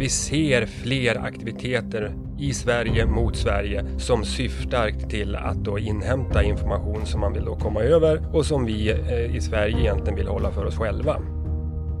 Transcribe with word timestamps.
vi 0.00 0.08
ser 0.08 0.66
fler 0.66 1.16
aktiviteter 1.16 2.14
i 2.38 2.52
Sverige 2.52 3.06
mot 3.06 3.36
Sverige 3.36 3.84
som 3.98 4.24
syftar 4.24 4.90
till 4.90 5.36
att 5.36 5.64
då 5.64 5.78
inhämta 5.78 6.42
information 6.42 7.06
som 7.06 7.20
man 7.20 7.32
vill 7.32 7.44
då 7.44 7.56
komma 7.56 7.80
över 7.80 8.36
och 8.36 8.46
som 8.46 8.64
vi 8.64 8.90
eh, 8.90 9.36
i 9.36 9.40
Sverige 9.40 9.80
egentligen 9.80 10.16
vill 10.16 10.28
hålla 10.28 10.50
för 10.50 10.64
oss 10.64 10.76
själva. 10.76 11.16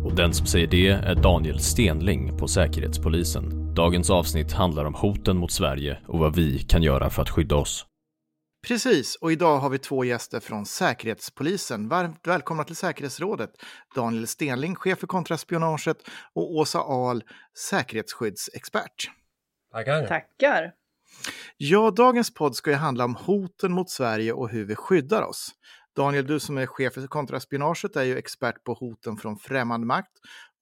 Och 0.04 0.16
den 0.16 0.32
som 0.32 0.46
säger 0.46 0.66
det 0.66 0.88
är 0.88 1.14
Daniel 1.14 1.58
Stenling 1.58 2.38
på 2.38 2.48
Säkerhetspolisen. 2.48 3.74
Dagens 3.74 4.10
avsnitt 4.10 4.52
handlar 4.52 4.84
om 4.84 4.94
hoten 4.94 5.36
mot 5.36 5.50
Sverige 5.50 5.98
och 6.06 6.18
vad 6.18 6.36
vi 6.36 6.58
kan 6.58 6.82
göra 6.82 7.10
för 7.10 7.22
att 7.22 7.30
skydda 7.30 7.56
oss. 7.56 7.86
Precis, 8.62 9.16
och 9.16 9.32
idag 9.32 9.58
har 9.58 9.70
vi 9.70 9.78
två 9.78 10.04
gäster 10.04 10.40
från 10.40 10.66
Säkerhetspolisen. 10.66 11.88
Varmt 11.88 12.26
välkomna 12.26 12.64
till 12.64 12.76
säkerhetsrådet. 12.76 13.50
Daniel 13.94 14.26
Stenling, 14.26 14.74
chef 14.74 14.98
för 14.98 15.06
kontraspionaget 15.06 15.96
och 16.32 16.54
Åsa 16.54 16.78
Ahl, 16.80 17.24
säkerhetsskyddsexpert. 17.70 19.10
Tackar. 19.72 20.06
Tackar. 20.06 20.72
Ja, 21.56 21.90
dagens 21.90 22.34
podd 22.34 22.56
ska 22.56 22.70
ju 22.70 22.76
handla 22.76 23.04
om 23.04 23.14
hoten 23.14 23.72
mot 23.72 23.90
Sverige 23.90 24.32
och 24.32 24.48
hur 24.48 24.64
vi 24.64 24.74
skyddar 24.74 25.22
oss. 25.22 25.50
Daniel, 25.96 26.26
du 26.26 26.40
som 26.40 26.58
är 26.58 26.66
chef 26.66 26.94
för 26.94 27.06
kontraspionaget 27.06 27.96
är 27.96 28.04
ju 28.04 28.18
expert 28.18 28.64
på 28.64 28.74
hoten 28.74 29.16
från 29.16 29.38
främmande 29.38 29.86
makt. 29.86 30.12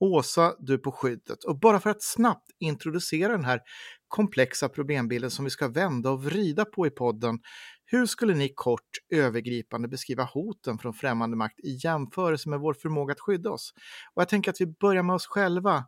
Åsa, 0.00 0.54
du 0.58 0.78
på 0.78 0.92
skyddet. 0.92 1.44
Och 1.44 1.58
bara 1.58 1.80
för 1.80 1.90
att 1.90 2.02
snabbt 2.02 2.50
introducera 2.58 3.32
den 3.32 3.44
här 3.44 3.60
komplexa 4.08 4.68
problembilden 4.68 5.30
som 5.30 5.44
vi 5.44 5.50
ska 5.50 5.68
vända 5.68 6.10
och 6.10 6.24
vrida 6.24 6.64
på 6.64 6.86
i 6.86 6.90
podden. 6.90 7.38
Hur 7.90 8.06
skulle 8.06 8.34
ni 8.34 8.48
kort 8.54 8.90
övergripande 9.10 9.88
beskriva 9.88 10.24
hoten 10.24 10.78
från 10.78 10.94
främmande 10.94 11.36
makt 11.36 11.60
i 11.60 11.78
jämförelse 11.84 12.48
med 12.48 12.60
vår 12.60 12.74
förmåga 12.74 13.12
att 13.12 13.20
skydda 13.20 13.50
oss? 13.50 13.72
Och 14.14 14.22
jag 14.22 14.28
tänker 14.28 14.50
att 14.50 14.60
vi 14.60 14.66
börjar 14.66 15.02
med 15.02 15.14
oss 15.14 15.26
själva. 15.26 15.84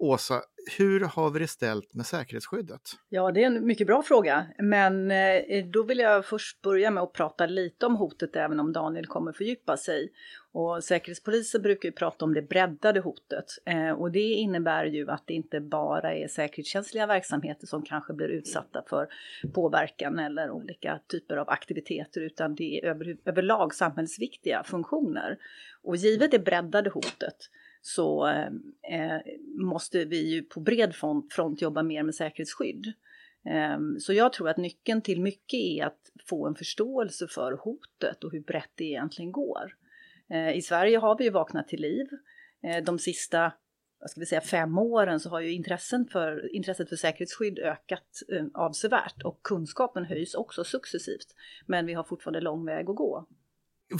Åsa, 0.00 0.42
hur 0.78 1.00
har 1.00 1.30
vi 1.30 1.38
det 1.38 1.46
ställt 1.46 1.94
med 1.94 2.06
säkerhetsskyddet? 2.06 2.80
Ja, 3.08 3.32
det 3.32 3.42
är 3.42 3.46
en 3.46 3.66
mycket 3.66 3.86
bra 3.86 4.02
fråga, 4.02 4.46
men 4.58 5.10
eh, 5.10 5.66
då 5.72 5.82
vill 5.82 5.98
jag 5.98 6.26
först 6.26 6.62
börja 6.62 6.90
med 6.90 7.02
att 7.02 7.12
prata 7.12 7.46
lite 7.46 7.86
om 7.86 7.96
hotet, 7.96 8.36
även 8.36 8.60
om 8.60 8.72
Daniel 8.72 9.06
kommer 9.06 9.32
fördjupa 9.32 9.76
sig. 9.76 10.12
Och 10.52 10.84
Säkerhetspolisen 10.84 11.62
brukar 11.62 11.88
ju 11.88 11.92
prata 11.92 12.24
om 12.24 12.34
det 12.34 12.42
breddade 12.42 13.00
hotet 13.00 13.44
eh, 13.66 13.90
och 13.90 14.10
det 14.10 14.32
innebär 14.32 14.84
ju 14.84 15.10
att 15.10 15.22
det 15.26 15.34
inte 15.34 15.60
bara 15.60 16.14
är 16.14 16.28
säkerhetskänsliga 16.28 17.06
verksamheter 17.06 17.66
som 17.66 17.82
kanske 17.82 18.12
blir 18.12 18.28
utsatta 18.28 18.82
för 18.88 19.08
påverkan 19.54 20.18
eller 20.18 20.50
olika 20.50 21.00
typer 21.08 21.36
av 21.36 21.48
aktiviteter, 21.50 22.20
utan 22.20 22.54
det 22.54 22.80
är 22.80 22.84
över, 22.84 23.16
överlag 23.24 23.74
samhällsviktiga 23.74 24.62
funktioner. 24.64 25.38
Och 25.82 25.96
givet 25.96 26.30
det 26.30 26.38
breddade 26.38 26.90
hotet 26.90 27.36
så 27.82 28.26
eh, 28.28 29.18
måste 29.58 30.04
vi 30.04 30.34
ju 30.34 30.42
på 30.42 30.60
bred 30.60 30.94
front, 30.94 31.32
front 31.32 31.62
jobba 31.62 31.82
mer 31.82 32.02
med 32.02 32.14
säkerhetsskydd. 32.14 32.92
Eh, 33.46 33.78
så 33.98 34.12
jag 34.12 34.32
tror 34.32 34.48
att 34.48 34.56
nyckeln 34.56 35.02
till 35.02 35.20
mycket 35.20 35.60
är 35.60 35.84
att 35.84 36.00
få 36.28 36.46
en 36.46 36.54
förståelse 36.54 37.26
för 37.28 37.52
hotet 37.52 38.24
och 38.24 38.32
hur 38.32 38.40
brett 38.40 38.72
det 38.74 38.84
egentligen 38.84 39.32
går. 39.32 39.76
Eh, 40.30 40.56
I 40.56 40.62
Sverige 40.62 40.98
har 40.98 41.18
vi 41.18 41.24
ju 41.24 41.30
vaknat 41.30 41.68
till 41.68 41.80
liv. 41.80 42.06
Eh, 42.62 42.84
de 42.84 42.98
sista 42.98 43.52
vad 44.00 44.10
ska 44.10 44.20
vi 44.20 44.26
säga, 44.26 44.40
fem 44.40 44.78
åren 44.78 45.20
så 45.20 45.30
har 45.30 45.40
ju 45.40 45.52
intressen 45.52 46.06
för, 46.12 46.54
intresset 46.54 46.88
för 46.88 46.96
säkerhetsskydd 46.96 47.58
ökat 47.58 48.22
eh, 48.32 48.46
avsevärt 48.54 49.22
och 49.24 49.40
kunskapen 49.42 50.04
höjs 50.04 50.34
också 50.34 50.64
successivt. 50.64 51.26
Men 51.66 51.86
vi 51.86 51.94
har 51.94 52.04
fortfarande 52.04 52.40
lång 52.40 52.66
väg 52.66 52.90
att 52.90 52.96
gå. 52.96 53.26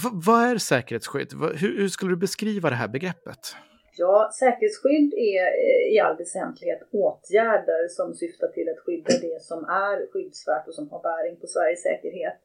V 0.03 0.09
vad 0.13 0.43
är 0.43 0.57
säkerhetsskydd? 0.57 1.33
Hur, 1.33 1.77
hur 1.77 1.89
skulle 1.89 2.11
du 2.11 2.17
beskriva 2.17 2.69
det 2.69 2.75
här 2.75 2.87
begreppet? 2.87 3.55
Ja, 3.97 4.31
säkerhetsskydd 4.39 5.13
är 5.13 5.43
eh, 5.43 5.93
i 5.93 5.99
all 5.99 6.17
väsentlighet 6.17 6.79
åtgärder 6.91 7.87
som 7.87 8.13
syftar 8.13 8.47
till 8.47 8.69
att 8.69 8.79
skydda 8.79 9.13
det 9.21 9.41
som 9.41 9.63
är 9.65 10.11
skyddsvärt 10.11 10.67
och 10.67 10.75
som 10.75 10.89
har 10.89 11.01
bäring 11.01 11.39
på 11.39 11.47
Sveriges 11.47 11.83
säkerhet. 11.83 12.39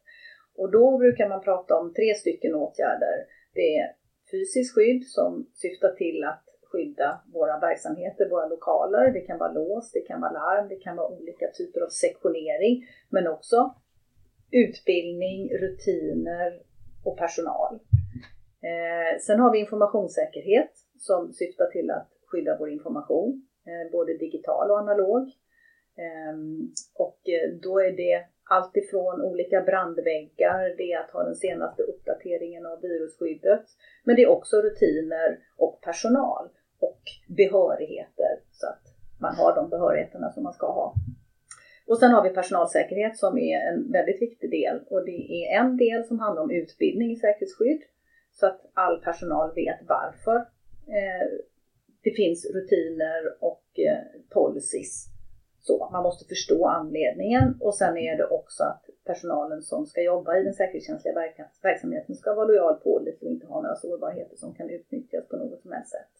Och 0.56 0.70
då 0.70 0.98
brukar 0.98 1.28
man 1.28 1.40
prata 1.42 1.74
om 1.80 1.94
tre 1.94 2.14
stycken 2.14 2.54
åtgärder. 2.54 3.16
Det 3.54 3.76
är 3.76 3.86
fysiskt 4.30 4.74
skydd 4.74 5.06
som 5.06 5.50
syftar 5.54 5.92
till 5.92 6.24
att 6.24 6.44
skydda 6.72 7.20
våra 7.32 7.58
verksamheter, 7.58 8.28
våra 8.30 8.46
lokaler. 8.46 9.10
Det 9.10 9.20
kan 9.20 9.38
vara 9.38 9.52
lås, 9.52 9.92
det 9.92 10.00
kan 10.00 10.20
vara 10.20 10.32
larm, 10.32 10.68
det 10.68 10.76
kan 10.76 10.96
vara 10.96 11.08
olika 11.08 11.46
typer 11.58 11.80
av 11.80 11.88
sektionering, 11.88 12.86
men 13.08 13.26
också 13.26 13.74
utbildning, 14.50 15.50
rutiner 15.58 16.60
och 17.04 17.18
personal. 17.18 17.78
Eh, 18.62 19.20
sen 19.20 19.40
har 19.40 19.52
vi 19.52 19.58
informationssäkerhet 19.58 20.70
som 20.98 21.32
syftar 21.32 21.66
till 21.66 21.90
att 21.90 22.08
skydda 22.26 22.56
vår 22.58 22.70
information, 22.70 23.46
eh, 23.66 23.92
både 23.92 24.16
digital 24.16 24.70
och 24.70 24.78
analog. 24.78 25.32
Ehm, 25.96 26.72
och 26.94 27.20
eh, 27.28 27.50
då 27.62 27.80
är 27.80 27.92
det 27.92 28.24
allt 28.48 28.76
ifrån 28.76 29.22
olika 29.22 29.60
brandväggar, 29.60 30.74
det 30.76 30.92
är 30.92 31.00
att 31.00 31.10
ha 31.10 31.22
den 31.22 31.34
senaste 31.34 31.82
uppdateringen 31.82 32.66
av 32.66 32.80
virusskyddet, 32.80 33.64
men 34.04 34.16
det 34.16 34.22
är 34.22 34.28
också 34.28 34.56
rutiner 34.56 35.38
och 35.56 35.80
personal 35.80 36.48
och 36.80 37.00
behörigheter 37.28 38.40
så 38.52 38.66
att 38.66 38.82
man 39.20 39.34
har 39.34 39.54
de 39.54 39.70
behörigheterna 39.70 40.32
som 40.32 40.42
man 40.42 40.52
ska 40.52 40.66
ha. 40.66 40.94
Och 41.86 41.98
sen 41.98 42.10
har 42.10 42.22
vi 42.22 42.30
personalsäkerhet 42.30 43.18
som 43.18 43.38
är 43.38 43.58
en 43.60 43.92
väldigt 43.92 44.22
viktig 44.22 44.50
del 44.50 44.80
och 44.90 45.04
det 45.04 45.44
är 45.44 45.60
en 45.60 45.76
del 45.76 46.04
som 46.04 46.18
handlar 46.18 46.42
om 46.42 46.50
utbildning 46.50 47.12
i 47.12 47.16
säkerhetsskydd 47.16 47.82
så 48.32 48.46
att 48.46 48.60
all 48.74 49.00
personal 49.00 49.54
vet 49.54 49.78
varför 49.88 50.46
Eh, 50.88 51.26
det 52.02 52.10
finns 52.10 52.46
rutiner 52.54 53.36
och 53.40 53.78
eh, 53.78 54.20
policies 54.30 55.16
så, 55.66 55.88
man 55.92 56.02
måste 56.02 56.24
förstå 56.28 56.66
anledningen 56.66 57.56
och 57.60 57.74
sen 57.74 57.96
är 57.96 58.16
det 58.16 58.26
också 58.26 58.62
att 58.62 58.84
personalen 59.04 59.62
som 59.62 59.86
ska 59.86 60.02
jobba 60.02 60.38
i 60.38 60.42
den 60.42 60.54
säkerhetskänsliga 60.54 61.14
verksamheten 61.62 62.14
ska 62.14 62.34
vara 62.34 62.46
lojal, 62.46 62.80
pålitlig 62.80 63.28
och 63.28 63.34
inte 63.34 63.46
ha 63.46 63.62
några 63.62 63.76
sårbarheter 63.76 64.36
som 64.36 64.54
kan 64.54 64.70
utnyttjas 64.70 65.28
på 65.28 65.36
något 65.36 65.62
som 65.62 65.72
helst 65.72 65.90
sätt. 65.90 66.14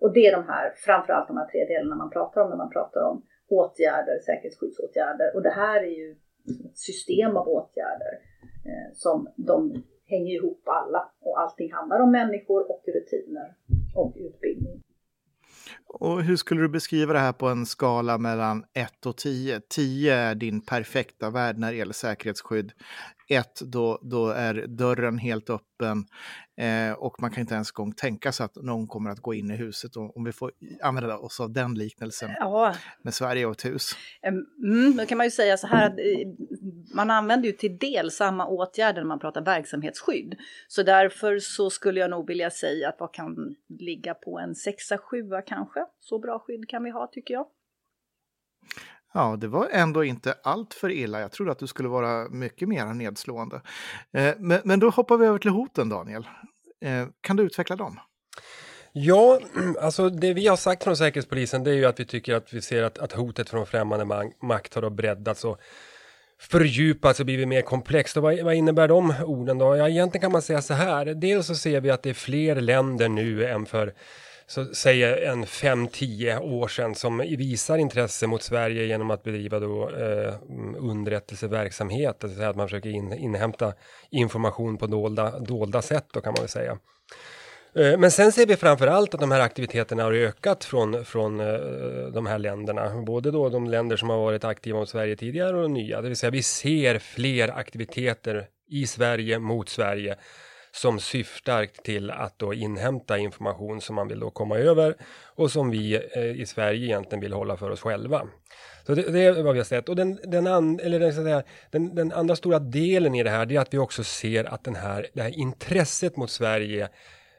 Och 0.00 0.12
det 0.12 0.26
är 0.26 0.32
de 0.32 0.44
här, 0.44 0.74
framförallt 0.76 1.28
de 1.28 1.36
här 1.36 1.46
tre 1.46 1.64
delarna 1.64 1.96
man 1.96 2.10
pratar 2.10 2.40
om 2.40 2.50
när 2.50 2.56
man 2.56 2.70
pratar 2.70 3.02
om 3.10 3.26
åtgärder, 3.48 4.18
säkerhetsskyddsåtgärder. 4.26 5.34
Och 5.34 5.42
det 5.42 5.50
här 5.50 5.82
är 5.82 5.94
ju 6.02 6.16
ett 6.64 6.78
system 6.78 7.36
av 7.36 7.48
åtgärder 7.48 8.14
eh, 8.68 8.92
som 8.94 9.28
de 9.36 9.82
hänger 10.08 10.34
ihop 10.34 10.62
alla 10.64 11.10
och 11.20 11.40
allting 11.40 11.72
handlar 11.72 12.00
om 12.00 12.10
människor 12.10 12.70
och 12.70 12.82
rutiner 12.86 13.54
och 13.94 14.12
utbildning. 14.16 14.82
Och 15.86 16.22
hur 16.22 16.36
skulle 16.36 16.60
du 16.60 16.68
beskriva 16.68 17.12
det 17.12 17.18
här 17.18 17.32
på 17.32 17.48
en 17.48 17.66
skala 17.66 18.18
mellan 18.18 18.64
1 18.74 19.06
och 19.06 19.16
10? 19.16 19.60
10 19.68 20.14
är 20.14 20.34
din 20.34 20.60
perfekta 20.60 21.30
värld 21.30 21.58
när 21.58 21.70
det 21.70 21.78
gäller 21.78 21.92
säkerhetsskydd. 21.92 22.72
1 23.28 23.60
då, 23.60 23.98
då 24.02 24.28
är 24.28 24.66
dörren 24.66 25.18
helt 25.18 25.50
öppen 25.50 26.04
eh, 26.56 26.92
och 26.92 27.20
man 27.20 27.30
kan 27.30 27.40
inte 27.40 27.54
ens 27.54 27.70
gång 27.70 27.92
tänka 27.92 28.32
sig 28.32 28.44
att 28.44 28.56
någon 28.56 28.86
kommer 28.86 29.10
att 29.10 29.20
gå 29.20 29.34
in 29.34 29.50
i 29.50 29.56
huset. 29.56 29.96
Om 29.96 30.24
vi 30.24 30.32
får 30.32 30.52
använda 30.82 31.18
oss 31.18 31.40
av 31.40 31.52
den 31.52 31.74
liknelsen 31.74 32.30
ja. 32.38 32.74
med 33.02 33.14
Sverige 33.14 33.46
och 33.46 33.52
ett 33.52 33.64
hus. 33.64 33.90
Mm, 34.22 34.96
då 34.96 35.06
kan 35.06 35.18
man 35.18 35.26
ju 35.26 35.30
säga 35.30 35.56
så 35.56 35.66
här 35.66 35.86
att 35.86 35.98
man 36.94 37.10
använder 37.10 37.46
ju 37.46 37.52
till 37.52 37.78
del 37.78 38.10
samma 38.10 38.46
åtgärder 38.46 39.00
när 39.00 39.08
man 39.08 39.18
pratar 39.18 39.40
verksamhetsskydd. 39.40 40.36
Så 40.68 40.82
därför 40.82 41.38
så 41.38 41.70
skulle 41.70 42.00
jag 42.00 42.10
nog 42.10 42.26
vilja 42.26 42.50
säga 42.50 42.88
att 42.88 42.96
vad 42.98 43.14
kan 43.14 43.56
ligga 43.78 44.14
på 44.14 44.38
en 44.38 44.54
sexa, 44.54 44.98
sjua 44.98 45.42
kanske. 45.42 45.80
Så 46.00 46.18
bra 46.18 46.38
skydd 46.38 46.68
kan 46.68 46.84
vi 46.84 46.90
ha 46.90 47.06
tycker 47.06 47.34
jag. 47.34 47.46
Ja, 49.14 49.36
det 49.40 49.48
var 49.48 49.68
ändå 49.72 50.04
inte 50.04 50.34
allt 50.42 50.74
för 50.74 50.90
illa. 50.90 51.20
Jag 51.20 51.32
trodde 51.32 51.52
att 51.52 51.58
du 51.58 51.66
skulle 51.66 51.88
vara 51.88 52.28
mycket 52.28 52.68
mer 52.68 52.94
nedslående. 52.94 53.60
Eh, 54.12 54.34
men, 54.38 54.60
men, 54.64 54.80
då 54.80 54.90
hoppar 54.90 55.16
vi 55.16 55.26
över 55.26 55.38
till 55.38 55.50
hoten, 55.50 55.88
Daniel. 55.88 56.28
Eh, 56.80 57.06
kan 57.20 57.36
du 57.36 57.42
utveckla 57.42 57.76
dem? 57.76 58.00
Ja, 58.92 59.40
alltså 59.80 60.10
det 60.10 60.32
vi 60.32 60.46
har 60.46 60.56
sagt 60.56 60.84
från 60.84 60.96
Säkerhetspolisen 60.96 61.64
det 61.64 61.70
är 61.70 61.74
ju 61.74 61.84
att 61.84 62.00
vi 62.00 62.04
tycker 62.04 62.34
att 62.34 62.52
vi 62.52 62.62
ser 62.62 62.82
att, 62.82 62.98
att 62.98 63.12
hotet 63.12 63.50
från 63.50 63.66
främmande 63.66 64.32
makt 64.42 64.74
har 64.74 64.90
breddats 64.90 65.44
och 65.44 65.60
fördjupats 66.40 67.20
och 67.20 67.26
blivit 67.26 67.48
mer 67.48 67.62
komplext. 67.62 68.16
Och 68.16 68.22
vad, 68.22 68.40
vad, 68.40 68.54
innebär 68.54 68.88
de 68.88 69.14
orden 69.24 69.58
då? 69.58 69.76
Ja, 69.76 69.88
egentligen 69.88 70.22
kan 70.22 70.32
man 70.32 70.42
säga 70.42 70.62
så 70.62 70.74
här. 70.74 71.06
Dels 71.06 71.46
så 71.46 71.54
ser 71.54 71.80
vi 71.80 71.90
att 71.90 72.02
det 72.02 72.10
är 72.10 72.14
fler 72.14 72.56
länder 72.60 73.08
nu 73.08 73.46
än 73.46 73.66
för 73.66 73.94
så 74.48 74.64
säger 74.64 75.16
en 75.16 75.44
5-10 75.44 76.38
år 76.38 76.68
sedan 76.68 76.94
som 76.94 77.18
visar 77.18 77.78
intresse 77.78 78.26
mot 78.26 78.42
Sverige 78.42 78.84
genom 78.84 79.10
att 79.10 79.22
bedriva 79.22 79.60
då, 79.60 79.90
eh, 79.90 80.34
underrättelseverksamhet, 80.78 82.24
alltså 82.24 82.42
att 82.42 82.56
man 82.56 82.68
försöker 82.68 82.90
in, 82.90 83.12
inhämta 83.12 83.72
information 84.10 84.78
på 84.78 84.86
dolda, 84.86 85.38
dolda 85.38 85.82
sätt 85.82 86.06
då 86.12 86.20
kan 86.20 86.32
man 86.32 86.42
väl 86.42 86.48
säga. 86.48 86.78
Eh, 87.74 87.98
men 87.98 88.10
sen 88.10 88.32
ser 88.32 88.46
vi 88.46 88.56
framför 88.56 88.86
allt 88.86 89.14
att 89.14 89.20
de 89.20 89.30
här 89.30 89.40
aktiviteterna 89.40 90.02
har 90.02 90.12
ökat 90.12 90.64
från, 90.64 91.04
från 91.04 91.40
eh, 91.40 91.46
de 92.14 92.26
här 92.26 92.38
länderna. 92.38 93.02
Både 93.02 93.30
då 93.30 93.48
de 93.48 93.66
länder 93.66 93.96
som 93.96 94.10
har 94.10 94.18
varit 94.18 94.44
aktiva 94.44 94.78
mot 94.78 94.88
Sverige 94.88 95.16
tidigare 95.16 95.56
och 95.56 95.62
de 95.62 95.74
nya. 95.74 96.00
Det 96.00 96.08
vill 96.08 96.16
säga 96.16 96.30
vi 96.30 96.42
ser 96.42 96.98
fler 96.98 97.48
aktiviteter 97.48 98.46
i 98.70 98.86
Sverige 98.86 99.38
mot 99.38 99.68
Sverige 99.68 100.16
som 100.72 101.00
syftar 101.00 101.66
till 101.66 102.10
att 102.10 102.38
då 102.38 102.54
inhämta 102.54 103.18
information 103.18 103.80
som 103.80 103.96
man 103.96 104.08
vill 104.08 104.20
då 104.20 104.30
komma 104.30 104.58
över 104.58 104.94
och 105.34 105.50
som 105.50 105.70
vi 105.70 105.94
eh, 106.16 106.40
i 106.40 106.46
Sverige 106.46 106.86
egentligen 106.86 107.20
vill 107.20 107.32
hålla 107.32 107.56
för 107.56 107.70
oss 107.70 107.80
själva. 107.80 108.26
Så 108.86 108.94
det, 108.94 109.02
det 109.02 109.20
är 109.20 109.42
vad 109.42 109.52
vi 109.52 109.60
har 109.60 109.64
sett. 109.64 109.88
Och 109.88 109.96
den, 109.96 110.20
den, 110.24 110.46
an, 110.46 110.80
eller 110.80 111.00
den, 111.00 111.14
säga, 111.14 111.42
den, 111.70 111.94
den, 111.94 112.12
andra 112.12 112.36
stora 112.36 112.58
delen 112.58 113.14
i 113.14 113.22
det 113.22 113.30
här 113.30 113.46
det 113.46 113.56
är 113.56 113.60
att 113.60 113.74
vi 113.74 113.78
också 113.78 114.04
ser 114.04 114.44
att 114.44 114.64
den 114.64 114.76
här, 114.76 115.06
det 115.12 115.22
här 115.22 115.38
intresset 115.38 116.16
mot 116.16 116.30
Sverige 116.30 116.88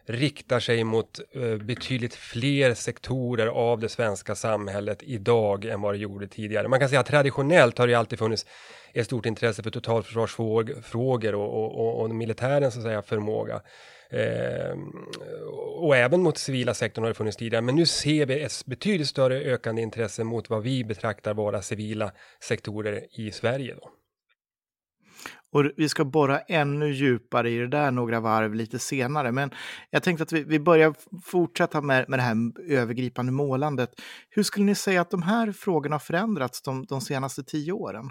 riktar 0.10 0.60
sig 0.60 0.84
mot 0.84 1.20
eh, 1.32 1.56
betydligt 1.56 2.16
fler 2.16 2.74
sektorer 2.74 3.48
av 3.48 3.80
det 3.80 3.90
svenska 3.90 4.36
samhället 4.36 5.04
idag 5.04 5.66
än 5.66 5.82
vad 5.82 5.94
det 5.94 5.98
gjorde 5.98 6.28
tidigare. 6.28 6.68
Man 6.68 6.80
kan 6.80 6.90
säga 6.90 7.00
att 7.00 7.06
traditionellt 7.06 7.78
har 7.78 7.88
det 7.88 7.96
alltid 7.96 8.20
funnits 8.20 8.46
ett 8.94 9.06
stort 9.06 9.26
intresse 9.26 9.64
för 9.64 9.72
totalförsvarsfrågor 9.72 11.36
och, 11.36 11.64
och, 11.64 11.80
och, 11.80 12.02
och 12.02 12.16
militärens 12.16 12.74
så 12.74 12.80
att 12.80 12.86
säga, 12.86 13.02
förmåga. 13.02 13.62
Eh, 14.10 14.78
och 15.78 15.98
även 15.98 16.22
mot 16.22 16.38
civila 16.38 16.74
sektorn 16.74 17.04
har 17.04 17.10
det 17.10 17.16
funnits 17.16 17.38
tidigare, 17.38 17.62
men 17.62 17.76
nu 17.76 17.86
ser 17.86 18.26
vi 18.26 18.42
ett 18.42 18.66
betydligt 18.66 19.10
större 19.10 19.40
ökande 19.40 19.82
intresse 19.82 20.24
mot 20.24 20.50
vad 20.50 20.64
vi 20.64 20.84
betraktar 20.84 21.34
vara 21.34 21.62
civila 21.62 22.12
sektorer 22.44 23.06
i 23.12 23.32
Sverige. 23.32 23.76
Då. 23.82 23.99
Och 25.52 25.66
vi 25.78 25.90
ska 25.90 26.06
borra 26.06 26.40
ännu 26.40 26.92
djupare 26.92 27.50
i 27.50 27.58
det 27.58 27.68
där 27.68 27.92
några 27.92 28.20
varv 28.20 28.54
lite 28.54 28.80
senare. 28.80 29.32
Men 29.32 29.52
jag 29.90 30.04
tänkte 30.04 30.24
att 30.24 30.32
vi, 30.32 30.44
vi 30.44 30.60
börjar 30.60 30.94
fortsätta 31.24 31.82
med, 31.82 32.10
med 32.10 32.20
det 32.20 32.24
här 32.24 32.36
övergripande 32.68 33.32
målandet. 33.32 33.90
Hur 34.30 34.44
skulle 34.44 34.66
ni 34.66 34.76
säga 34.76 35.02
att 35.02 35.12
de 35.12 35.22
här 35.22 35.52
frågorna 35.52 35.94
har 35.96 36.00
förändrats 36.00 36.62
de, 36.62 36.86
de 36.86 37.02
senaste 37.02 37.44
tio 37.44 37.72
åren? 37.72 38.10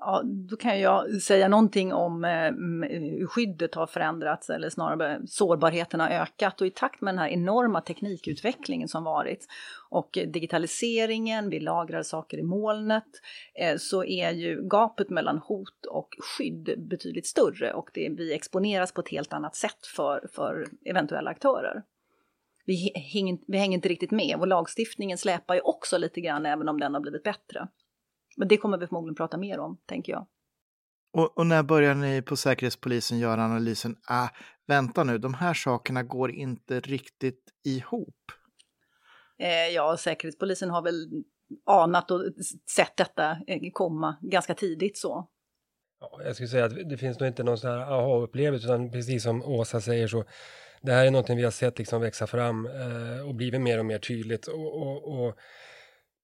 Ja, 0.00 0.22
då 0.24 0.56
kan 0.56 0.80
jag 0.80 1.22
säga 1.22 1.48
någonting 1.48 1.92
om 1.92 2.24
eh, 2.24 2.50
hur 2.90 3.26
skyddet 3.26 3.74
har 3.74 3.86
förändrats 3.86 4.50
eller 4.50 4.70
snarare 4.70 5.20
sårbarheten 5.26 6.00
har 6.00 6.08
ökat 6.08 6.60
och 6.60 6.66
i 6.66 6.70
takt 6.70 7.00
med 7.00 7.14
den 7.14 7.18
här 7.18 7.28
enorma 7.28 7.80
teknikutvecklingen 7.80 8.88
som 8.88 9.04
varit 9.04 9.46
och 9.90 10.10
digitaliseringen, 10.12 11.50
vi 11.50 11.60
lagrar 11.60 12.02
saker 12.02 12.38
i 12.38 12.42
molnet, 12.42 13.04
eh, 13.54 13.76
så 13.76 14.04
är 14.04 14.30
ju 14.30 14.68
gapet 14.68 15.10
mellan 15.10 15.38
hot 15.38 15.86
och 15.90 16.08
skydd 16.18 16.88
betydligt 16.88 17.26
större 17.26 17.72
och 17.72 17.90
det, 17.94 18.08
vi 18.08 18.34
exponeras 18.34 18.92
på 18.92 19.00
ett 19.00 19.08
helt 19.08 19.32
annat 19.32 19.56
sätt 19.56 19.86
för, 19.96 20.28
för 20.32 20.66
eventuella 20.84 21.30
aktörer. 21.30 21.82
Vi, 22.66 22.92
hänger, 22.94 23.38
vi 23.46 23.58
hänger 23.58 23.74
inte 23.74 23.88
riktigt 23.88 24.10
med 24.10 24.36
och 24.40 24.46
lagstiftningen 24.46 25.18
släpar 25.18 25.54
ju 25.54 25.60
också 25.60 25.98
lite 25.98 26.20
grann 26.20 26.46
även 26.46 26.68
om 26.68 26.80
den 26.80 26.94
har 26.94 27.00
blivit 27.00 27.22
bättre. 27.22 27.68
Men 28.38 28.48
det 28.48 28.56
kommer 28.56 28.78
vi 28.78 28.86
förmodligen 28.86 29.14
prata 29.14 29.36
mer 29.36 29.58
om, 29.58 29.78
tänker 29.86 30.12
jag. 30.12 30.26
Och, 31.12 31.38
och, 31.38 31.46
när 31.46 31.62
börjar 31.62 31.94
ni 31.94 32.22
på 32.22 32.36
Säkerhetspolisen 32.36 33.18
göra 33.18 33.44
analysen, 33.44 33.96
ah, 34.08 34.28
vänta 34.66 35.04
nu, 35.04 35.18
de 35.18 35.34
här 35.34 35.54
sakerna 35.54 36.02
går 36.02 36.30
inte 36.30 36.80
riktigt 36.80 37.44
ihop? 37.64 38.16
Eh, 39.38 39.74
ja, 39.74 39.96
Säkerhetspolisen 39.96 40.70
har 40.70 40.82
väl 40.82 41.24
anat 41.66 42.10
och 42.10 42.22
sett 42.76 42.96
detta 42.96 43.30
eh, 43.46 43.70
komma 43.72 44.16
ganska 44.20 44.54
tidigt 44.54 44.98
så. 44.98 45.28
Ja, 46.00 46.20
jag 46.24 46.34
skulle 46.34 46.48
säga 46.48 46.64
att 46.64 46.88
det 46.88 46.96
finns 46.96 47.20
nog 47.20 47.28
inte 47.28 47.42
någon 47.42 47.58
sån 47.58 47.70
här 47.70 47.78
aha-upplevelse, 47.78 48.66
utan 48.66 48.90
precis 48.90 49.22
som 49.22 49.42
Åsa 49.42 49.80
säger 49.80 50.08
så, 50.08 50.24
det 50.82 50.92
här 50.92 51.06
är 51.06 51.10
någonting 51.10 51.36
vi 51.36 51.44
har 51.44 51.50
sett 51.50 51.78
liksom 51.78 52.00
växa 52.00 52.26
fram 52.26 52.66
eh, 52.66 53.28
och 53.28 53.34
blivit 53.34 53.60
mer 53.60 53.78
och 53.78 53.86
mer 53.86 53.98
tydligt. 53.98 54.46
och, 54.46 54.82
och, 54.82 55.26
och 55.26 55.38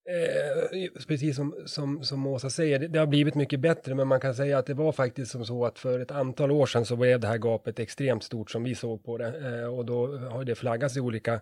Eh, 0.06 0.88
precis 1.08 1.36
som, 1.36 1.54
som, 1.66 2.04
som 2.04 2.26
Åsa 2.26 2.50
säger, 2.50 2.78
det, 2.78 2.88
det, 2.88 2.98
har 2.98 3.06
blivit 3.06 3.34
mycket 3.34 3.60
bättre, 3.60 3.94
men 3.94 4.08
man 4.08 4.20
kan 4.20 4.34
säga 4.34 4.58
att 4.58 4.66
det 4.66 4.74
var 4.74 4.92
faktiskt 4.92 5.30
som 5.30 5.44
så 5.44 5.64
att 5.64 5.78
för 5.78 6.00
ett 6.00 6.10
antal 6.10 6.50
år 6.50 6.66
sedan 6.66 6.84
så 6.84 6.96
blev 6.96 7.20
det 7.20 7.26
här 7.26 7.38
gapet 7.38 7.78
extremt 7.78 8.24
stort 8.24 8.50
som 8.50 8.64
vi 8.64 8.74
såg 8.74 9.04
på 9.04 9.18
det. 9.18 9.60
Eh, 9.60 9.74
och 9.74 9.84
då 9.84 10.16
har 10.16 10.44
det 10.44 10.54
flaggats 10.54 10.96
i 10.96 11.00
olika 11.00 11.34
eh, 11.34 11.40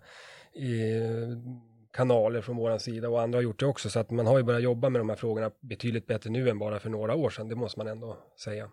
kanaler 1.93 2.41
från 2.41 2.57
vår 2.57 2.79
sida 2.79 3.09
och 3.09 3.23
andra 3.23 3.37
har 3.37 3.43
gjort 3.43 3.61
det 3.61 3.67
också, 3.67 3.91
så 3.91 4.01
att 4.01 4.11
man 4.11 4.27
har 4.27 4.39
ju 4.39 4.45
börjat 4.45 4.63
jobba 4.63 4.89
med 4.89 5.01
de 5.01 5.09
här 5.09 5.17
frågorna 5.17 5.51
betydligt 5.61 6.07
bättre 6.07 6.31
nu 6.31 6.49
än 6.49 6.59
bara 6.59 6.81
för 6.81 6.91
några 6.91 7.15
år 7.15 7.31
sedan, 7.31 7.49
det 7.49 7.55
måste 7.55 7.79
man 7.79 7.87
ändå 7.87 8.19
säga. 8.45 8.71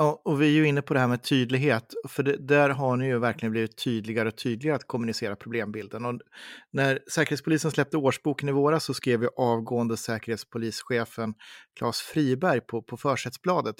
Ja, 0.00 0.22
och 0.24 0.42
vi 0.42 0.46
är 0.46 0.50
ju 0.50 0.66
inne 0.66 0.82
på 0.82 0.94
det 0.94 1.00
här 1.00 1.08
med 1.08 1.22
tydlighet, 1.22 1.94
för 2.08 2.22
det, 2.22 2.36
där 2.36 2.70
har 2.70 2.96
ni 2.96 3.06
ju 3.06 3.18
verkligen 3.18 3.52
blivit 3.52 3.84
tydligare 3.84 4.28
och 4.28 4.36
tydligare 4.36 4.76
att 4.76 4.86
kommunicera 4.86 5.36
problembilden. 5.36 6.04
Och 6.04 6.20
när 6.72 7.00
Säkerhetspolisen 7.10 7.70
släppte 7.70 7.96
årsboken 7.96 8.48
i 8.48 8.52
våras 8.52 8.84
så 8.84 8.94
skrev 8.94 9.22
ju 9.22 9.28
avgående 9.36 9.96
säkerhetspolischefen 9.96 11.34
Claes 11.78 12.00
Friberg 12.00 12.60
på, 12.60 12.82
på 12.82 12.96
försättsbladet. 12.96 13.76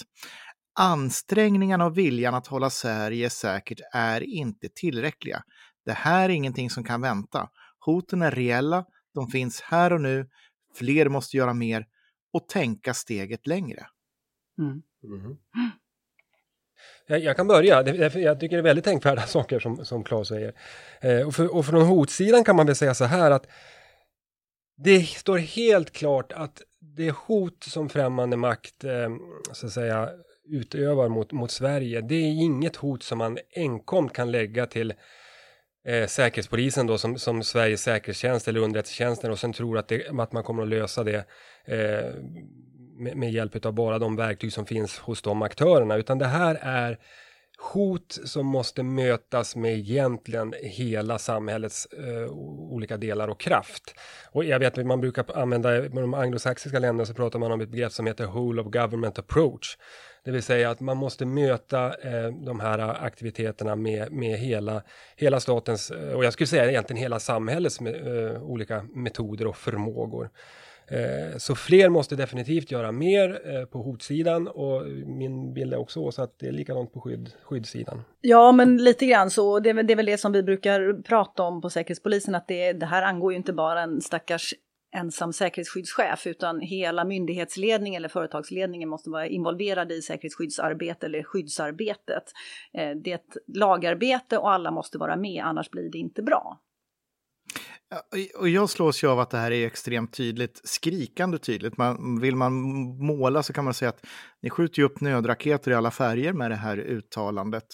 Ansträngningarna 0.79 1.87
och 1.87 1.99
viljan 1.99 2.35
att 2.35 2.47
hålla 2.47 2.71
Sverige 2.71 3.31
säkert 3.31 3.81
är 3.93 4.21
inte 4.21 4.69
tillräckliga. 4.75 5.43
Det 5.85 5.93
här 5.93 6.25
är 6.25 6.33
ingenting 6.33 6.71
som 6.71 6.85
kan 6.85 7.01
vänta. 7.01 7.49
Hoten 7.79 8.23
är 8.23 8.31
reella, 8.31 8.85
de 9.15 9.29
finns 9.29 9.61
här 9.61 9.93
och 9.93 10.01
nu, 10.01 10.29
fler 10.75 11.09
måste 11.09 11.37
göra 11.37 11.55
mer 11.55 11.87
och 12.33 12.49
tänka 12.49 12.95
steget 12.95 13.47
längre. 13.47 13.87
Mm. 14.59 14.83
Mm. 15.05 15.37
Jag, 17.11 17.21
jag, 17.21 17.37
kan 17.37 17.49
börja, 17.49 17.83
jag 18.15 18.41
tycker 18.41 18.57
det 18.57 18.61
är 18.61 18.63
väldigt 18.63 18.85
tänkvärda 18.85 19.23
saker 19.27 19.59
som, 19.59 19.85
som 19.85 20.05
Claes 20.05 20.29
säger. 20.29 20.53
Eh, 21.01 21.27
och, 21.27 21.35
för, 21.35 21.55
och 21.55 21.67
från 21.67 21.83
hotsidan 21.83 22.45
kan 22.45 22.57
man 22.57 22.67
väl 22.67 22.77
säga 22.77 22.95
så 22.95 23.05
här 23.05 23.31
att 23.31 23.47
det 24.77 25.03
står 25.03 25.39
helt 25.39 25.91
klart 25.91 26.33
att 26.33 26.63
det 26.97 27.11
hot 27.11 27.65
som 27.65 27.89
främmande 27.89 28.37
makt 28.37 28.85
eh, 28.85 29.09
så 29.53 29.67
att 29.67 29.73
säga 29.73 30.09
utövar 30.49 31.09
mot, 31.09 31.33
mot 31.33 31.51
Sverige, 31.51 32.01
det 32.01 32.15
är 32.15 32.43
inget 32.45 32.77
hot 32.77 33.03
som 33.03 33.19
man 33.19 33.39
enkom 33.57 34.09
kan 34.09 34.31
lägga 34.31 34.67
till 34.67 34.95
eh, 35.87 36.07
Säkerhetspolisen 36.07 36.87
då 36.87 36.99
som, 36.99 37.19
som 37.19 37.43
Sveriges 37.43 37.83
säkerhetstjänst 37.83 38.49
eller 38.49 38.61
underrättelsetjänsten 38.61 39.31
och 39.31 39.39
sen 39.39 39.53
tror 39.53 39.79
att, 39.79 39.89
det, 39.89 40.09
att 40.19 40.33
man 40.33 40.43
kommer 40.43 40.63
att 40.63 40.69
lösa 40.69 41.05
det 41.05 41.25
eh, 41.65 42.15
med, 43.01 43.17
med 43.17 43.33
hjälp 43.33 43.67
av 43.67 43.73
bara 43.73 43.99
de 43.99 44.17
verktyg 44.17 44.53
som 44.53 44.67
finns 44.67 44.99
hos 44.99 45.23
de 45.23 45.43
aktörerna, 45.43 45.97
utan 45.97 46.19
det 46.19 46.27
här 46.27 46.59
är 46.63 46.99
hot 47.61 48.19
som 48.25 48.47
måste 48.47 48.83
mötas 48.83 49.57
med 49.57 49.79
egentligen 49.79 50.55
hela 50.63 51.19
samhällets 51.19 51.87
eh, 51.87 52.31
olika 52.71 52.97
delar 52.97 53.29
och 53.29 53.41
kraft. 53.41 53.95
Och 54.33 54.45
jag 54.45 54.59
vet 54.59 54.79
att 54.79 54.87
man 54.87 55.01
brukar 55.01 55.37
använda, 55.39 55.85
i 55.85 55.89
de 55.89 56.15
anglosaxiska 56.15 56.79
länderna 56.79 57.07
så 57.07 57.15
pratar 57.15 57.39
man 57.39 57.53
om 57.53 57.61
ett 57.61 57.69
begrepp 57.69 57.93
som 57.93 58.07
heter 58.07 58.27
whole 58.27 58.63
of 58.63 58.67
government 58.67 59.19
approach. 59.19 59.77
Det 60.25 60.31
vill 60.31 60.43
säga 60.43 60.71
att 60.71 60.81
man 60.81 60.97
måste 60.97 61.27
möta 61.27 61.87
eh, 61.87 62.31
de 62.45 62.61
här 62.61 63.05
aktiviteterna 63.05 63.77
med, 63.77 64.13
med 64.13 64.39
hela, 64.39 64.83
hela 65.17 65.41
statens, 65.41 65.91
eh, 65.91 66.13
och 66.13 66.25
jag 66.25 66.33
skulle 66.33 66.47
säga 66.47 66.71
egentligen 66.71 67.03
hela 67.03 67.21
samhällets 67.21 67.81
eh, 67.81 68.43
olika 68.43 68.83
metoder 68.95 69.47
och 69.47 69.57
förmågor. 69.57 70.31
Eh, 70.91 71.37
så 71.37 71.55
fler 71.55 71.89
måste 71.89 72.17
definitivt 72.17 72.71
göra 72.71 72.93
mer 72.93 73.41
eh, 73.45 73.65
på 73.65 73.79
hotsidan 73.79 74.49
och 74.49 74.87
min 75.07 75.55
bild 75.55 75.73
är 75.73 75.79
också 75.79 76.11
så 76.11 76.23
att 76.23 76.39
det 76.39 76.47
är 76.47 76.53
likadant 76.53 76.93
på 76.93 77.01
skydd, 77.01 77.31
skyddssidan. 77.43 78.03
Ja, 78.21 78.53
men 78.53 78.77
lite 78.77 79.07
grann 79.07 79.31
så. 79.31 79.61
Det 79.61 79.71
är, 79.71 79.83
det 79.83 79.93
är 79.93 79.97
väl 79.97 80.07
det 80.07 80.19
som 80.19 80.33
vi 80.33 80.43
brukar 80.43 81.03
prata 81.03 81.43
om 81.43 81.61
på 81.61 81.71
Säkerhetspolisen, 81.71 82.35
att 82.35 82.49
det, 82.49 82.73
det 82.73 82.87
här 82.87 83.03
angår 83.03 83.33
ju 83.33 83.37
inte 83.37 83.53
bara 83.53 83.83
en 83.83 84.01
stackars 84.01 84.55
ensam 84.97 85.33
säkerhetsskyddschef 85.33 86.27
utan 86.27 86.61
hela 86.61 87.05
myndighetsledningen 87.05 88.01
eller 88.01 88.09
företagsledningen 88.09 88.89
måste 88.89 89.11
vara 89.11 89.27
involverade 89.27 89.95
i 89.95 90.03
säkerhetsskyddsarbete 90.03 91.07
eller 91.07 91.23
skyddsarbetet. 91.23 92.25
Eh, 92.75 92.91
det 93.05 93.11
är 93.11 93.15
ett 93.15 93.37
lagarbete 93.47 94.39
och 94.39 94.53
alla 94.53 94.71
måste 94.71 94.99
vara 94.99 95.17
med, 95.17 95.45
annars 95.45 95.71
blir 95.71 95.91
det 95.91 95.99
inte 95.99 96.23
bra. 96.23 96.61
Och 98.39 98.49
jag 98.49 98.71
slås 98.71 99.05
ju 99.05 99.09
av 99.09 99.21
att 99.21 99.31
det 99.31 99.39
här 99.39 99.51
är 99.51 99.67
extremt 99.67 100.13
tydligt, 100.13 100.61
skrikande 100.65 101.39
tydligt. 101.39 101.77
Man, 101.77 102.21
vill 102.21 102.37
man 102.37 102.53
måla 103.07 103.43
så 103.43 103.53
kan 103.53 103.65
man 103.65 103.75
säga 103.75 103.89
att 103.89 104.07
ni 104.43 104.51
skjuter 104.51 104.79
ju 104.79 104.85
upp 104.85 105.01
nödraketer 105.01 105.71
i 105.71 105.75
alla 105.75 105.91
färger 105.91 106.33
med 106.33 106.51
det 106.51 106.57
här 106.57 106.77
uttalandet. 106.79 107.65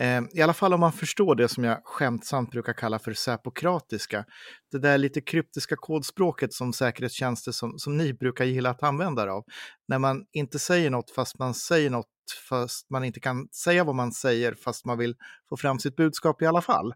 Eh, 0.00 0.22
I 0.32 0.42
alla 0.42 0.54
fall 0.54 0.74
om 0.74 0.80
man 0.80 0.92
förstår 0.92 1.34
det 1.34 1.48
som 1.48 1.64
jag 1.64 1.80
skämtsamt 1.84 2.50
brukar 2.50 2.72
kalla 2.72 2.98
för 2.98 3.12
säpokratiska. 3.12 4.24
Det 4.70 4.78
där 4.78 4.98
lite 4.98 5.20
kryptiska 5.20 5.76
kodspråket 5.76 6.52
som 6.52 6.72
säkerhetstjänster 6.72 7.52
som, 7.52 7.78
som 7.78 7.96
ni 7.96 8.14
brukar 8.14 8.44
gilla 8.44 8.70
att 8.70 8.82
använda 8.82 9.22
er 9.22 9.26
av. 9.26 9.44
När 9.88 9.98
man 9.98 10.24
inte 10.32 10.58
säger 10.58 10.90
något 10.90 11.10
fast 11.10 11.38
man 11.38 11.54
säger 11.54 11.90
något 11.90 12.06
fast 12.48 12.90
man 12.90 13.04
inte 13.04 13.20
kan 13.20 13.48
säga 13.48 13.84
vad 13.84 13.94
man 13.94 14.12
säger 14.12 14.54
fast 14.54 14.84
man 14.84 14.98
vill 14.98 15.14
få 15.48 15.56
fram 15.56 15.78
sitt 15.78 15.96
budskap 15.96 16.42
i 16.42 16.46
alla 16.46 16.62
fall. 16.62 16.94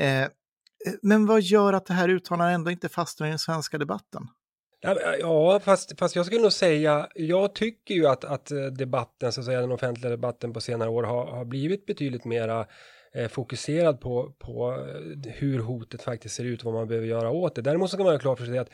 Eh, 0.00 0.28
Eh, 0.86 0.92
men 1.02 1.26
vad 1.26 1.40
gör 1.40 1.72
att 1.72 1.86
det 1.86 1.94
här 1.94 2.08
uttalandet 2.08 2.54
ändå 2.54 2.70
inte 2.70 2.88
fastnar 2.88 3.26
i 3.26 3.30
den 3.30 3.38
svenska 3.38 3.78
debatten? 3.78 4.22
Ja, 5.20 5.60
fast, 5.62 5.98
fast 5.98 6.16
jag 6.16 6.26
skulle 6.26 6.42
nog 6.42 6.52
säga, 6.52 7.08
jag 7.14 7.54
tycker 7.54 7.94
ju 7.94 8.06
att, 8.06 8.24
att 8.24 8.50
eh, 8.50 8.64
debatten, 8.64 9.32
så 9.32 9.40
att 9.40 9.46
säga 9.46 9.60
den 9.60 9.72
offentliga 9.72 10.10
debatten 10.10 10.52
på 10.52 10.60
senare 10.60 10.90
år 10.90 11.02
har, 11.02 11.26
har 11.26 11.44
blivit 11.44 11.86
betydligt 11.86 12.24
mera 12.24 12.66
eh, 13.14 13.28
fokuserad 13.28 14.00
på, 14.00 14.32
på 14.38 14.72
eh, 14.72 15.32
hur 15.32 15.58
hotet 15.58 16.02
faktiskt 16.02 16.34
ser 16.34 16.44
ut, 16.44 16.64
vad 16.64 16.74
man 16.74 16.88
behöver 16.88 17.06
göra 17.06 17.30
åt 17.30 17.54
det. 17.54 17.62
Däremot 17.62 17.90
så 17.90 17.96
kan 17.96 18.04
man 18.04 18.14
ha 18.14 18.20
klart 18.20 18.38
för 18.38 18.46
sig 18.46 18.58
att 18.58 18.70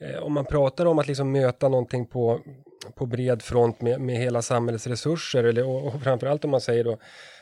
eh, 0.00 0.22
om 0.22 0.32
man 0.32 0.44
pratar 0.44 0.86
om 0.86 0.98
att 0.98 1.06
liksom 1.06 1.32
möta 1.32 1.68
någonting 1.68 2.06
på, 2.06 2.40
på 2.94 3.06
bred 3.06 3.42
front 3.42 3.80
med, 3.80 4.00
med 4.00 4.16
hela 4.16 4.42
samhällets 4.42 4.86
resurser, 4.86 5.44
eller, 5.44 5.66
och, 5.66 5.86
och 5.86 6.02
framförallt 6.02 6.44
om 6.44 6.50
man 6.50 6.60
säger 6.60 6.84
då 6.84 6.98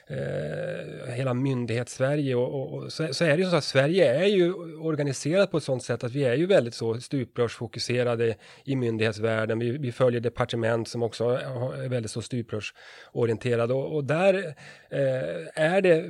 eh, 0.06 1.14
hela 1.14 1.34
myndighets-Sverige 1.34 2.34
och, 2.34 2.54
och, 2.54 2.72
och 2.72 2.92
så, 2.92 3.14
så, 3.14 3.24
är 3.24 3.36
det 3.36 3.42
ju 3.42 3.50
så 3.50 3.56
att 3.56 3.64
Sverige 3.64 4.14
är 4.14 4.26
ju 4.26 4.54
organiserat 4.78 5.50
på 5.50 5.56
ett 5.56 5.62
sådant 5.62 5.82
sätt 5.82 6.04
att 6.04 6.12
vi 6.12 6.24
är 6.24 6.34
ju 6.34 6.46
väldigt 6.46 6.74
så 6.74 7.00
stuprörsfokuserade 7.00 8.34
i 8.64 8.76
myndighetsvärlden. 8.76 9.58
Vi, 9.58 9.78
vi 9.78 9.92
följer 9.92 10.20
departement 10.20 10.88
som 10.88 11.02
också 11.02 11.24
är 11.28 11.88
väldigt 11.88 12.10
så 12.10 12.22
stuprörsorienterade 12.22 13.74
och, 13.74 13.94
och 13.94 14.04
där 14.04 14.34
eh, 14.90 15.64
är 15.64 15.80
det 15.80 16.04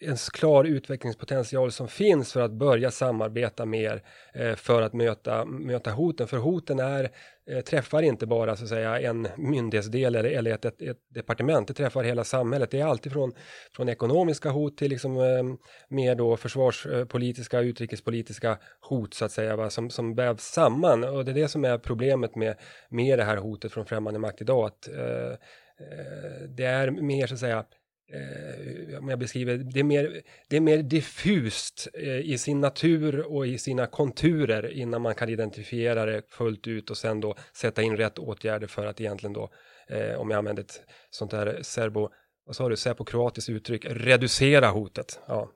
en 0.00 0.16
klar 0.16 0.64
utvecklingspotential 0.64 1.72
som 1.72 1.88
finns 1.88 2.32
för 2.32 2.40
att 2.40 2.52
börja 2.52 2.90
samarbeta 2.90 3.66
mer 3.66 4.02
eh, 4.34 4.54
för 4.54 4.82
att 4.82 4.92
möta, 4.92 5.44
möta 5.44 5.90
hoten. 5.90 6.26
För 6.26 6.36
hoten 6.36 6.78
är, 6.78 7.10
eh, 7.50 7.60
träffar 7.60 8.02
inte 8.02 8.26
bara 8.26 8.56
så 8.56 8.62
att 8.62 8.68
säga 8.68 9.00
en 9.00 9.28
myndighetsdel 9.36 10.14
eller, 10.14 10.30
eller 10.30 10.50
ett, 10.50 10.64
ett, 10.64 10.82
ett, 10.82 10.98
departement, 11.08 11.68
det 11.68 11.74
träffar 11.74 12.04
hela 12.04 12.24
samhället. 12.24 12.70
Det 12.70 12.80
är 12.80 12.86
alltid 12.86 13.12
från, 13.12 13.32
från 13.76 13.88
ekonomiska 13.88 14.50
hot 14.50 14.76
till 14.76 14.90
liksom, 14.90 15.16
eh, 15.16 15.42
mer 15.88 16.14
då 16.14 16.36
försvarspolitiska, 16.36 17.60
eh, 17.60 17.66
utrikespolitiska 17.66 18.58
hot 18.80 19.14
så 19.14 19.24
att 19.24 19.32
säga, 19.32 19.56
va, 19.56 19.70
som, 19.70 19.90
som 19.90 20.14
vävs 20.14 20.42
samman. 20.42 21.04
Och 21.04 21.24
det 21.24 21.30
är 21.30 21.34
det 21.34 21.48
som 21.48 21.64
är 21.64 21.78
problemet 21.78 22.36
med, 22.36 22.56
med 22.88 23.18
det 23.18 23.24
här 23.24 23.36
hotet 23.36 23.72
från 23.72 23.86
främmande 23.86 24.20
makt 24.20 24.40
idag. 24.40 24.66
Att, 24.66 24.88
eh, 24.88 25.32
eh 25.32 26.48
det 26.48 26.64
är 26.64 26.90
mer 26.90 27.26
så 27.26 27.34
att 27.34 27.40
säga 27.40 27.64
eh, 28.12 28.98
om 28.98 29.08
jag 29.08 29.18
beskriver, 29.18 29.56
det 29.56 29.80
är 29.80 29.84
mer, 29.84 30.22
det 30.48 30.56
är 30.56 30.60
mer 30.60 30.82
diffust 30.82 31.88
eh, 31.94 32.18
i 32.18 32.38
sin 32.38 32.60
natur 32.60 33.20
och 33.20 33.46
i 33.46 33.58
sina 33.58 33.86
konturer 33.86 34.72
innan 34.72 35.02
man 35.02 35.14
kan 35.14 35.28
identifiera 35.28 36.04
det 36.04 36.22
fullt 36.30 36.66
ut 36.66 36.90
och 36.90 36.96
sen 36.96 37.20
då 37.20 37.34
sätta 37.52 37.82
in 37.82 37.96
rätt 37.96 38.18
åtgärder 38.18 38.66
för 38.66 38.86
att 38.86 39.00
egentligen 39.00 39.32
då, 39.32 39.50
eh, 39.88 40.14
om 40.14 40.30
jag 40.30 40.38
använder 40.38 40.62
ett 40.62 40.80
sånt 41.10 41.32
här 41.32 41.58
serbo, 41.62 42.08
vad 42.46 42.56
sa 42.56 42.68
du, 42.68 42.76
serbo-kroatiskt 42.76 43.50
uttryck, 43.50 43.84
reducera 43.84 44.68
hotet. 44.68 45.20
Ja, 45.26 45.50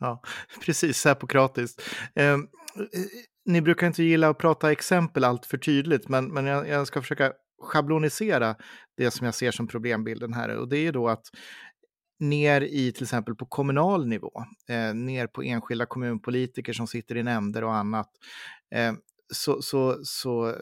ja 0.00 0.22
precis, 0.66 0.96
serbokroatiskt. 0.96 1.82
Ehm, 2.14 2.48
eh, 2.76 3.00
ni 3.44 3.60
brukar 3.60 3.86
inte 3.86 4.02
gilla 4.02 4.28
att 4.28 4.38
prata 4.38 4.72
exempel 4.72 5.24
allt 5.24 5.46
för 5.46 5.58
tydligt, 5.58 6.08
men, 6.08 6.26
men 6.32 6.46
jag, 6.46 6.68
jag 6.68 6.86
ska 6.86 7.02
försöka 7.02 7.32
schablonisera 7.62 8.56
det 8.96 9.10
som 9.10 9.24
jag 9.24 9.34
ser 9.34 9.50
som 9.50 9.68
problembilden 9.68 10.32
här. 10.32 10.56
Och 10.56 10.68
det 10.68 10.78
är 10.78 10.82
ju 10.82 10.92
då 10.92 11.08
att 11.08 11.24
ner 12.20 12.60
i 12.60 12.92
till 12.92 13.02
exempel 13.02 13.34
på 13.34 13.46
kommunal 13.46 14.06
nivå, 14.06 14.44
eh, 14.68 14.94
ner 14.94 15.26
på 15.26 15.42
enskilda 15.42 15.86
kommunpolitiker 15.86 16.72
som 16.72 16.86
sitter 16.86 17.16
i 17.16 17.22
nämnder 17.22 17.64
och 17.64 17.74
annat, 17.74 18.10
eh, 18.74 18.92
så, 19.30 19.62
så, 19.62 19.98
så 20.02 20.54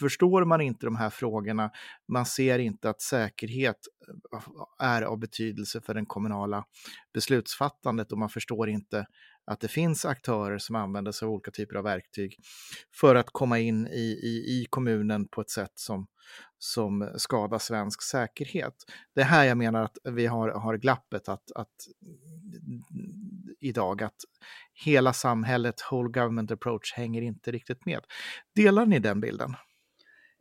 förstår 0.00 0.44
man 0.44 0.60
inte 0.60 0.86
de 0.86 0.96
här 0.96 1.10
frågorna. 1.10 1.70
Man 2.08 2.26
ser 2.26 2.58
inte 2.58 2.90
att 2.90 3.02
säkerhet 3.02 3.76
eh, 4.34 4.86
är 4.86 5.02
av 5.02 5.18
betydelse 5.18 5.80
för 5.80 5.94
den 5.94 6.06
kommunala 6.06 6.64
beslutsfattandet 7.14 8.12
och 8.12 8.18
man 8.18 8.28
förstår 8.28 8.68
inte 8.68 9.06
att 9.46 9.60
det 9.60 9.68
finns 9.68 10.04
aktörer 10.04 10.58
som 10.58 10.76
använder 10.76 11.12
sig 11.12 11.26
av 11.26 11.32
olika 11.32 11.50
typer 11.50 11.76
av 11.76 11.84
verktyg 11.84 12.36
för 13.00 13.14
att 13.14 13.30
komma 13.32 13.58
in 13.58 13.86
i, 13.86 14.20
i, 14.22 14.60
i 14.60 14.66
kommunen 14.70 15.28
på 15.28 15.40
ett 15.40 15.50
sätt 15.50 15.72
som, 15.74 16.06
som 16.58 17.12
skadar 17.16 17.58
svensk 17.58 18.02
säkerhet. 18.02 18.74
Det 19.14 19.20
är 19.20 19.24
här 19.24 19.44
jag 19.44 19.58
menar 19.58 19.82
att 19.82 19.98
vi 20.04 20.26
har, 20.26 20.48
har 20.48 20.76
glappet 20.76 21.28
att, 21.28 21.52
att 21.54 21.74
idag, 23.60 24.02
att 24.02 24.16
hela 24.84 25.12
samhället, 25.12 25.74
whole 25.90 26.08
government 26.08 26.50
approach, 26.50 26.94
hänger 26.94 27.22
inte 27.22 27.50
riktigt 27.50 27.86
med. 27.86 28.04
Delar 28.54 28.86
ni 28.86 28.98
den 28.98 29.20
bilden? 29.20 29.54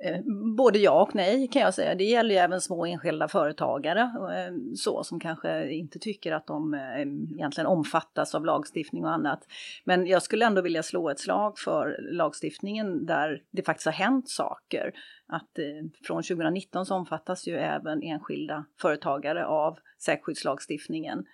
Eh, 0.04 0.22
både 0.58 0.80
ja 0.80 1.02
och 1.02 1.16
nej 1.16 1.48
kan 1.48 1.62
jag 1.62 1.74
säga. 1.74 1.96
Det 1.96 2.04
gäller 2.04 2.30
ju 2.30 2.36
även 2.36 2.62
små 2.62 2.86
enskilda 2.86 3.28
företagare 3.28 4.02
eh, 4.02 4.54
så, 4.76 5.04
som 5.04 5.20
kanske 5.20 5.72
inte 5.72 6.00
tycker 6.00 6.32
att 6.32 6.48
de 6.48 6.74
eh, 6.74 7.02
egentligen 7.36 7.68
omfattas 7.68 8.36
av 8.36 8.46
lagstiftning 8.46 9.06
och 9.06 9.12
annat. 9.12 9.48
Men 9.84 10.08
jag 10.08 10.24
skulle 10.24 10.46
ändå 10.46 10.62
vilja 10.62 10.84
slå 10.84 11.10
ett 11.10 11.20
slag 11.20 11.60
för 11.60 11.98
lagstiftningen 12.12 13.06
där 13.06 13.42
det 13.52 13.64
faktiskt 13.64 13.86
har 13.86 13.94
hänt 13.94 14.30
saker. 14.30 14.94
Att 15.28 15.60
från 16.04 16.24
2019 16.24 16.86
så 16.86 16.96
omfattas 16.96 17.48
ju 17.48 17.58
även 17.58 18.04
enskilda 18.04 18.66
företagare 18.82 19.46
av 19.46 19.78
säkerhetsskyddslagstiftningen. 20.00 21.26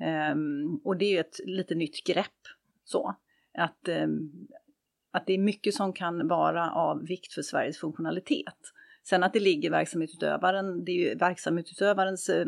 Ehm, 0.00 0.80
och 0.84 0.96
det 0.96 1.04
är 1.04 1.10
ju 1.10 1.18
ett 1.18 1.40
lite 1.44 1.74
nytt 1.74 2.04
grepp 2.06 2.42
så. 2.84 3.14
Att 3.58 3.88
ehm, 3.88 4.30
att 5.10 5.26
det 5.26 5.32
är 5.32 5.38
mycket 5.38 5.74
som 5.74 5.92
kan 5.92 6.28
vara 6.28 6.70
av 6.70 7.06
vikt 7.06 7.32
för 7.32 7.42
Sveriges 7.42 7.78
funktionalitet. 7.78 8.72
Sen 9.08 9.22
att 9.22 9.32
det 9.32 9.40
ligger 9.40 9.70
verksamhetsutövaren, 9.70 10.84
det 10.84 10.92
är 10.92 11.08
ju 11.08 11.14
verksamhetsutövarens 11.14 12.28
eh, 12.28 12.40
eh, 12.40 12.46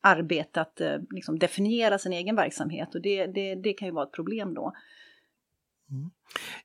arbete 0.00 0.60
att 0.60 0.80
eh, 0.80 0.96
liksom 1.10 1.38
definiera 1.38 1.98
sin 1.98 2.12
egen 2.12 2.36
verksamhet 2.36 2.94
och 2.94 3.02
det, 3.02 3.26
det, 3.26 3.54
det 3.54 3.72
kan 3.72 3.88
ju 3.88 3.94
vara 3.94 4.06
ett 4.06 4.12
problem 4.12 4.54
då. 4.54 4.72
Mm. 5.90 6.10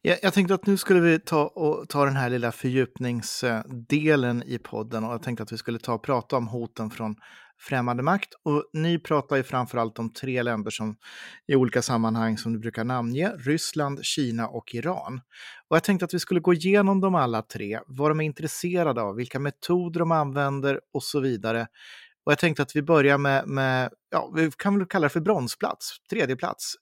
Jag, 0.02 0.18
jag, 0.22 0.34
tänkte 0.34 0.54
att 0.54 0.66
nu 0.66 0.78
skulle 0.78 1.00
vi 1.00 1.20
ta, 1.20 1.48
och, 1.48 1.90
ta 1.90 2.06
den 2.06 2.16
här 2.16 2.30
lilla 2.30 2.52
fördjupningsdelen 2.52 4.44
i 4.44 4.58
podden 4.58 5.04
och 5.04 5.14
jag 5.14 5.24
tänkte 5.24 5.44
att 5.44 5.52
vi 5.52 5.58
skulle 5.58 5.80
ta 5.80 5.94
och 5.94 6.04
prata 6.04 6.38
om 6.38 6.48
hoten 6.48 6.90
från 6.90 7.16
främmande 7.60 8.04
makt. 8.04 8.30
Och 8.44 8.70
ni 8.74 9.00
pratar 9.00 9.36
ju 9.36 9.44
framförallt 9.44 10.00
om 10.00 10.14
tre 10.14 10.44
länder 10.44 10.72
som 10.72 10.96
i 11.48 11.56
olika 11.56 11.82
sammanhang 11.82 12.38
som 12.38 12.54
du 12.54 12.60
brukar 12.60 12.84
namnge, 12.84 13.32
Ryssland, 13.38 14.06
Kina 14.06 14.48
och 14.48 14.76
Iran. 14.76 15.22
Och 15.68 15.76
jag 15.76 15.84
tänkte 15.84 16.06
att 16.06 16.14
vi 16.14 16.20
skulle 16.20 16.40
gå 16.40 16.54
igenom 16.54 17.02
dem 17.02 17.16
alla 17.16 17.42
tre, 17.42 17.80
vad 17.88 18.12
de 18.12 18.20
är 18.20 18.26
intresserade 18.26 19.02
av, 19.02 19.16
vilka 19.16 19.40
metoder 19.40 20.00
de 20.00 20.12
använder 20.12 20.80
och 20.94 21.04
så 21.04 21.20
vidare. 21.20 21.68
Och 22.26 22.32
jag 22.32 22.40
tänkte 22.40 22.64
att 22.64 22.76
vi 22.76 22.82
börjar 22.82 23.18
med, 23.18 23.48
med 23.48 23.90
ja, 24.12 24.32
vi 24.36 24.52
kan 24.58 24.78
väl 24.78 24.88
kalla 24.88 25.06
det 25.06 25.10
för 25.10 25.20
bronsplats, 25.20 25.92
tredje 26.10 26.36
plats, 26.36 26.74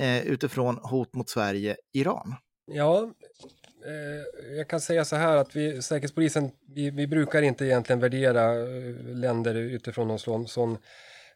eh, 0.00 0.26
utifrån 0.26 0.78
hot 0.82 1.14
mot 1.14 1.28
Sverige, 1.30 1.76
Iran. 1.92 2.34
Ja, 2.66 3.10
Eh, 3.86 4.56
jag 4.56 4.68
kan 4.68 4.80
säga 4.80 5.04
så 5.04 5.16
här 5.16 5.36
att 5.36 5.56
vi, 5.56 5.82
Säkerhetspolisen, 5.82 6.50
vi, 6.74 6.90
vi 6.90 7.06
brukar 7.06 7.42
inte 7.42 7.64
egentligen 7.64 8.00
värdera 8.00 8.52
eh, 8.52 8.94
länder 9.04 9.54
utifrån 9.54 10.08
någon 10.08 10.18
sån, 10.18 10.48
sån 10.48 10.78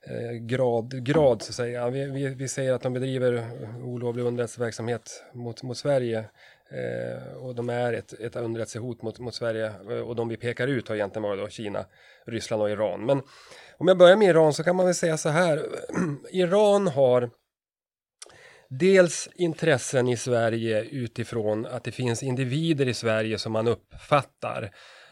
eh, 0.03 0.33
grad, 0.33 1.05
grad 1.05 1.43
så 1.43 1.51
att 1.51 1.55
säga. 1.55 1.91
Vi, 1.91 2.05
vi, 2.05 2.29
vi 2.29 2.49
säger 2.49 2.73
att 2.73 2.83
de 2.83 2.93
bedriver 2.93 3.51
olovlig 3.85 4.25
underrättelseverksamhet 4.25 5.25
mot, 5.33 5.63
mot 5.63 5.77
Sverige 5.77 6.25
eh, 6.71 7.37
och 7.37 7.55
de 7.55 7.69
är 7.69 7.93
ett, 7.93 8.13
ett 8.13 8.37
underrättelsehot 8.37 9.03
mot, 9.03 9.19
mot 9.19 9.35
Sverige 9.35 9.73
eh, 9.91 10.01
och 10.01 10.17
de 10.17 10.29
vi 10.29 10.37
pekar 10.37 10.69
ut 10.69 10.89
har 10.89 10.95
egentligen 10.95 11.23
varit 11.23 11.41
då 11.41 11.49
Kina, 11.49 11.85
Ryssland 12.27 12.63
och 12.63 12.71
Iran. 12.71 13.07
Men 13.07 13.23
om 13.79 13.89
jag 13.89 13.99
börjar 13.99 14.17
med 14.17 14.29
Iran 14.29 14.53
så 14.53 14.65
kan 14.65 14.77
man 14.77 14.87
väl 14.87 14.95
säga 14.95 15.17
så 15.17 15.29
här. 15.29 15.67
Iran 16.31 16.87
har 16.87 17.31
dels 18.69 19.29
intressen 19.35 20.09
i 20.09 20.17
Sverige 20.17 20.83
utifrån 20.83 21.67
att 21.67 21.85
det 21.85 21.93
finns 21.93 22.23
individer 22.23 22.89
i 22.89 22.95
Sverige 22.95 23.39
som 23.39 23.53
man 23.53 23.69
uppfattar 23.69 24.71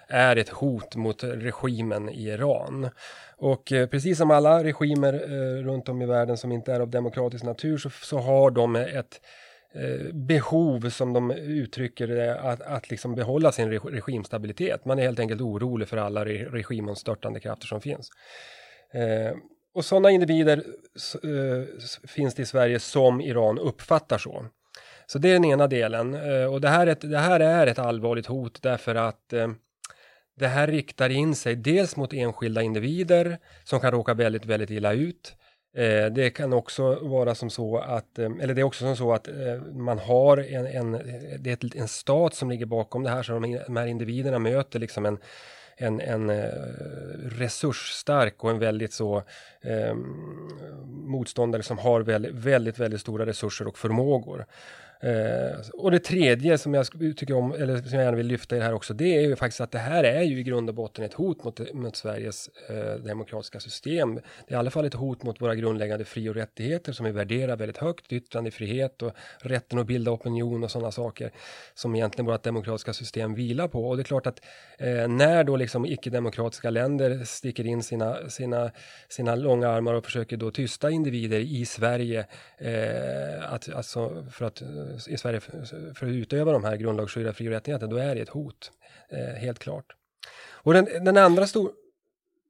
är 0.08 0.36
ett 0.36 0.48
hot 0.48 0.96
mot 0.96 1.25
regimen 1.25 2.08
i 2.08 2.28
Iran. 2.28 2.90
Och 3.36 3.72
eh, 3.72 3.88
precis 3.88 4.18
som 4.18 4.30
alla 4.30 4.64
regimer 4.64 5.14
eh, 5.14 5.62
runt 5.64 5.88
om 5.88 6.02
i 6.02 6.06
världen 6.06 6.36
som 6.36 6.52
inte 6.52 6.72
är 6.72 6.80
av 6.80 6.90
demokratisk 6.90 7.44
natur 7.44 7.78
så, 7.78 7.90
så 7.90 8.18
har 8.18 8.50
de 8.50 8.76
ett 8.76 9.20
eh, 9.75 10.14
behov 10.14 10.90
som 10.90 11.12
de 11.12 11.30
uttrycker 11.30 12.06
det 12.06 12.40
att, 12.40 12.60
att 12.60 12.90
liksom 12.90 13.14
behålla 13.14 13.52
sin 13.52 13.70
re 13.70 13.78
regimstabilitet. 13.78 14.84
Man 14.84 14.98
är 14.98 15.02
helt 15.02 15.20
enkelt 15.20 15.40
orolig 15.40 15.88
för 15.88 15.96
alla 15.96 16.25
re 16.25 16.44
regimomstörtande 16.44 17.40
krafter 17.40 17.66
som 17.66 17.80
finns. 17.80 18.10
Eh, 18.92 19.36
och 19.76 19.85
sådana 19.85 20.11
individer 20.11 20.64
uh, 21.25 21.64
finns 22.09 22.35
det 22.35 22.42
i 22.42 22.47
Sverige 22.47 22.78
som 22.78 23.21
Iran 23.21 23.59
uppfattar 23.59 24.18
så. 24.18 24.47
Så 25.06 25.18
det 25.18 25.28
är 25.28 25.33
den 25.33 25.45
ena 25.45 25.66
delen. 25.66 26.14
Uh, 26.14 26.52
och 26.52 26.61
det 26.61 26.68
här, 26.68 26.87
är 26.87 26.90
ett, 26.90 27.11
det 27.11 27.18
här 27.18 27.40
är 27.40 27.66
ett 27.66 27.78
allvarligt 27.78 28.26
hot 28.26 28.62
därför 28.62 28.95
att 28.95 29.33
uh, 29.33 29.49
det 30.37 30.47
här 30.47 30.66
riktar 30.66 31.11
in 31.11 31.35
sig 31.35 31.56
dels 31.56 31.97
mot 31.97 32.12
enskilda 32.12 32.62
individer 32.62 33.38
som 33.64 33.80
kan 33.80 33.92
råka 33.92 34.14
väldigt, 34.14 34.45
väldigt 34.45 34.71
illa 34.71 34.92
ut. 34.92 35.35
Det 36.12 36.30
kan 36.30 36.52
också 36.52 36.95
vara 37.02 37.35
som 37.35 37.50
så 37.50 37.78
att, 37.78 38.18
eller 38.18 38.54
det 38.54 38.61
är 38.61 38.64
också 38.64 38.85
som 38.85 38.97
så 38.97 39.12
att 39.12 39.28
man 39.73 39.99
har 39.99 40.38
en, 40.38 40.66
en, 40.66 40.92
det 41.40 41.50
är 41.50 41.76
en 41.76 41.88
stat 41.88 42.35
som 42.35 42.50
ligger 42.50 42.66
bakom 42.66 43.02
det 43.02 43.11
här, 43.11 43.23
så 43.23 43.33
de, 43.33 43.61
de 43.66 43.76
här 43.76 43.87
individerna 43.87 44.38
möter 44.38 44.78
liksom 44.78 45.06
en 45.06 45.18
en, 45.76 46.00
en 46.00 46.30
eh, 46.30 46.49
resursstark 47.38 48.45
och 48.45 48.50
en 48.50 48.59
väldigt 48.59 48.92
så 48.92 49.23
eh, 49.61 49.95
motståndare 50.87 51.62
som 51.62 51.78
har 51.78 52.00
väldigt, 52.00 52.35
väldigt, 52.35 52.78
väldigt 52.78 53.00
stora 53.00 53.26
resurser 53.26 53.66
och 53.66 53.78
förmågor. 53.78 54.47
Eh, 55.00 55.60
och 55.72 55.90
det 55.90 55.98
tredje 55.98 56.58
som 56.58 56.74
jag 56.74 56.86
tycker 57.16 57.34
om, 57.34 57.52
eller 57.52 57.76
som 57.76 57.98
jag 57.98 58.04
gärna 58.04 58.16
vill 58.16 58.26
lyfta 58.26 58.56
i 58.56 58.58
det 58.58 58.64
här 58.64 58.74
också, 58.74 58.94
det 58.94 59.16
är 59.16 59.20
ju 59.20 59.36
faktiskt 59.36 59.60
att 59.60 59.70
det 59.70 59.78
här 59.78 60.04
är 60.04 60.22
ju 60.22 60.38
i 60.38 60.42
grund 60.42 60.68
och 60.68 60.74
botten 60.74 61.04
ett 61.04 61.14
hot 61.14 61.44
mot, 61.44 61.74
mot 61.74 61.96
Sveriges 61.96 62.50
eh, 62.68 62.94
demokratiska 62.94 63.60
system. 63.60 64.14
Det 64.14 64.22
är 64.48 64.52
i 64.52 64.58
alla 64.58 64.70
fall 64.70 64.84
ett 64.84 64.94
hot 64.94 65.22
mot 65.22 65.40
våra 65.40 65.54
grundläggande 65.54 66.04
fri 66.04 66.28
och 66.28 66.34
rättigheter 66.34 66.92
som 66.92 67.06
vi 67.06 67.12
värderar 67.12 67.56
väldigt 67.56 67.76
högt, 67.76 68.12
yttrandefrihet 68.12 69.02
och 69.02 69.12
rätten 69.40 69.78
att 69.78 69.86
bilda 69.86 70.10
opinion 70.10 70.64
och 70.64 70.70
sådana 70.70 70.90
saker 70.92 71.30
som 71.74 71.94
egentligen 71.94 72.26
vårt 72.26 72.42
demokratiska 72.42 72.92
system 72.92 73.34
vilar 73.34 73.68
på. 73.68 73.88
Och 73.88 73.96
det 73.96 74.02
är 74.02 74.04
klart 74.04 74.26
att 74.26 74.40
eh, 74.78 75.08
när 75.08 75.44
då 75.44 75.56
liksom 75.56 75.86
icke-demokratiska 75.86 76.70
länder 76.70 77.24
sticker 77.24 77.66
in 77.66 77.82
sina, 77.82 78.30
sina, 78.30 78.70
sina 79.08 79.34
långa 79.34 79.68
armar 79.68 79.94
och 79.94 80.04
försöker 80.04 80.36
då 80.36 80.50
tysta 80.50 80.90
individer 80.90 81.40
i 81.40 81.66
Sverige, 81.66 82.26
eh, 82.58 83.52
att, 83.52 83.74
alltså 83.74 84.24
för 84.30 84.44
att 84.44 84.62
i 85.08 85.16
Sverige 85.16 85.40
för, 85.40 85.64
för 85.94 86.06
att 86.06 86.12
utöva 86.12 86.52
de 86.52 86.64
här 86.64 86.76
grundlagsskyddade 86.76 87.34
fri 87.34 87.48
och 87.48 87.52
rättigheterna, 87.52 87.90
då 87.90 87.96
är 87.96 88.14
det 88.14 88.20
ett 88.20 88.28
hot. 88.28 88.72
Eh, 89.08 89.34
helt 89.34 89.58
klart. 89.58 89.96
Och 90.48 90.72
den, 90.72 90.84
den 91.04 91.16
andra 91.16 91.46
stor... 91.46 91.72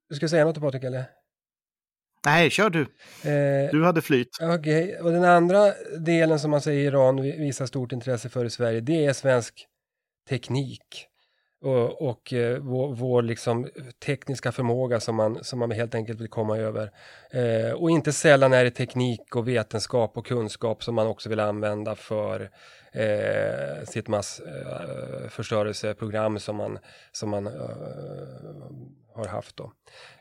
Du 0.08 0.14
ska 0.14 0.28
säga 0.28 0.44
något 0.44 0.60
Patrik 0.60 0.84
eller? 0.84 1.04
Nej, 2.26 2.50
kör 2.50 2.70
du. 2.70 2.80
Eh, 3.30 3.70
du 3.70 3.84
hade 3.84 4.02
flyt. 4.02 4.38
Okej, 4.40 4.84
okay. 4.84 4.98
och 4.98 5.12
den 5.12 5.24
andra 5.24 5.72
delen 5.98 6.40
som 6.40 6.50
man 6.50 6.60
säger 6.60 6.86
Iran 6.86 7.22
visar 7.22 7.66
stort 7.66 7.92
intresse 7.92 8.28
för 8.28 8.44
i 8.44 8.50
Sverige, 8.50 8.80
det 8.80 9.06
är 9.06 9.12
svensk 9.12 9.66
teknik 10.28 11.08
och, 11.66 12.08
och 12.08 12.32
eh, 12.32 12.58
vår, 12.58 12.94
vår 12.94 13.22
liksom 13.22 13.68
tekniska 14.04 14.52
förmåga 14.52 15.00
som 15.00 15.16
man, 15.16 15.44
som 15.44 15.58
man 15.58 15.70
helt 15.70 15.94
enkelt 15.94 16.20
vill 16.20 16.28
komma 16.28 16.58
över. 16.58 16.90
Eh, 17.30 17.72
och 17.72 17.90
inte 17.90 18.12
sällan 18.12 18.52
är 18.52 18.64
det 18.64 18.70
teknik 18.70 19.36
och 19.36 19.48
vetenskap 19.48 20.16
och 20.16 20.26
kunskap 20.26 20.84
som 20.84 20.94
man 20.94 21.06
också 21.06 21.28
vill 21.28 21.40
använda 21.40 21.94
för 21.94 22.50
eh, 22.92 23.84
sitt 23.84 24.08
massförstörelseprogram 24.08 26.36
eh, 26.36 26.38
som 26.38 26.56
man, 26.56 26.78
som 27.12 27.30
man 27.30 27.46
eh, 27.46 27.52
har 29.14 29.26
haft. 29.26 29.56
Då. 29.56 29.72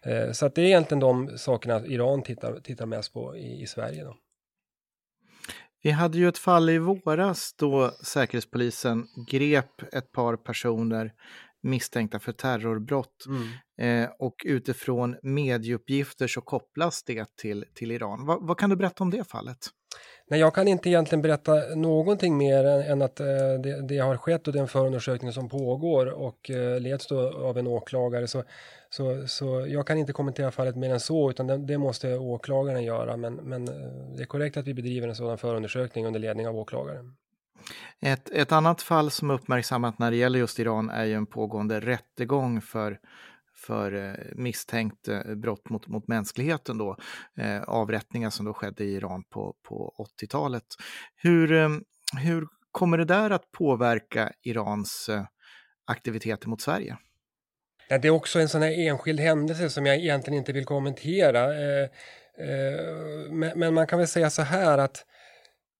Eh, 0.01 0.31
så 0.31 0.45
att 0.45 0.55
det 0.55 0.61
är 0.61 0.65
egentligen 0.65 0.99
de 0.99 1.37
sakerna 1.37 1.85
Iran 1.85 2.23
tittar, 2.23 2.59
tittar 2.59 2.85
mest 2.85 3.13
på 3.13 3.37
i, 3.37 3.61
i 3.61 3.67
Sverige. 3.67 4.03
Då. 4.03 4.15
Vi 5.85 5.91
hade 5.91 6.17
ju 6.17 6.27
ett 6.27 6.37
fall 6.37 6.69
i 6.69 6.77
våras 6.77 7.53
då 7.53 7.91
Säkerhetspolisen 8.03 9.07
grep 9.27 9.93
ett 9.93 10.11
par 10.11 10.35
personer 10.35 11.13
misstänkta 11.63 12.19
för 12.19 12.31
terrorbrott. 12.31 13.25
Mm. 13.27 14.03
Eh, 14.03 14.09
och 14.19 14.35
utifrån 14.45 15.15
medieuppgifter 15.23 16.27
så 16.27 16.41
kopplas 16.41 17.03
det 17.03 17.35
till, 17.35 17.65
till 17.73 17.91
Iran. 17.91 18.25
Va, 18.25 18.37
vad 18.41 18.57
kan 18.57 18.69
du 18.69 18.75
berätta 18.75 19.03
om 19.03 19.11
det 19.11 19.23
fallet? 19.23 19.57
Nej, 20.27 20.39
jag 20.39 20.55
kan 20.55 20.67
inte 20.67 20.89
egentligen 20.89 21.21
berätta 21.21 21.53
någonting 21.75 22.37
mer 22.37 22.63
än, 22.63 22.81
än 22.81 23.01
att 23.01 23.19
eh, 23.19 23.25
det, 23.63 23.81
det, 23.87 23.97
har 23.97 24.17
skett 24.17 24.47
och 24.47 24.53
det 24.53 24.59
är 24.59 24.61
en 24.61 24.67
förundersökning 24.67 25.31
som 25.31 25.49
pågår 25.49 26.05
och 26.05 26.49
eh, 26.49 26.79
leds 26.79 27.07
då 27.07 27.47
av 27.47 27.57
en 27.57 27.67
åklagare. 27.67 28.27
Så, 28.27 28.43
så, 28.89 29.27
så 29.27 29.65
jag 29.67 29.87
kan 29.87 29.97
inte 29.97 30.13
kommentera 30.13 30.51
fallet 30.51 30.75
mer 30.75 30.93
än 30.93 30.99
så, 30.99 31.29
utan 31.29 31.47
det, 31.47 31.57
det 31.57 31.77
måste 31.77 32.17
åklagaren 32.17 32.83
göra. 32.83 33.17
Men, 33.17 33.33
men 33.33 33.67
eh, 33.67 33.73
det 34.15 34.21
är 34.21 34.25
korrekt 34.25 34.57
att 34.57 34.67
vi 34.67 34.73
bedriver 34.73 35.07
en 35.07 35.15
sådan 35.15 35.37
förundersökning 35.37 36.05
under 36.05 36.19
ledning 36.19 36.47
av 36.47 36.57
åklagaren. 36.57 37.15
Ett, 37.99 38.29
ett 38.29 38.51
annat 38.51 38.81
fall 38.81 39.11
som 39.11 39.31
uppmärksammat 39.31 39.99
när 39.99 40.11
det 40.11 40.17
gäller 40.17 40.39
just 40.39 40.59
Iran 40.59 40.89
är 40.89 41.05
ju 41.05 41.13
en 41.13 41.25
pågående 41.25 41.79
rättegång 41.79 42.61
för 42.61 42.99
för 43.65 43.93
eh, 43.93 44.13
misstänkt 44.35 45.07
eh, 45.07 45.35
brott 45.35 45.69
mot, 45.69 45.87
mot 45.87 46.07
mänskligheten 46.07 46.77
då, 46.77 46.97
eh, 47.37 47.61
avrättningar 47.61 48.29
som 48.29 48.45
då 48.45 48.53
skedde 48.53 48.83
i 48.83 48.93
Iran 48.93 49.23
på, 49.23 49.55
på 49.67 50.07
80-talet. 50.21 50.63
Hur, 51.15 51.47
hur 52.17 52.47
kommer 52.71 52.97
det 52.97 53.05
där 53.05 53.29
att 53.29 53.51
påverka 53.51 54.31
Irans 54.43 55.09
aktiviteter 55.85 56.47
mot 56.47 56.61
Sverige? 56.61 56.97
Ja, 57.87 57.97
det 57.97 58.07
är 58.07 58.11
också 58.11 58.39
en 58.39 58.49
sån 58.49 58.61
här 58.61 58.87
enskild 58.87 59.19
händelse 59.19 59.69
som 59.69 59.85
jag 59.85 59.95
egentligen 59.95 60.37
inte 60.37 60.53
vill 60.53 60.65
kommentera. 60.65 61.47
men, 63.55 63.73
man 63.73 63.87
kan 63.87 63.99
väl 63.99 64.07
säga 64.07 64.29
så 64.29 64.41
här 64.41 64.77
att 64.77 65.05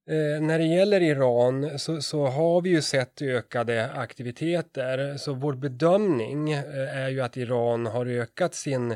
Eh, 0.07 0.41
när 0.41 0.59
det 0.59 0.65
gäller 0.65 1.01
Iran 1.01 1.79
så, 1.79 2.01
så, 2.01 2.25
har 2.25 2.61
vi 2.61 2.69
ju 2.69 2.81
sett 2.81 3.21
ökade 3.21 3.91
aktiviteter. 3.91 5.17
Så 5.17 5.33
vår 5.33 5.53
bedömning 5.53 6.51
eh, 6.51 6.97
är 6.97 7.09
ju 7.09 7.21
att 7.21 7.37
Iran 7.37 7.85
har 7.85 8.05
ökat 8.05 8.55
sin, 8.55 8.95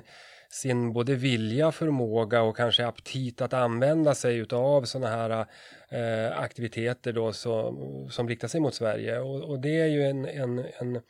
sin 0.50 0.94
både 0.94 1.16
vilja, 1.16 1.72
förmåga 1.72 2.42
och 2.42 2.58
kanske 2.58 2.86
aptit 2.86 3.42
att 3.42 3.54
använda 3.54 4.16
sig 4.16 4.46
av 4.52 4.84
sådana 4.84 5.08
här 5.16 5.46
eh, 5.90 6.40
aktiviteter 6.40 7.14
då 7.14 7.34
som, 7.34 8.08
som 8.12 8.30
riktar 8.30 8.48
sig 8.48 8.62
mot 8.62 8.76
Sverige. 8.76 9.20
Och, 9.20 9.50
och 9.50 9.60
det 9.60 9.80
är 9.82 9.88
ju 9.88 10.04
en, 10.04 10.26
en, 10.26 10.60
en, 10.60 11.02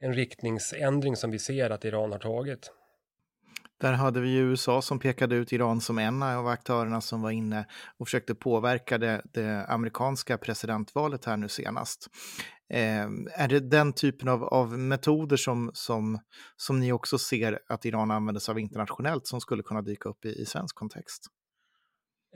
en 0.00 0.14
riktningsändring 0.14 1.16
som 1.16 1.30
vi 1.30 1.38
ser 1.38 1.70
att 1.70 1.84
Iran 1.84 2.12
har 2.12 2.18
tagit. 2.18 2.70
Där 3.80 3.92
hade 3.92 4.20
vi 4.20 4.36
USA 4.36 4.82
som 4.82 4.98
pekade 4.98 5.36
ut 5.36 5.52
Iran 5.52 5.80
som 5.80 5.98
en 5.98 6.22
av 6.22 6.46
aktörerna 6.46 7.00
som 7.00 7.22
var 7.22 7.30
inne 7.30 7.66
och 7.98 8.06
försökte 8.06 8.34
påverka 8.34 8.98
det, 8.98 9.22
det 9.32 9.66
amerikanska 9.68 10.38
presidentvalet 10.38 11.24
här 11.24 11.36
nu 11.36 11.48
senast. 11.48 12.08
Eh, 12.70 13.04
är 13.34 13.48
det 13.48 13.60
den 13.60 13.92
typen 13.92 14.28
av, 14.28 14.44
av 14.44 14.78
metoder 14.78 15.36
som, 15.36 15.70
som, 15.74 16.18
som 16.56 16.80
ni 16.80 16.92
också 16.92 17.18
ser 17.18 17.58
att 17.68 17.84
Iran 17.84 18.10
använder 18.10 18.40
sig 18.40 18.52
av 18.52 18.58
internationellt 18.58 19.26
som 19.26 19.40
skulle 19.40 19.62
kunna 19.62 19.82
dyka 19.82 20.08
upp 20.08 20.24
i, 20.24 20.28
i 20.28 20.46
svensk 20.46 20.76
kontext? 20.76 21.26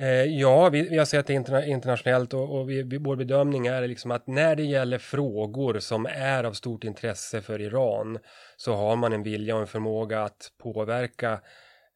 Eh, 0.00 0.24
ja, 0.24 0.68
vi, 0.68 0.88
vi, 0.88 0.98
har 0.98 1.04
sett 1.04 1.26
det 1.26 1.32
interna 1.34 1.66
internationellt 1.66 2.34
och, 2.34 2.60
och 2.60 2.70
vi, 2.70 2.82
vi, 2.82 2.98
vår 2.98 3.16
bedömning 3.16 3.66
är 3.66 3.88
liksom 3.88 4.10
att 4.10 4.26
när 4.26 4.56
det 4.56 4.62
gäller 4.62 4.98
frågor 4.98 5.78
som 5.78 6.06
är 6.06 6.44
av 6.44 6.52
stort 6.52 6.84
intresse 6.84 7.40
för 7.40 7.60
Iran 7.60 8.18
så 8.56 8.74
har 8.74 8.96
man 8.96 9.12
en 9.12 9.22
vilja 9.22 9.54
och 9.54 9.60
en 9.60 9.66
förmåga 9.66 10.22
att 10.22 10.52
påverka 10.62 11.40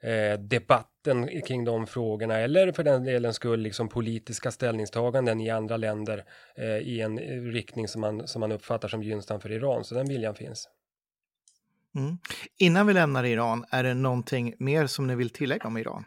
eh, 0.02 0.38
debatten 0.38 1.42
kring 1.42 1.64
de 1.64 1.86
frågorna 1.86 2.38
eller 2.38 2.72
för 2.72 2.84
den 2.84 3.04
delen 3.04 3.34
skull 3.34 3.60
liksom 3.60 3.88
politiska 3.88 4.50
ställningstaganden 4.50 5.40
i 5.40 5.50
andra 5.50 5.76
länder 5.76 6.24
eh, 6.56 6.78
i 6.78 7.00
en 7.00 7.18
eh, 7.18 7.42
riktning 7.42 7.88
som 7.88 8.00
man, 8.00 8.28
som 8.28 8.40
man 8.40 8.52
uppfattar 8.52 8.88
som 8.88 9.02
gynnsam 9.02 9.40
för 9.40 9.52
Iran. 9.52 9.84
Så 9.84 9.94
den 9.94 10.08
viljan 10.08 10.34
finns. 10.34 10.68
Mm. 11.96 12.18
Innan 12.58 12.86
vi 12.86 12.92
lämnar 12.92 13.24
Iran, 13.24 13.64
är 13.70 13.82
det 13.84 13.94
någonting 13.94 14.54
mer 14.58 14.86
som 14.86 15.06
ni 15.06 15.14
vill 15.14 15.30
tillägga 15.30 15.66
om 15.66 15.76
Iran? 15.76 16.04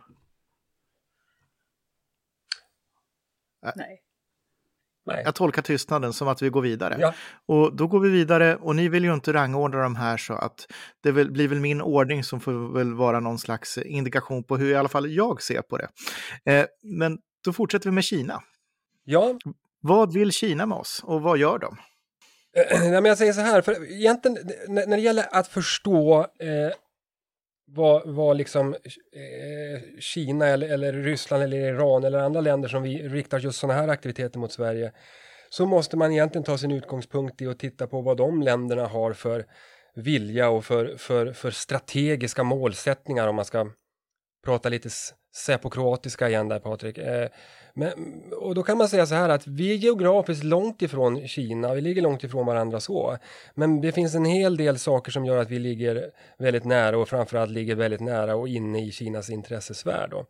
Nej. 3.75 4.01
Jag 5.23 5.35
tolkar 5.35 5.61
tystnaden 5.61 6.13
som 6.13 6.27
att 6.27 6.41
vi 6.41 6.49
går 6.49 6.61
vidare. 6.61 6.97
Ja. 6.99 7.13
Och 7.45 7.75
då 7.75 7.87
går 7.87 7.99
vi 7.99 8.09
vidare 8.09 8.55
och 8.55 8.75
ni 8.75 8.89
vill 8.89 9.03
ju 9.03 9.13
inte 9.13 9.33
rangordna 9.33 9.83
de 9.83 9.95
här 9.95 10.17
så 10.17 10.33
att 10.33 10.67
det 11.03 11.11
väl, 11.11 11.31
blir 11.31 11.47
väl 11.47 11.59
min 11.59 11.81
ordning 11.81 12.23
som 12.23 12.39
får 12.39 12.73
väl 12.73 12.93
vara 12.93 13.19
någon 13.19 13.39
slags 13.39 13.77
indikation 13.77 14.43
på 14.43 14.57
hur 14.57 14.71
i 14.71 14.75
alla 14.75 14.89
fall 14.89 15.11
jag 15.11 15.41
ser 15.41 15.61
på 15.61 15.77
det. 15.77 15.89
Eh, 16.45 16.65
men 16.83 17.17
då 17.45 17.53
fortsätter 17.53 17.89
vi 17.89 17.93
med 17.93 18.03
Kina. 18.03 18.43
Ja. 19.03 19.39
Vad 19.79 20.13
vill 20.13 20.31
Kina 20.31 20.65
med 20.65 20.77
oss 20.77 21.01
och 21.03 21.21
vad 21.21 21.37
gör 21.37 21.59
de? 21.59 21.77
Nej, 22.71 22.91
men 22.91 23.05
jag 23.05 23.17
säger 23.17 23.33
så 23.33 23.41
här, 23.41 23.61
för 23.61 23.91
egentligen 23.91 24.37
när 24.67 24.87
det 24.87 25.01
gäller 25.01 25.25
att 25.31 25.47
förstå 25.47 26.19
eh, 26.19 26.73
vad, 27.69 28.09
vad 28.09 28.37
liksom 28.37 28.73
eh, 28.73 29.99
Kina 29.99 30.47
eller, 30.47 30.69
eller 30.69 30.93
Ryssland 30.93 31.43
eller 31.43 31.57
Iran 31.57 32.03
eller 32.03 32.19
andra 32.19 32.41
länder 32.41 32.69
som 32.69 32.83
vi 32.83 33.09
riktar 33.09 33.39
just 33.39 33.59
sådana 33.59 33.79
här 33.79 33.87
aktiviteter 33.87 34.39
mot 34.39 34.51
Sverige 34.51 34.91
så 35.49 35.65
måste 35.65 35.97
man 35.97 36.11
egentligen 36.11 36.43
ta 36.43 36.57
sin 36.57 36.71
utgångspunkt 36.71 37.41
i 37.41 37.47
att 37.47 37.59
titta 37.59 37.87
på 37.87 38.01
vad 38.01 38.17
de 38.17 38.41
länderna 38.41 38.87
har 38.87 39.13
för 39.13 39.45
vilja 39.95 40.49
och 40.49 40.65
för, 40.65 40.97
för, 40.97 41.33
för 41.33 41.51
strategiska 41.51 42.43
målsättningar 42.43 43.27
om 43.27 43.35
man 43.35 43.45
ska 43.45 43.71
prata 44.45 44.69
lite 44.69 44.89
Säpo-kroatiska 45.37 46.29
igen 46.29 46.47
där 46.47 46.59
Patrik. 46.59 46.97
Eh, 46.97 47.27
men, 47.73 48.23
och 48.31 48.55
då 48.55 48.63
kan 48.63 48.77
man 48.77 48.89
säga 48.89 49.05
så 49.05 49.15
här 49.15 49.29
att 49.29 49.47
vi 49.47 49.71
är 49.71 49.75
geografiskt 49.75 50.43
långt 50.43 50.81
ifrån 50.81 51.27
Kina, 51.27 51.73
vi 51.73 51.81
ligger 51.81 52.01
långt 52.01 52.23
ifrån 52.23 52.45
varandra 52.45 52.79
så. 52.79 53.17
Men 53.53 53.81
det 53.81 53.91
finns 53.91 54.15
en 54.15 54.25
hel 54.25 54.57
del 54.57 54.79
saker 54.79 55.11
som 55.11 55.25
gör 55.25 55.37
att 55.37 55.49
vi 55.49 55.59
ligger 55.59 56.11
väldigt 56.37 56.65
nära 56.65 56.97
och 56.97 57.09
framförallt 57.09 57.51
ligger 57.51 57.75
väldigt 57.75 57.99
nära 57.99 58.35
och 58.35 58.47
inne 58.47 58.85
i 58.85 58.91
Kinas 58.91 59.29
intressesfär. 59.29 60.07
Då. 60.11 60.25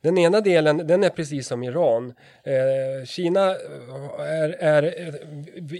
Den 0.00 0.18
ena 0.18 0.40
delen, 0.40 0.86
den 0.86 1.04
är 1.04 1.10
precis 1.10 1.46
som 1.46 1.62
Iran. 1.62 2.14
Eh, 2.44 3.06
Kina 3.06 3.50
eh, 3.50 3.56
är, 4.18 4.48
är 4.48 4.82
eh, 4.82 5.14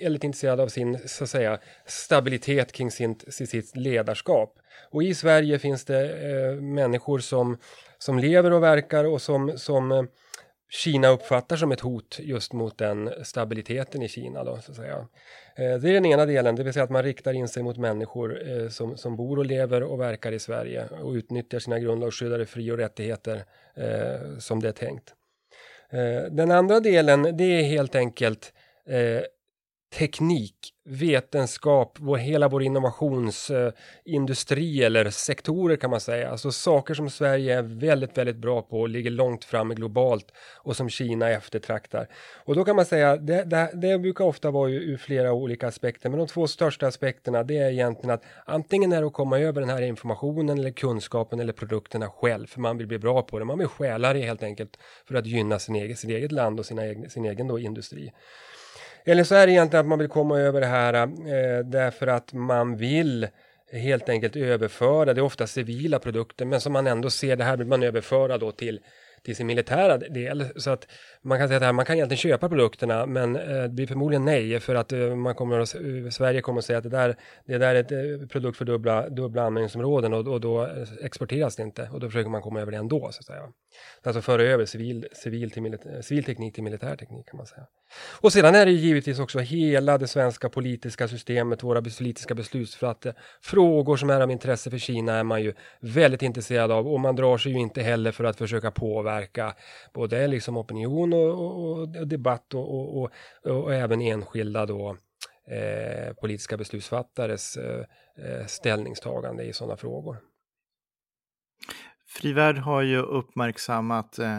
väldigt 0.02 0.24
intresserad 0.24 0.60
av 0.60 0.68
sin 0.68 0.98
så 1.06 1.24
att 1.24 1.30
säga, 1.30 1.58
stabilitet 1.86 2.72
kring 2.72 2.90
sin, 2.90 3.16
sitt 3.28 3.76
ledarskap. 3.76 4.54
Och 4.90 5.02
i 5.02 5.14
Sverige 5.14 5.58
finns 5.58 5.84
det 5.84 6.10
eh, 6.10 6.62
människor 6.62 7.18
som 7.18 7.58
som 8.02 8.18
lever 8.18 8.52
och 8.52 8.62
verkar 8.62 9.04
och 9.04 9.22
som, 9.22 9.58
som 9.58 9.92
eh, 9.92 10.02
Kina 10.70 11.08
uppfattar 11.08 11.56
som 11.56 11.72
ett 11.72 11.80
hot 11.80 12.18
just 12.22 12.52
mot 12.52 12.78
den 12.78 13.10
stabiliteten 13.22 14.02
i 14.02 14.08
Kina. 14.08 14.44
Då, 14.44 14.58
så 14.60 14.70
att 14.70 14.76
säga. 14.76 14.96
Eh, 15.56 15.78
det 15.80 15.88
är 15.88 15.92
den 15.92 16.06
ena 16.06 16.26
delen, 16.26 16.56
det 16.56 16.62
vill 16.62 16.72
säga 16.72 16.84
att 16.84 16.90
man 16.90 17.02
riktar 17.02 17.32
in 17.32 17.48
sig 17.48 17.62
mot 17.62 17.76
människor 17.76 18.50
eh, 18.50 18.68
som, 18.68 18.96
som 18.96 19.16
bor 19.16 19.38
och 19.38 19.46
lever 19.46 19.82
och 19.82 20.00
verkar 20.00 20.32
i 20.32 20.38
Sverige 20.38 20.86
och 20.86 21.12
utnyttjar 21.12 21.58
sina 21.58 21.78
grundlagsskyddade 21.78 22.46
fri 22.46 22.70
och 22.70 22.78
rättigheter 22.78 23.44
som 24.38 24.60
det 24.60 24.68
är 24.68 24.72
tänkt. 24.72 25.14
Den 26.30 26.50
andra 26.50 26.80
delen, 26.80 27.36
det 27.36 27.44
är 27.44 27.62
helt 27.62 27.94
enkelt 27.94 28.52
eh, 28.86 29.22
teknik, 29.98 30.71
vetenskap, 30.84 31.96
vår, 32.00 32.16
hela 32.16 32.48
vår 32.48 32.62
innovationsindustri 32.62 34.80
eh, 34.80 34.86
eller 34.86 35.10
sektorer 35.10 35.76
kan 35.76 35.90
man 35.90 36.00
säga. 36.00 36.30
Alltså 36.30 36.52
saker 36.52 36.94
som 36.94 37.10
Sverige 37.10 37.58
är 37.58 37.62
väldigt, 37.62 38.18
väldigt 38.18 38.36
bra 38.36 38.62
på 38.62 38.80
och 38.80 38.88
ligger 38.88 39.10
långt 39.10 39.44
framme 39.44 39.74
globalt 39.74 40.32
och 40.56 40.76
som 40.76 40.88
Kina 40.88 41.30
eftertraktar. 41.30 42.08
Och 42.44 42.54
då 42.54 42.64
kan 42.64 42.76
man 42.76 42.84
säga, 42.84 43.16
det, 43.16 43.44
det, 43.44 43.70
det 43.74 43.98
brukar 43.98 44.24
ofta 44.24 44.50
vara 44.50 44.70
ur 44.70 44.96
flera 44.96 45.32
olika 45.32 45.68
aspekter, 45.68 46.10
men 46.10 46.18
de 46.18 46.28
två 46.28 46.46
största 46.46 46.86
aspekterna 46.86 47.42
det 47.42 47.58
är 47.58 47.70
egentligen 47.70 48.10
att 48.10 48.24
antingen 48.46 48.92
är 48.92 49.00
det 49.00 49.06
att 49.06 49.12
komma 49.12 49.38
över 49.38 49.60
den 49.60 49.70
här 49.70 49.82
informationen 49.82 50.58
eller 50.58 50.70
kunskapen 50.70 51.40
eller 51.40 51.52
produkterna 51.52 52.08
själv, 52.08 52.46
för 52.46 52.60
man 52.60 52.78
vill 52.78 52.86
bli 52.86 52.98
bra 52.98 53.22
på 53.22 53.38
det. 53.38 53.44
Man 53.44 53.58
vill 53.58 53.68
stjäla 53.68 54.12
det 54.12 54.20
helt 54.20 54.42
enkelt 54.42 54.78
för 55.08 55.14
att 55.14 55.26
gynna 55.26 55.58
sin 55.58 55.74
egen, 55.74 55.96
sitt 55.96 56.10
eget 56.10 56.32
land 56.32 56.60
och 56.60 56.66
sina, 56.66 56.82
sin 57.08 57.24
egen 57.24 57.48
då 57.48 57.58
industri. 57.58 58.12
Eller 59.04 59.24
så 59.24 59.34
är 59.34 59.46
det 59.46 59.52
egentligen 59.52 59.80
att 59.80 59.88
man 59.88 59.98
vill 59.98 60.08
komma 60.08 60.38
över 60.38 60.60
det 60.60 60.66
här 60.66 60.94
eh, 60.94 61.64
därför 61.64 62.06
att 62.06 62.32
man 62.32 62.76
vill 62.76 63.28
helt 63.72 64.08
enkelt 64.08 64.36
överföra, 64.36 65.14
det 65.14 65.20
är 65.20 65.24
ofta 65.24 65.46
civila 65.46 65.98
produkter, 65.98 66.44
men 66.44 66.60
som 66.60 66.72
man 66.72 66.86
ändå 66.86 67.10
ser, 67.10 67.36
det 67.36 67.44
här 67.44 67.56
vill 67.56 67.66
man 67.66 67.82
överföra 67.82 68.38
då 68.38 68.52
till 68.52 68.80
till 69.24 69.36
sin 69.36 69.46
militära 69.46 69.98
del. 69.98 70.46
Så 70.56 70.70
att 70.70 70.86
man 71.22 71.38
kan 71.38 71.48
säga 71.48 71.56
att 71.56 71.62
här, 71.62 71.72
man 71.72 71.84
kan 71.84 71.96
egentligen 71.96 72.18
köpa 72.18 72.48
produkterna 72.48 73.06
men 73.06 73.36
eh, 73.36 73.62
det 73.62 73.68
blir 73.68 73.86
förmodligen 73.86 74.24
nej 74.24 74.60
för 74.60 74.74
att 74.74 74.92
eh, 74.92 75.14
man 75.14 75.34
kommer 75.34 75.60
att, 75.60 75.74
eh, 75.74 76.10
Sverige 76.10 76.40
kommer 76.40 76.58
att 76.58 76.64
säga 76.64 76.78
att 76.78 76.84
det 76.84 76.90
där, 76.90 77.16
det 77.46 77.58
där 77.58 77.74
är 77.74 77.80
ett 78.22 78.30
produkt 78.30 78.58
för 78.58 78.64
dubbla, 78.64 79.08
dubbla 79.08 79.42
användningsområden 79.42 80.12
och, 80.12 80.28
och 80.28 80.40
då 80.40 80.68
exporteras 81.02 81.56
det 81.56 81.62
inte 81.62 81.88
och 81.92 82.00
då 82.00 82.08
försöker 82.08 82.30
man 82.30 82.42
komma 82.42 82.60
över 82.60 82.72
det 82.72 82.78
ändå 82.78 83.08
så 83.12 83.18
att 83.18 83.24
säga. 83.24 83.42
Alltså 84.02 84.22
föra 84.22 84.42
över 84.42 84.64
civil, 84.64 85.06
civil, 85.12 85.50
till 85.50 85.78
civil 86.00 86.24
teknik 86.24 86.54
till 86.54 86.62
militär 86.62 86.96
teknik 86.96 87.26
kan 87.28 87.36
man 87.36 87.46
säga. 87.46 87.66
Och 88.20 88.32
sedan 88.32 88.54
är 88.54 88.66
det 88.66 88.72
givetvis 88.72 89.18
också 89.18 89.38
hela 89.38 89.98
det 89.98 90.06
svenska 90.06 90.48
politiska 90.48 91.08
systemet, 91.08 91.62
våra 91.62 91.82
politiska 91.82 92.34
beslutsfattare. 92.34 93.14
Frågor 93.42 93.96
som 93.96 94.10
är 94.10 94.20
av 94.20 94.30
intresse 94.30 94.70
för 94.70 94.78
Kina 94.78 95.14
är 95.14 95.24
man 95.24 95.42
ju 95.42 95.54
väldigt 95.80 96.22
intresserad 96.22 96.72
av 96.72 96.88
och 96.88 97.00
man 97.00 97.16
drar 97.16 97.38
sig 97.38 97.52
ju 97.52 97.58
inte 97.58 97.82
heller 97.82 98.12
för 98.12 98.24
att 98.24 98.38
försöka 98.38 98.70
påverka 98.70 99.11
både 99.92 100.26
liksom 100.26 100.56
opinion 100.56 101.12
och, 101.12 101.30
och, 101.30 101.78
och 101.78 102.08
debatt 102.08 102.54
och, 102.54 103.02
och, 103.02 103.10
och, 103.44 103.74
även 103.74 104.00
enskilda 104.00 104.66
då 104.66 104.96
eh, 105.46 106.14
politiska 106.14 106.56
beslutsfattares 106.56 107.56
eh, 107.56 107.84
eh 108.16 108.46
ställningstagande 108.46 109.44
i 109.44 109.52
sådana 109.52 109.76
frågor. 109.76 110.16
Frivärd 112.06 112.58
har 112.58 112.82
ju 112.82 112.98
uppmärksammat 112.98 114.18
eh, 114.18 114.38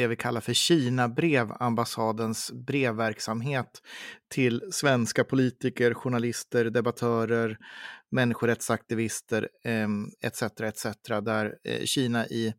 det 0.00 0.06
vi 0.06 0.16
kallar 0.16 0.40
för 0.40 0.52
Kina-brev, 0.52 1.52
ambassadens 1.60 2.52
brevverksamhet 2.52 3.82
till 4.28 4.62
svenska 4.72 5.24
politiker, 5.24 5.94
journalister, 5.94 6.64
debattörer, 6.64 7.58
människorättsaktivister 8.10 9.48
ehm, 9.64 10.06
etc. 10.22 10.42
etc. 10.42 10.86
där 11.22 11.54
eh, 11.64 11.84
Kina 11.84 12.26
i, 12.26 12.54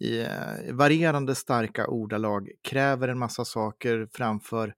i 0.00 0.20
eh, 0.20 0.72
varierande 0.72 1.34
starka 1.34 1.86
ordalag 1.86 2.50
kräver 2.62 3.08
en 3.08 3.18
massa 3.18 3.44
saker 3.44 4.08
framför 4.12 4.74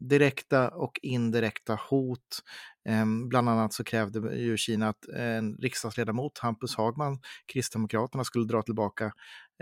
direkta 0.00 0.68
och 0.68 1.00
indirekta 1.02 1.78
hot. 1.90 2.42
Ehm, 2.88 3.28
bland 3.28 3.48
annat 3.48 3.72
så 3.72 3.84
krävde 3.84 4.36
ju 4.36 4.56
Kina 4.56 4.88
att 4.88 5.08
en 5.08 5.56
riksdagsledamot, 5.56 6.38
Hampus 6.38 6.76
Hagman, 6.76 7.18
Kristdemokraterna, 7.46 8.24
skulle 8.24 8.44
dra 8.44 8.62
tillbaka 8.62 9.12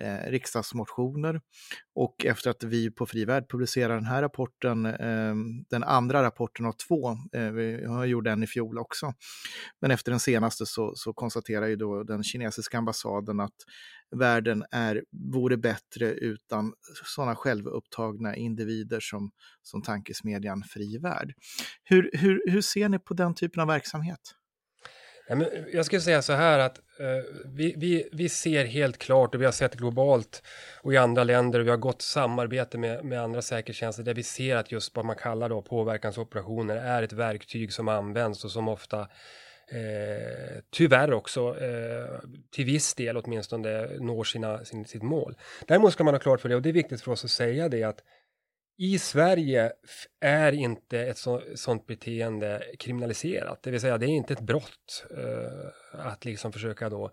eh, 0.01 0.31
riksdagsmotioner. 0.31 1.41
Och 1.95 2.25
efter 2.25 2.51
att 2.51 2.63
vi 2.63 2.91
på 2.91 3.07
Frivärd 3.07 3.51
publicerade 3.51 3.95
den 3.95 4.05
här 4.05 4.23
rapporten, 4.23 4.87
eh, 4.87 5.35
den 5.71 5.85
andra 5.85 6.23
rapporten 6.23 6.67
av 6.67 6.73
två, 6.73 7.11
eh, 7.11 7.51
vi 7.51 7.87
gjorde 8.07 8.31
en 8.31 8.43
i 8.43 8.47
fjol 8.47 8.79
också, 8.79 9.13
men 9.81 9.91
efter 9.91 10.11
den 10.11 10.21
senaste 10.21 10.67
så, 10.67 10.93
så 10.97 11.13
konstaterar 11.13 11.67
ju 11.67 11.77
då 11.77 12.03
den 12.03 12.23
kinesiska 12.23 12.79
ambassaden 12.79 13.41
att 13.41 13.57
världen 14.17 14.65
är, 14.71 15.05
vore 15.33 15.57
bättre 15.57 16.11
utan 16.11 16.73
sådana 17.05 17.37
självupptagna 17.37 18.37
individer 18.37 19.01
som, 19.01 19.31
som 19.63 19.83
tankesmedjan 19.83 20.63
Frivärd. 20.63 21.33
Hur, 21.85 22.11
hur, 22.13 22.43
hur 22.51 22.61
ser 22.61 22.89
ni 22.89 22.99
på 22.99 23.15
den 23.15 23.35
typen 23.35 23.63
av 23.63 23.69
verksamhet? 23.69 24.21
Jag 25.73 25.87
skulle 25.87 26.01
säga 26.01 26.23
så 26.23 26.33
här 26.33 26.59
att 26.59 26.81
Eh, 26.99 27.25
vi, 27.45 27.75
vi, 27.77 28.09
vi 28.13 28.29
ser 28.29 28.65
helt 28.65 28.99
klart 28.99 29.35
och 29.35 29.41
vi 29.41 29.45
har 29.45 29.53
sett 29.53 29.75
globalt 29.75 30.43
och 30.83 30.95
i 30.95 30.97
andra 30.97 31.25
länder 31.25 31.61
och 31.61 31.67
vi 31.67 31.71
har 31.71 31.77
gott 31.77 32.03
samarbete 32.03 32.79
med, 32.79 33.05
med 33.05 33.23
andra 33.23 33.43
säkerhetstjänster 33.43 34.03
där 34.03 34.15
vi 34.15 34.23
ser 34.23 34.57
att 34.57 34.73
just 34.73 34.97
vad 34.97 35.05
man 35.05 35.17
kallar 35.17 35.49
då 35.49 35.63
påverkansoperationer 35.63 36.77
är 36.77 37.03
ett 37.03 37.13
verktyg 37.13 37.73
som 37.73 37.89
används 37.89 38.45
och 38.45 38.51
som 38.51 38.69
ofta 38.69 39.01
eh, 39.69 40.63
tyvärr 40.71 41.13
också 41.13 41.61
eh, 41.61 42.21
till 42.51 42.65
viss 42.65 42.95
del 42.95 43.17
åtminstone 43.17 43.89
når 43.99 44.25
sina, 44.25 44.65
sin, 44.65 44.85
sitt 44.85 45.03
mål. 45.03 45.37
Däremot 45.67 45.93
ska 45.93 46.05
man 46.05 46.15
ha 46.15 46.19
klart 46.19 46.41
för 46.41 46.49
det 46.49 46.57
och 46.57 46.63
det 46.63 46.69
är 46.69 46.73
viktigt 46.73 47.03
för 47.03 47.13
oss 47.13 47.25
att 47.25 47.31
säga 47.31 47.69
det 47.69 47.83
att 47.83 48.03
i 48.77 48.99
Sverige 48.99 49.73
är 50.21 50.53
inte 50.53 51.01
ett 51.01 51.19
så, 51.19 51.43
sånt 51.55 51.87
beteende 51.87 52.63
kriminaliserat, 52.79 53.63
det 53.63 53.71
vill 53.71 53.81
säga 53.81 53.99
det 53.99 54.07
är 54.07 54.09
inte 54.09 54.33
ett 54.33 54.41
brott 54.41 55.07
eh, 55.11 56.07
att 56.07 56.25
liksom 56.25 56.53
försöka 56.53 56.89
då 56.89 57.05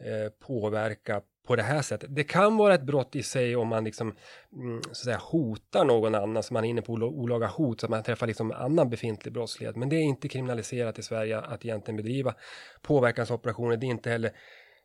eh, 0.00 0.32
påverka 0.46 1.22
på 1.48 1.56
det 1.56 1.62
här 1.62 1.82
sättet. 1.82 2.14
Det 2.14 2.24
kan 2.24 2.56
vara 2.56 2.74
ett 2.74 2.82
brott 2.82 3.16
i 3.16 3.22
sig 3.22 3.56
om 3.56 3.68
man 3.68 3.84
liksom 3.84 4.16
mm, 4.52 4.82
så 4.82 4.90
att 4.90 4.96
säga, 4.96 5.18
hotar 5.18 5.84
någon 5.84 6.14
annan, 6.14 6.42
så 6.42 6.54
man 6.54 6.64
är 6.64 6.68
inne 6.68 6.82
på 6.82 6.92
olaga 6.92 7.46
hot, 7.46 7.80
så 7.80 7.86
att 7.86 7.90
man 7.90 8.02
träffar 8.02 8.26
liksom 8.26 8.52
annan 8.52 8.90
befintlig 8.90 9.34
brottslighet. 9.34 9.76
Men 9.76 9.88
det 9.88 9.96
är 9.96 10.00
inte 10.02 10.28
kriminaliserat 10.28 10.98
i 10.98 11.02
Sverige 11.02 11.38
att 11.38 11.64
egentligen 11.64 11.96
bedriva 11.96 12.34
påverkansoperationer. 12.82 13.76
Det 13.76 13.86
är 13.86 13.88
inte 13.88 14.10
heller 14.10 14.28
eh, 14.28 14.32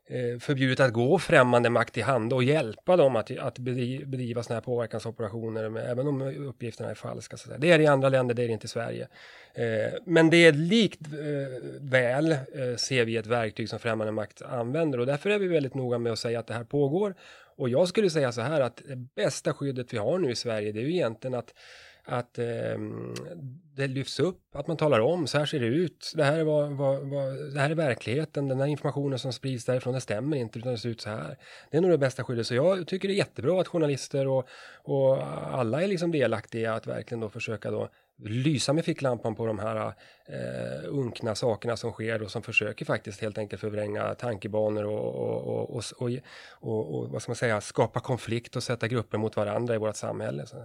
Eh, 0.07 0.39
förbjudet 0.39 0.79
att 0.79 0.93
gå 0.93 1.19
främmande 1.19 1.69
makt 1.69 1.97
i 1.97 2.01
hand 2.01 2.33
och 2.33 2.43
hjälpa 2.43 2.97
dem 2.97 3.15
att, 3.15 3.37
att 3.37 3.59
bedriva 3.59 4.43
sådana 4.43 4.55
här 4.55 4.65
påverkansoperationer, 4.65 5.69
med, 5.69 5.91
även 5.91 6.07
om 6.07 6.21
uppgifterna 6.21 6.89
är 6.89 6.95
falska. 6.95 7.37
Så 7.37 7.49
det 7.57 7.71
är 7.71 7.77
det 7.77 7.83
i 7.83 7.87
andra 7.87 8.09
länder, 8.09 8.35
det 8.35 8.43
är 8.43 8.47
det 8.47 8.53
inte 8.53 8.65
i 8.65 8.69
Sverige. 8.69 9.07
Eh, 9.53 9.93
men 10.05 10.29
det 10.29 10.37
är 10.37 10.51
likt 10.51 11.01
eh, 11.07 11.71
väl 11.81 12.31
eh, 12.31 12.37
ser 12.77 13.05
vi 13.05 13.17
ett 13.17 13.27
verktyg 13.27 13.69
som 13.69 13.79
främmande 13.79 14.11
makt 14.11 14.41
använder 14.41 14.99
och 14.99 15.05
därför 15.05 15.29
är 15.29 15.39
vi 15.39 15.47
väldigt 15.47 15.73
noga 15.73 15.97
med 15.97 16.11
att 16.11 16.19
säga 16.19 16.39
att 16.39 16.47
det 16.47 16.53
här 16.53 16.63
pågår. 16.63 17.15
Och 17.55 17.69
jag 17.69 17.87
skulle 17.87 18.09
säga 18.09 18.31
så 18.31 18.41
här 18.41 18.61
att 18.61 18.81
det 18.87 18.95
bästa 18.95 19.53
skyddet 19.53 19.93
vi 19.93 19.97
har 19.97 20.17
nu 20.17 20.31
i 20.31 20.35
Sverige, 20.35 20.71
det 20.71 20.79
är 20.79 20.83
ju 20.83 20.93
egentligen 20.93 21.33
att 21.33 21.53
att 22.05 22.39
eh, 22.39 22.77
det 23.75 23.87
lyfts 23.87 24.19
upp, 24.19 24.55
att 24.55 24.67
man 24.67 24.77
talar 24.77 24.99
om, 24.99 25.27
så 25.27 25.37
här 25.37 25.45
ser 25.45 25.59
det 25.59 25.65
ut, 25.65 26.13
det 26.15 26.23
här, 26.23 26.39
är 26.39 26.43
vad, 26.43 26.71
vad, 26.71 27.09
vad, 27.09 27.53
det 27.53 27.59
här 27.59 27.69
är 27.69 27.75
verkligheten, 27.75 28.47
den 28.47 28.59
här 28.59 28.67
informationen 28.67 29.19
som 29.19 29.33
sprids 29.33 29.65
därifrån, 29.65 29.93
det 29.93 30.01
stämmer 30.01 30.37
inte, 30.37 30.59
utan 30.59 30.71
det 30.71 30.77
ser 30.77 30.89
ut 30.89 31.01
så 31.01 31.09
här. 31.09 31.37
Det 31.71 31.77
är 31.77 31.81
nog 31.81 31.91
det 31.91 31.97
bästa 31.97 32.23
skyddet, 32.23 32.47
så 32.47 32.55
jag 32.55 32.87
tycker 32.87 33.07
det 33.07 33.13
är 33.13 33.17
jättebra 33.17 33.61
att 33.61 33.67
journalister 33.67 34.27
och, 34.27 34.47
och 34.83 35.23
alla 35.57 35.81
är 35.81 35.87
liksom 35.87 36.11
delaktiga 36.11 36.73
att 36.73 36.87
verkligen 36.87 37.19
då 37.19 37.29
försöka 37.29 37.71
då 37.71 37.89
lysa 38.25 38.73
med 38.73 38.85
ficklampan 38.85 39.35
på 39.35 39.45
de 39.45 39.59
här 39.59 39.93
eh, 40.25 40.87
unkna 40.87 41.35
sakerna 41.35 41.77
som 41.77 41.91
sker 41.91 42.23
och 42.23 42.31
som 42.31 42.41
försöker 42.41 42.85
faktiskt 42.85 43.21
helt 43.21 43.37
enkelt 43.37 43.59
förvränga 43.59 44.15
tankebanor 44.15 44.83
och, 44.83 45.15
och, 45.15 45.75
och, 45.75 45.83
och, 46.59 46.95
och 46.95 47.09
vad 47.09 47.21
ska 47.21 47.29
man 47.29 47.35
säga, 47.35 47.61
skapa 47.61 47.99
konflikt 47.99 48.55
och 48.55 48.63
sätta 48.63 48.87
grupper 48.87 49.17
mot 49.17 49.35
varandra 49.35 49.75
i 49.75 49.77
vårt 49.77 49.95
samhälle. 49.95 50.45
Så. 50.45 50.57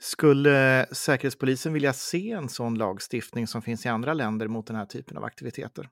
Skulle 0.00 0.86
Säkerhetspolisen 0.92 1.72
vilja 1.72 1.92
se 1.92 2.30
en 2.30 2.48
sån 2.48 2.74
lagstiftning 2.74 3.46
som 3.46 3.62
finns 3.62 3.86
i 3.86 3.88
andra 3.88 4.14
länder 4.14 4.48
mot 4.48 4.66
den 4.66 4.76
här 4.76 4.86
typen 4.86 5.16
av 5.16 5.24
aktiviteter? 5.24 5.88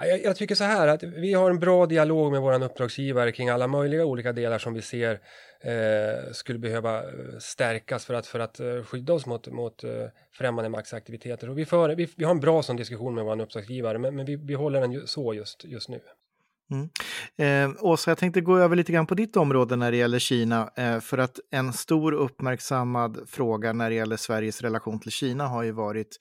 Jag, 0.00 0.22
jag, 0.24 0.36
tycker 0.36 0.54
så 0.54 0.64
här 0.64 0.88
att 0.88 1.02
vi 1.02 1.32
har 1.32 1.50
en 1.50 1.58
bra 1.58 1.86
dialog 1.86 2.32
med 2.32 2.40
våran 2.40 2.62
uppdragsgivare 2.62 3.32
kring 3.32 3.48
alla 3.48 3.66
möjliga 3.66 4.04
olika 4.04 4.32
delar 4.32 4.58
som 4.58 4.74
vi 4.74 4.82
ser 4.82 5.20
eh, 5.60 6.32
skulle 6.32 6.58
behöva 6.58 6.98
eh, 6.98 7.08
stärkas 7.38 8.04
för 8.04 8.14
att, 8.14 8.26
för 8.26 8.40
att 8.40 8.60
eh, 8.60 8.82
skydda 8.82 9.12
oss 9.12 9.26
mot, 9.26 9.48
mot 9.48 9.84
uh, 9.84 9.90
främmande 10.32 10.70
maktsaktiviteter. 10.70 11.50
Och 11.50 11.58
vi, 11.58 11.64
för, 11.64 11.94
vi, 11.94 12.08
vi, 12.16 12.24
har 12.24 12.30
en 12.30 12.40
bra 12.40 12.62
sån 12.62 12.76
diskussion 12.76 13.14
med 13.14 13.24
våran 13.24 13.40
uppdragsgivare 13.40 13.98
men, 13.98 14.16
men 14.16 14.26
vi, 14.26 14.36
vi 14.36 14.54
håller 14.54 14.80
den 14.80 14.92
ju, 14.92 15.06
så 15.06 15.34
just, 15.34 15.64
just 15.64 15.88
nu. 15.88 16.00
Mm. 16.70 16.88
Eh, 17.36 17.84
Åsa, 17.84 18.10
jag 18.10 18.18
tänkte 18.18 18.40
gå 18.40 18.58
över 18.58 18.76
lite 18.76 18.92
grann 18.92 19.06
på 19.06 19.14
ditt 19.14 19.36
område 19.36 19.76
när 19.76 19.90
det 19.90 19.96
gäller 19.96 20.18
Kina. 20.18 20.70
Eh, 20.76 21.00
för 21.00 21.18
att 21.18 21.40
en 21.50 21.72
stor 21.72 22.12
uppmärksammad 22.12 23.18
fråga 23.26 23.72
när 23.72 23.90
det 23.90 23.96
gäller 23.96 24.16
Sveriges 24.16 24.62
relation 24.62 25.00
till 25.00 25.10
Kina 25.10 25.48
har 25.48 25.62
ju 25.62 25.72
varit 25.72 26.16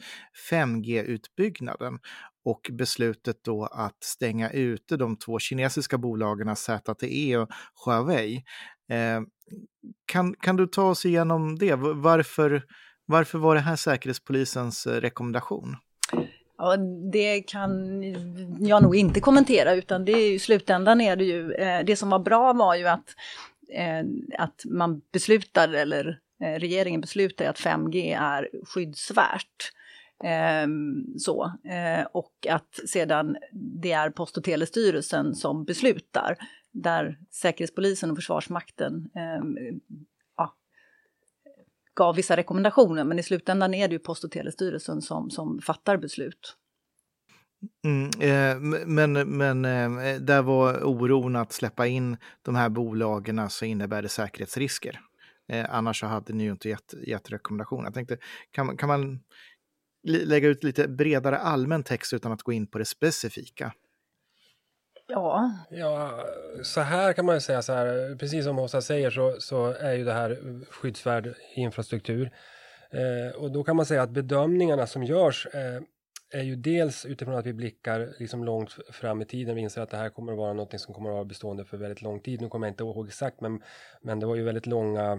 5G-utbyggnaden 0.51 1.99
och 2.45 2.61
beslutet 2.71 3.43
då 3.43 3.65
att 3.65 4.03
stänga 4.03 4.49
ute 4.49 4.97
de 4.97 5.17
två 5.17 5.39
kinesiska 5.39 5.97
bolagen 5.97 6.55
ZTE 6.55 7.37
och 7.37 7.49
Huawei. 7.85 8.35
Eh, 8.89 9.21
kan, 10.05 10.33
kan 10.33 10.55
du 10.55 10.67
ta 10.67 10.83
oss 10.83 11.05
igenom 11.05 11.57
det? 11.57 11.75
Varför, 11.75 12.63
varför 13.05 13.39
var 13.39 13.55
det 13.55 13.61
här 13.61 13.75
Säkerhetspolisens 13.75 14.87
rekommendation? 14.87 15.75
Ja, 16.63 16.77
det 17.11 17.41
kan 17.41 18.03
jag 18.59 18.83
nog 18.83 18.95
inte 18.95 19.19
kommentera 19.19 19.73
utan 19.73 20.05
det 20.05 20.11
är 20.11 20.27
ju, 20.27 20.33
i 20.33 20.39
slutändan 20.39 21.01
är 21.01 21.15
det 21.15 21.23
ju, 21.23 21.53
eh, 21.53 21.85
det 21.85 21.95
som 21.95 22.09
var 22.09 22.19
bra 22.19 22.53
var 22.53 22.75
ju 22.75 22.87
att, 22.87 23.15
eh, 23.73 24.03
att 24.37 24.61
man 24.65 25.01
beslutade 25.11 25.81
eller 25.81 26.19
eh, 26.43 26.59
regeringen 26.59 27.01
beslutade 27.01 27.49
att 27.49 27.59
5G 27.59 28.17
är 28.19 28.49
skyddsvärt. 28.65 29.71
Eh, 30.23 30.67
så, 31.17 31.45
eh, 31.45 32.05
och 32.11 32.47
att 32.49 32.79
sedan 32.89 33.37
det 33.51 33.91
är 33.91 34.09
Post 34.09 34.37
och 34.37 34.43
telestyrelsen 34.43 35.35
som 35.35 35.65
beslutar, 35.65 36.37
där 36.71 37.17
Säkerhetspolisen 37.31 38.11
och 38.11 38.17
Försvarsmakten 38.17 39.09
ehm, 39.15 39.57
gav 41.95 42.15
vissa 42.15 42.37
rekommendationer, 42.37 43.03
men 43.03 43.19
i 43.19 43.23
slutändan 43.23 43.73
är 43.73 43.87
det 43.87 43.93
ju 43.93 43.99
Post 43.99 44.23
och 44.23 44.31
telestyrelsen 44.31 45.01
som, 45.01 45.29
som 45.29 45.61
fattar 45.61 45.97
beslut. 45.97 46.57
Mm, 47.85 48.09
eh, 48.19 48.85
men 48.87 49.37
men 49.37 49.65
eh, 49.65 50.15
där 50.19 50.41
var 50.41 50.83
oron 50.83 51.35
att 51.35 51.53
släppa 51.53 51.87
in 51.87 52.17
de 52.41 52.55
här 52.55 52.69
bolagen 52.69 53.49
så 53.49 53.65
innebär 53.65 54.01
det 54.01 54.09
säkerhetsrisker. 54.09 54.99
Eh, 55.47 55.65
annars 55.69 55.99
så 55.99 56.05
hade 56.05 56.33
ni 56.33 56.43
ju 56.43 56.51
inte 56.51 56.69
gett, 56.69 56.93
gett 57.07 57.31
rekommendationer. 57.31 57.83
Jag 57.83 57.93
tänkte, 57.93 58.17
kan, 58.51 58.77
kan 58.77 58.89
man 58.89 59.19
lägga 60.03 60.47
ut 60.47 60.63
lite 60.63 60.87
bredare 60.87 61.37
allmän 61.37 61.83
text 61.83 62.13
utan 62.13 62.31
att 62.31 62.43
gå 62.43 62.53
in 62.53 62.67
på 62.67 62.77
det 62.77 62.85
specifika? 62.85 63.73
Ja. 65.07 65.51
ja, 65.69 66.25
så 66.63 66.81
här 66.81 67.13
kan 67.13 67.25
man 67.25 67.35
ju 67.35 67.41
säga 67.41 67.61
så 67.61 67.73
här, 67.73 68.15
precis 68.15 68.45
som 68.45 68.59
Åsa 68.59 68.81
säger 68.81 69.09
så, 69.09 69.35
så 69.39 69.65
är 69.65 69.93
ju 69.93 70.03
det 70.03 70.13
här 70.13 70.39
skyddsvärd 70.69 71.35
infrastruktur. 71.55 72.31
Eh, 72.91 73.35
och 73.35 73.51
då 73.51 73.63
kan 73.63 73.75
man 73.75 73.85
säga 73.85 74.01
att 74.01 74.09
bedömningarna 74.09 74.87
som 74.87 75.03
görs 75.03 75.47
eh, 75.53 75.81
är 76.33 76.43
ju 76.43 76.55
dels 76.55 77.05
utifrån 77.05 77.35
att 77.35 77.45
vi 77.45 77.53
blickar 77.53 78.13
liksom 78.19 78.43
långt 78.43 78.71
fram 78.91 79.21
i 79.21 79.25
tiden. 79.25 79.55
Vi 79.55 79.61
inser 79.61 79.81
att 79.81 79.89
det 79.89 79.97
här 79.97 80.09
kommer 80.09 80.31
att 80.31 80.37
vara 80.37 80.53
något 80.53 80.81
som 80.81 80.93
kommer 80.93 81.09
att 81.09 81.13
vara 81.13 81.25
bestående 81.25 81.65
för 81.65 81.77
väldigt 81.77 82.01
lång 82.01 82.19
tid. 82.19 82.41
Nu 82.41 82.49
kommer 82.49 82.67
jag 82.67 82.71
inte 82.71 82.83
ihåg 82.83 83.07
exakt, 83.07 83.41
men, 83.41 83.61
men 84.01 84.19
det 84.19 84.25
var 84.25 84.35
ju 84.35 84.43
väldigt 84.43 84.65
långa 84.65 85.11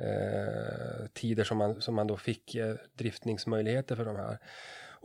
eh, 0.00 1.06
tider 1.12 1.44
som 1.44 1.58
man, 1.58 1.80
som 1.80 1.94
man 1.94 2.06
då 2.06 2.16
fick 2.16 2.54
eh, 2.54 2.74
driftningsmöjligheter 2.98 3.96
för 3.96 4.04
de 4.04 4.16
här. 4.16 4.38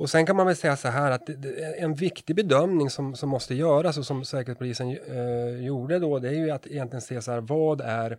Och 0.01 0.09
sen 0.09 0.25
kan 0.25 0.35
man 0.35 0.45
väl 0.45 0.55
säga 0.55 0.77
så 0.77 0.87
här 0.87 1.11
att 1.11 1.29
en 1.77 1.93
viktig 1.93 2.35
bedömning 2.35 2.89
som, 2.89 3.15
som 3.15 3.29
måste 3.29 3.55
göras 3.55 3.97
och 3.97 4.05
som 4.05 4.25
Säkerhetspolisen 4.25 4.89
eh, 4.89 5.65
gjorde 5.65 5.99
då, 5.99 6.19
det 6.19 6.27
är 6.29 6.33
ju 6.33 6.51
att 6.51 6.67
egentligen 6.67 7.01
se 7.01 7.21
så 7.21 7.31
här, 7.31 7.41
vad 7.41 7.81
är 7.81 8.17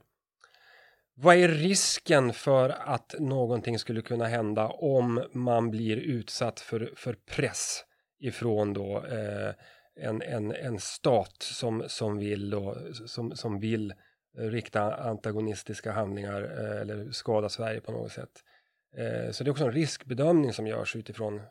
vad 1.15 1.37
är 1.37 1.49
risken 1.49 2.33
för 2.33 2.69
att 2.69 3.15
någonting 3.19 3.79
skulle 3.79 4.03
kunna 4.03 4.25
hända 4.25 4.69
om 4.69 5.25
man 5.33 5.71
blir 5.71 5.97
utsatt 5.97 6.61
för, 6.61 6.93
för 6.97 7.17
press 7.31 7.85
ifrån 8.21 8.73
då 8.73 9.05
eh, 9.07 9.55
en, 10.01 10.23
en, 10.23 10.53
en 10.53 10.79
stat 10.79 11.37
som, 11.39 11.85
som, 11.87 12.19
vill 12.19 12.51
då, 12.51 12.77
som, 13.07 13.37
som 13.37 13.61
vill 13.61 13.95
rikta 14.39 14.95
antagonistiska 14.95 15.93
handlingar 15.93 16.43
eh, 16.43 16.81
eller 16.81 17.11
skada 17.11 17.49
Sverige 17.49 17.81
på 17.81 17.93
något 17.93 18.13
sätt. 18.13 18.43
Eh, 18.97 19.31
så 19.31 19.45
det 19.45 19.49
är 19.49 19.53
också 19.53 19.65
en 19.65 19.73
riskbedömning 19.73 20.53
som 20.53 20.67
görs 20.67 20.97
utifrån 20.97 21.37
eh, 21.37 21.43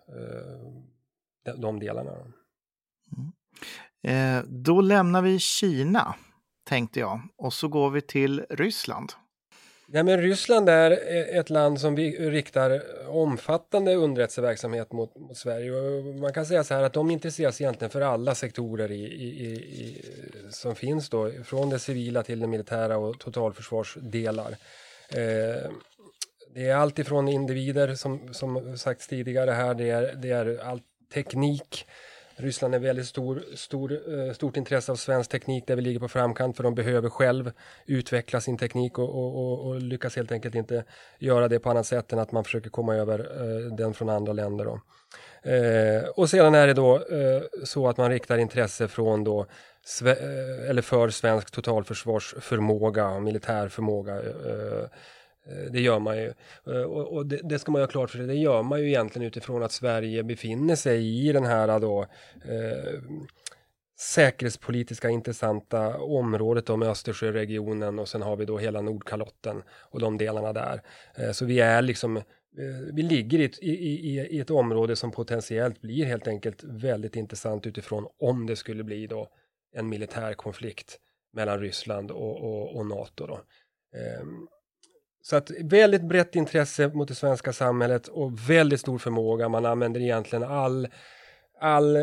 de, 1.45 1.61
de 1.61 1.79
delarna. 1.79 2.11
Mm. 3.17 3.31
Eh, 4.03 4.43
då 4.47 4.81
lämnar 4.81 5.21
vi 5.21 5.39
Kina, 5.39 6.15
tänkte 6.63 6.99
jag, 6.99 7.21
och 7.37 7.53
så 7.53 7.67
går 7.67 7.89
vi 7.89 8.01
till 8.01 8.45
Ryssland. 8.49 9.11
Ja, 9.93 10.03
men 10.03 10.21
Ryssland 10.21 10.69
är 10.69 10.91
ett 11.39 11.49
land 11.49 11.81
som 11.81 11.95
vi 11.95 12.29
riktar 12.29 12.81
omfattande 13.09 13.95
underrättelseverksamhet 13.95 14.91
mot, 14.91 15.15
mot 15.15 15.37
Sverige. 15.37 15.71
Och 15.71 16.05
man 16.05 16.33
kan 16.33 16.45
säga 16.45 16.63
så 16.63 16.73
här 16.73 16.83
att 16.83 16.93
de 16.93 17.11
intresseras 17.11 17.61
egentligen 17.61 17.89
för 17.89 18.01
alla 18.01 18.35
sektorer 18.35 18.91
i, 18.91 19.03
i, 19.03 19.53
i, 19.53 20.05
som 20.49 20.75
finns 20.75 21.09
då, 21.09 21.31
från 21.43 21.69
det 21.69 21.79
civila 21.79 22.23
till 22.23 22.39
det 22.39 22.47
militära 22.47 22.97
och 22.97 23.19
totalförsvarsdelar. 23.19 24.55
Eh, 25.09 25.71
det 26.53 26.69
är 26.69 26.75
allt 26.75 26.99
ifrån 26.99 27.27
individer 27.27 27.95
som, 27.95 28.33
som 28.33 28.77
sagts 28.77 29.07
tidigare 29.07 29.51
här, 29.51 29.73
det 29.73 29.89
är, 29.89 30.15
det 30.15 30.31
är 30.31 30.63
all 30.63 30.81
teknik, 31.13 31.85
Ryssland 32.35 32.75
är 32.75 32.79
väldigt 32.79 33.07
stor, 33.07 33.43
stor, 33.55 33.91
eh, 33.91 34.33
stort 34.33 34.57
intresse 34.57 34.91
av 34.91 34.95
svensk 34.95 35.29
teknik 35.29 35.67
där 35.67 35.75
vi 35.75 35.81
ligger 35.81 35.99
på 35.99 36.07
framkant 36.07 36.57
för 36.57 36.63
de 36.63 36.75
behöver 36.75 37.09
själv 37.09 37.51
utveckla 37.85 38.41
sin 38.41 38.57
teknik 38.57 38.99
och, 38.99 39.09
och, 39.09 39.35
och, 39.35 39.67
och 39.67 39.81
lyckas 39.81 40.15
helt 40.15 40.31
enkelt 40.31 40.55
inte 40.55 40.83
göra 41.19 41.47
det 41.47 41.59
på 41.59 41.69
annat 41.69 41.85
sätt 41.85 42.13
än 42.13 42.19
att 42.19 42.31
man 42.31 42.43
försöker 42.43 42.69
komma 42.69 42.95
över 42.95 43.19
eh, 43.19 43.75
den 43.75 43.93
från 43.93 44.09
andra 44.09 44.33
länder. 44.33 44.65
Då. 44.65 44.81
Eh, 45.49 46.09
och 46.09 46.29
sedan 46.29 46.55
är 46.55 46.67
det 46.67 46.73
då 46.73 46.95
eh, 46.95 47.41
så 47.63 47.87
att 47.87 47.97
man 47.97 48.09
riktar 48.09 48.37
intresse 48.37 48.87
från 48.87 49.23
då 49.23 49.45
sve, 49.85 50.11
eh, 50.11 50.69
eller 50.69 50.81
för 50.81 51.09
svensk 51.09 51.51
totalförsvarsförmåga 51.51 53.07
och 53.07 53.23
militär 53.23 53.67
förmåga 53.67 54.15
Eh, 54.15 54.87
Eh, 55.47 55.71
det 55.71 55.81
gör 55.81 55.99
man 55.99 56.17
ju. 56.17 56.33
Eh, 56.67 56.81
och, 56.81 57.25
det, 57.25 57.59
ska 57.59 57.71
man 57.71 57.79
ju 57.79 57.83
ha 57.83 57.91
klart 57.91 58.09
för 58.09 58.17
sig. 58.17 58.27
Det 58.27 58.35
gör 58.35 58.63
man 58.63 58.79
ju 58.79 58.87
egentligen 58.87 59.27
utifrån 59.27 59.63
att 59.63 59.71
Sverige 59.71 60.23
befinner 60.23 60.75
sig 60.75 61.27
i 61.27 61.31
den 61.31 61.45
här 61.45 61.67
eh, 61.67 61.79
då 61.79 62.01
eh, 62.45 63.01
säkerhetspolitiska 63.99 65.09
intressanta 65.09 65.97
området 65.97 66.65
då 66.65 66.77
med 66.77 66.87
Östersjöregionen 66.87 67.99
och 67.99 68.09
sen 68.09 68.21
har 68.21 68.35
vi 68.35 68.45
då 68.45 68.57
hela 68.57 68.81
Nordkalotten 68.81 69.63
och 69.69 69.99
de 69.99 70.17
delarna 70.17 70.53
där. 70.53 70.81
Eh, 71.15 71.31
så 71.31 71.45
vi 71.45 71.59
är 71.59 71.81
liksom 71.81 72.21
vi 72.93 73.01
ligger 73.01 73.39
i 73.39 73.45
ett, 73.45 73.59
i, 73.59 73.75
i 74.35 74.39
ett 74.39 74.49
område 74.49 74.95
som 74.95 75.11
potentiellt 75.11 75.81
blir 75.81 76.05
helt 76.05 76.27
enkelt 76.27 76.63
väldigt 76.63 77.15
intressant 77.15 77.67
utifrån 77.67 78.07
om 78.19 78.45
det 78.45 78.55
skulle 78.55 78.83
bli 78.83 79.07
då 79.07 79.29
en 79.73 79.89
militär 79.89 80.33
konflikt 80.33 80.99
mellan 81.33 81.59
Ryssland 81.59 82.11
och, 82.11 82.43
och, 82.43 82.75
och 82.75 82.85
NATO. 82.85 83.27
Då. 83.27 83.41
Ehm, 83.97 84.47
så 85.21 85.35
att 85.35 85.51
väldigt 85.63 86.01
brett 86.01 86.35
intresse 86.35 86.87
mot 86.87 87.07
det 87.07 87.15
svenska 87.15 87.53
samhället 87.53 88.07
och 88.07 88.49
väldigt 88.49 88.79
stor 88.79 88.97
förmåga. 88.97 89.49
Man 89.49 89.65
använder 89.65 90.01
egentligen 90.01 90.43
all, 90.43 90.87
all 91.59 91.95
eh, 91.95 92.01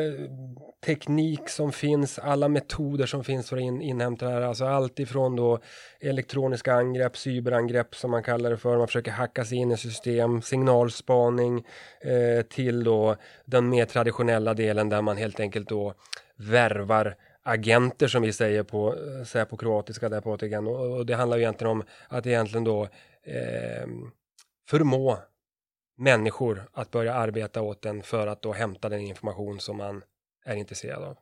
teknik 0.86 1.48
som 1.48 1.72
finns, 1.72 2.18
alla 2.18 2.48
metoder 2.48 3.06
som 3.06 3.24
finns 3.24 3.48
för 3.48 3.56
att 3.56 3.62
in, 3.62 3.82
inhämta 3.82 4.26
det 4.26 4.32
här. 4.32 4.42
Alltså 4.42 4.64
allt 4.64 4.98
ifrån 4.98 5.36
då 5.36 5.58
elektroniska 6.00 6.74
angrepp, 6.74 7.16
cyberangrepp 7.16 7.94
som 7.94 8.10
man 8.10 8.22
kallar 8.22 8.50
det 8.50 8.56
för. 8.56 8.78
Man 8.78 8.86
försöker 8.86 9.10
hacka 9.10 9.44
sig 9.44 9.58
in 9.58 9.70
i 9.70 9.76
system, 9.76 10.42
signalspaning 10.42 11.66
eh, 12.00 12.42
till 12.42 12.84
då 12.84 13.16
den 13.44 13.68
mer 13.68 13.84
traditionella 13.84 14.54
delen 14.54 14.88
där 14.88 15.02
man 15.02 15.16
helt 15.16 15.40
enkelt 15.40 15.68
då 15.68 15.94
värvar 16.36 17.16
agenter 17.48 18.08
som 18.08 18.22
vi 18.22 18.32
säger 18.32 18.62
på, 18.62 18.94
eh, 18.94 19.24
säger 19.24 19.46
på 19.46 19.56
kroatiska 19.56 20.08
där 20.08 20.20
på 20.20 20.30
återigen. 20.30 20.66
Och, 20.66 20.96
och 20.96 21.06
det 21.06 21.14
handlar 21.14 21.36
ju 21.36 21.42
egentligen 21.42 21.70
om 21.70 21.82
att 22.08 22.26
egentligen 22.26 22.64
då 22.64 22.82
eh, 23.22 23.88
förmå 24.68 25.18
människor 25.96 26.68
att 26.72 26.90
börja 26.90 27.14
arbeta 27.14 27.62
åt 27.62 27.82
den 27.82 28.02
för 28.02 28.26
att 28.26 28.42
då 28.42 28.52
hämta 28.52 28.88
den 28.88 29.00
information 29.00 29.60
som 29.60 29.76
man 29.76 30.02
är 30.44 30.56
intresserad 30.56 31.02
av. 31.04 31.18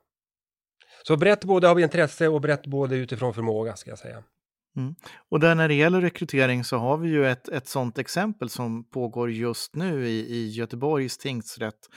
Så 1.02 1.16
brett 1.16 1.44
både 1.44 1.70
av 1.70 1.80
intresse 1.80 2.28
och 2.28 2.40
brett 2.40 2.66
både 2.66 2.96
utifrån 2.96 3.34
förmåga 3.34 3.76
ska 3.76 3.90
jag 3.90 3.98
säga. 3.98 4.22
Mm. 4.76 4.94
Och 5.28 5.40
där 5.40 5.54
när 5.54 5.68
det 5.68 5.74
gäller 5.74 6.00
rekrytering 6.00 6.64
så 6.64 6.76
har 6.76 6.96
vi 6.96 7.08
ju 7.08 7.26
ett, 7.26 7.48
ett 7.48 7.68
sådant 7.68 7.98
exempel 7.98 8.48
som 8.48 8.84
pågår 8.84 9.30
just 9.30 9.74
nu 9.74 10.08
i, 10.08 10.36
i 10.36 10.48
Göteborgs 10.48 11.18
tingsrätt 11.18 11.88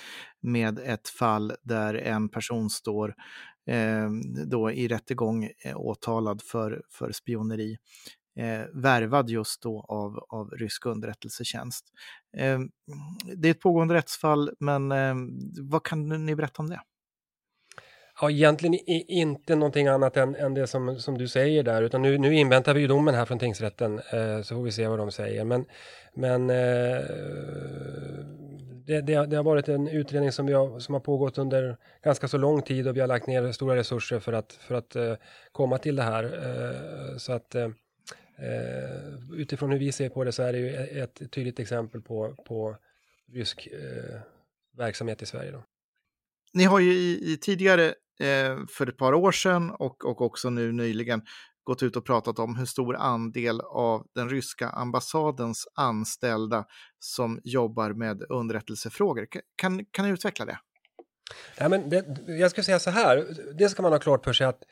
med 0.41 0.79
ett 0.79 1.09
fall 1.09 1.53
där 1.63 1.93
en 1.93 2.29
person 2.29 2.69
står 2.69 3.15
Ehm, 3.69 4.49
då 4.49 4.71
i 4.71 4.87
rättegång 4.87 5.49
eh, 5.65 5.77
åtalad 5.77 6.41
för, 6.41 6.81
för 6.89 7.11
spioneri. 7.11 7.77
Eh, 8.39 8.61
värvad 8.73 9.29
just 9.29 9.61
då 9.61 9.85
av, 9.87 10.25
av 10.29 10.49
rysk 10.49 10.85
underrättelsetjänst. 10.85 11.85
Eh, 12.37 12.59
det 13.35 13.47
är 13.47 13.51
ett 13.51 13.59
pågående 13.59 13.93
rättsfall, 13.93 14.51
men 14.59 14.91
eh, 14.91 15.15
vad 15.61 15.83
kan 15.83 16.25
ni 16.25 16.35
berätta 16.35 16.61
om 16.61 16.69
det? 16.69 16.81
Ja, 18.21 18.31
egentligen 18.31 18.75
inte 19.07 19.55
någonting 19.55 19.87
annat 19.87 20.17
än, 20.17 20.35
än 20.35 20.53
det 20.53 20.67
som, 20.67 20.99
som 20.99 21.17
du 21.17 21.27
säger 21.27 21.63
där, 21.63 21.81
utan 21.81 22.01
nu, 22.01 22.17
nu 22.17 22.35
inväntar 22.35 22.73
vi 22.73 22.81
ju 22.81 22.87
domen 22.87 23.15
här 23.15 23.25
från 23.25 23.39
tingsrätten, 23.39 23.99
eh, 24.13 24.41
så 24.41 24.55
får 24.55 24.63
vi 24.63 24.71
se 24.71 24.87
vad 24.87 24.99
de 24.99 25.11
säger. 25.11 25.43
Men, 25.43 25.65
men 26.13 26.49
eh, 26.49 27.03
det, 28.89 29.01
det, 29.01 29.25
det, 29.25 29.35
har 29.35 29.43
varit 29.43 29.67
en 29.67 29.87
utredning 29.87 30.31
som, 30.31 30.45
vi 30.45 30.53
har, 30.53 30.79
som 30.79 30.93
har 30.93 31.01
pågått 31.01 31.37
under 31.37 31.77
ganska 32.03 32.27
så 32.27 32.37
lång 32.37 32.61
tid 32.61 32.87
och 32.87 32.95
vi 32.95 32.99
har 32.99 33.07
lagt 33.07 33.27
ner 33.27 33.51
stora 33.51 33.75
resurser 33.75 34.19
för 34.19 34.33
att, 34.33 34.53
för 34.53 34.75
att 34.75 34.95
uh, 34.95 35.13
komma 35.51 35.77
till 35.77 35.95
det 35.95 36.03
här. 36.03 36.23
Uh, 36.23 37.17
så 37.17 37.33
att 37.33 37.55
uh, 37.55 37.69
utifrån 39.33 39.71
hur 39.71 39.79
vi 39.79 39.91
ser 39.91 40.09
på 40.09 40.23
det 40.23 40.31
så 40.31 40.43
är 40.43 40.53
det 40.53 40.59
ju 40.59 40.75
ett 40.75 41.31
tydligt 41.31 41.59
exempel 41.59 42.01
på, 42.01 42.35
på 42.47 42.75
rysk 43.33 43.67
verksamhet 44.77 45.21
i 45.21 45.25
Sverige. 45.25 45.51
Då. 45.51 45.63
Ni 46.53 46.63
har 46.63 46.79
ju 46.79 46.93
i, 46.93 47.33
i 47.33 47.37
tidigare 47.37 47.93
för 48.69 48.87
ett 48.87 48.97
par 48.97 49.13
år 49.13 49.31
sedan 49.31 49.71
och, 49.71 50.05
och 50.05 50.21
också 50.21 50.49
nu 50.49 50.71
nyligen 50.71 51.21
gått 51.69 51.83
ut 51.83 51.95
och 51.95 52.05
pratat 52.05 52.39
om 52.39 52.55
hur 52.55 52.65
stor 52.65 52.95
andel 52.95 53.61
av 53.61 54.05
den 54.15 54.29
ryska 54.29 54.69
ambassadens 54.69 55.67
anställda 55.75 56.65
som 56.99 57.39
jobbar 57.43 57.93
med 57.93 58.23
underrättelsefrågor. 58.29 59.27
Kan, 59.55 59.85
kan 59.91 60.05
du 60.05 60.11
utveckla 60.11 60.45
det? 60.45 60.59
Nej, 61.59 61.69
men 61.69 61.89
det, 61.89 62.05
jag 62.27 62.51
skulle 62.51 62.63
säga 62.63 62.79
så 62.79 62.89
här, 62.89 63.25
det 63.57 63.69
ska 63.69 63.81
man 63.81 63.91
ha 63.91 63.99
klart 63.99 64.25
för 64.25 64.33
sig 64.33 64.47
att 64.47 64.63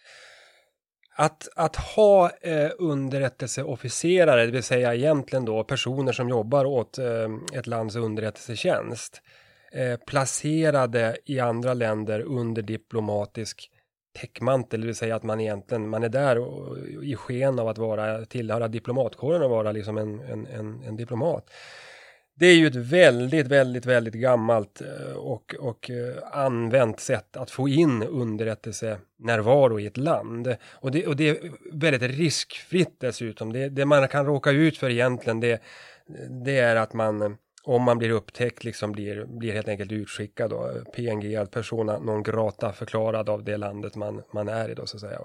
att, 1.20 1.48
att 1.56 1.76
ha 1.76 2.30
eh, 2.42 2.72
underrättelseofficerare, 2.78 4.46
det 4.46 4.52
vill 4.52 4.64
säga 4.64 4.96
egentligen 4.96 5.46
då 5.46 5.64
personer 5.64 6.12
som 6.12 6.30
jobbar 6.30 6.66
åt 6.66 6.98
eh, 6.98 7.30
ett 7.54 7.68
lands 7.68 7.96
underrättelsetjänst, 7.96 9.22
eh, 9.72 10.00
placerade 10.08 11.18
i 11.26 11.40
andra 11.40 11.74
länder 11.74 12.20
under 12.20 12.62
diplomatisk 12.62 13.72
täckmantel, 14.22 14.82
det 14.82 14.88
vill 14.88 14.96
säga 14.96 15.16
att 15.16 15.24
man 15.24 15.40
egentligen, 15.40 15.90
man 15.90 16.04
är 16.04 16.10
där 16.10 16.38
och, 16.38 16.78
i 17.04 17.16
sken 17.16 17.60
av 17.60 17.68
att 17.68 17.78
vara, 17.78 18.26
tillhöra 18.26 18.68
diplomatkåren 18.68 19.42
och 19.44 19.50
vara 19.50 19.72
liksom 19.72 19.98
en, 19.98 20.20
en, 20.20 20.46
en, 20.46 20.84
en 20.84 20.98
diplomat. 20.98 21.50
Det 22.40 22.46
är 22.46 22.56
ju 22.56 22.68
ett 22.68 22.76
väldigt, 22.76 23.48
väldigt, 23.48 23.86
väldigt 23.86 24.14
gammalt 24.14 24.82
eh, 24.82 25.18
och, 25.18 25.56
och 25.60 25.90
eh, 25.90 26.16
använt 26.32 27.00
sätt 27.00 27.38
att 27.38 27.52
få 27.52 27.68
in 27.68 28.04
underrättelsenärvaro 28.04 29.80
i 29.80 29.86
ett 29.86 29.98
land. 29.98 30.56
Och 30.72 30.92
det, 30.92 31.08
och 31.08 31.16
det 31.16 31.30
är 31.30 31.52
väldigt 31.74 32.18
riskfritt 32.18 33.00
dessutom. 33.00 33.54
Det, 33.54 33.70
det 33.70 33.86
man 33.86 34.08
kan 34.08 34.26
råka 34.26 34.52
ut 34.52 34.78
för 34.78 34.90
egentligen 34.90 35.40
det, 35.40 35.62
det 36.46 36.60
är 36.60 36.76
att 36.76 36.94
man 36.94 37.22
eh, 37.22 37.30
om 37.68 37.84
man 37.84 37.98
blir 37.98 38.10
upptäckt 38.10 38.64
liksom 38.64 38.92
blir, 38.92 39.26
blir 39.26 39.54
helt 39.54 39.68
enkelt 39.68 39.92
utskickad 39.92 40.50
då, 40.50 40.72
PNG, 40.96 41.46
persona 41.52 42.00
non 42.00 42.24
grata 42.24 42.74
förklarad 42.74 43.30
av 43.30 43.44
det 43.44 43.58
landet 43.58 43.96
man, 43.96 44.24
man 44.34 44.48
är 44.48 44.70
i 44.70 44.74
då 44.74 44.86
så 44.86 44.98
att 44.98 45.02
säga. 45.02 45.20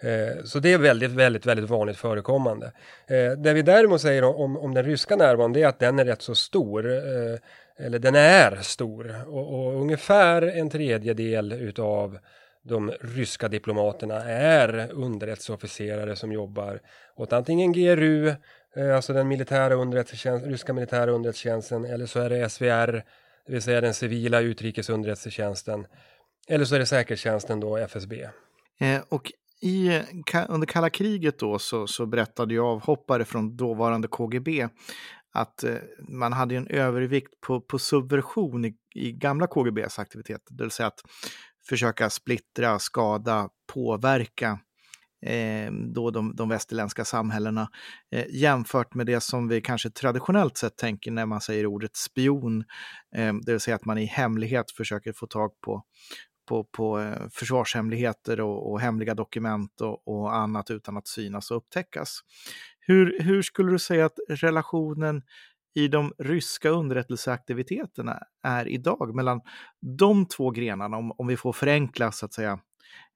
Eh, 0.00 0.44
så 0.44 0.58
det 0.58 0.72
är 0.72 0.78
väldigt, 0.78 1.10
väldigt, 1.10 1.46
väldigt 1.46 1.70
vanligt 1.70 1.96
förekommande. 1.96 2.72
Eh, 3.06 3.32
det 3.32 3.52
vi 3.52 3.62
däremot 3.62 4.00
säger 4.00 4.24
om, 4.24 4.56
om 4.56 4.74
den 4.74 4.84
ryska 4.84 5.16
närvaron 5.16 5.52
det 5.52 5.62
är 5.62 5.66
att 5.66 5.78
den 5.78 5.98
är 5.98 6.04
rätt 6.04 6.22
så 6.22 6.34
stor. 6.34 6.90
Eh, 6.90 7.38
eller 7.86 7.98
den 7.98 8.14
är 8.14 8.56
stor 8.62 9.24
och, 9.26 9.54
och 9.54 9.80
ungefär 9.80 10.42
en 10.42 10.70
tredjedel 10.70 11.52
utav 11.52 12.18
de 12.62 12.92
ryska 13.00 13.48
diplomaterna 13.48 14.24
är 14.24 14.88
underrättelseofficerare 14.92 16.16
som 16.16 16.32
jobbar 16.32 16.80
åt 17.16 17.32
antingen 17.32 17.72
GRU, 17.72 18.34
Eh, 18.76 18.96
alltså 18.96 19.12
den 19.12 19.28
militära 19.28 19.74
underrättelsetjänsten, 19.74 20.50
ryska 20.50 20.72
militära 20.72 21.10
underrättelsetjänsten, 21.10 21.84
eller 21.84 22.06
så 22.06 22.20
är 22.20 22.30
det 22.30 22.48
SVR, 22.48 22.92
det 23.46 23.52
vill 23.52 23.62
säga 23.62 23.80
den 23.80 23.94
civila 23.94 24.40
utrikesunderrättelsetjänsten, 24.40 25.86
eller 26.48 26.64
så 26.64 26.74
är 26.74 26.78
det 26.78 26.86
säkerhetstjänsten 26.86 27.60
då, 27.60 27.76
FSB. 27.76 28.28
Eh, 28.80 29.00
och 29.08 29.32
i, 29.60 30.02
under 30.48 30.66
kalla 30.66 30.90
kriget 30.90 31.38
då 31.38 31.58
så, 31.58 31.86
så 31.86 32.06
berättade 32.06 32.54
ju 32.54 32.60
avhoppare 32.60 33.24
från 33.24 33.56
dåvarande 33.56 34.08
KGB 34.08 34.68
att 35.32 35.64
eh, 35.64 35.74
man 36.08 36.32
hade 36.32 36.56
en 36.56 36.66
övervikt 36.66 37.40
på, 37.40 37.60
på 37.60 37.78
subversion 37.78 38.64
i, 38.64 38.74
i 38.94 39.12
gamla 39.12 39.46
KGBs 39.46 39.98
aktiviteter, 39.98 40.54
det 40.54 40.62
vill 40.62 40.70
säga 40.70 40.86
att 40.86 41.00
försöka 41.68 42.10
splittra, 42.10 42.78
skada, 42.78 43.48
påverka 43.74 44.58
eh, 45.22 45.72
då 45.72 46.10
de, 46.10 46.36
de 46.36 46.48
västerländska 46.48 47.04
samhällena 47.04 47.68
eh, 48.12 48.26
jämfört 48.30 48.94
med 48.94 49.06
det 49.06 49.20
som 49.20 49.48
vi 49.48 49.60
kanske 49.60 49.90
traditionellt 49.90 50.56
sett 50.56 50.76
tänker 50.76 51.10
när 51.10 51.26
man 51.26 51.40
säger 51.40 51.66
ordet 51.66 51.96
spion, 51.96 52.64
eh, 53.16 53.34
det 53.34 53.52
vill 53.52 53.60
säga 53.60 53.74
att 53.74 53.84
man 53.84 53.98
i 53.98 54.04
hemlighet 54.04 54.70
försöker 54.70 55.12
få 55.12 55.26
tag 55.26 55.50
på 55.60 55.84
på, 56.48 56.64
på 56.64 57.00
eh, 57.00 57.28
försvarshemligheter 57.30 58.40
och, 58.40 58.70
och 58.70 58.80
hemliga 58.80 59.14
dokument 59.14 59.80
och, 59.80 60.08
och, 60.08 60.36
annat 60.36 60.70
utan 60.70 60.96
att 60.96 61.08
synas 61.08 61.50
och 61.50 61.56
upptäckas. 61.56 62.20
Hur, 62.80 63.22
hur 63.22 63.42
skulle 63.42 63.72
du 63.72 63.78
säga 63.78 64.06
att 64.06 64.18
relationen 64.28 65.22
i 65.74 65.88
de 65.88 66.12
ryska 66.18 66.68
underrättelseaktiviteterna 66.68 68.18
är 68.42 68.68
idag 68.68 69.14
mellan 69.14 69.40
de 69.98 70.26
två 70.26 70.50
grenarna, 70.50 70.96
om, 70.96 71.12
om 71.18 71.26
vi 71.26 71.36
får 71.36 71.52
förenkla 71.52 72.12
så 72.12 72.26
att 72.26 72.32
säga 72.32 72.60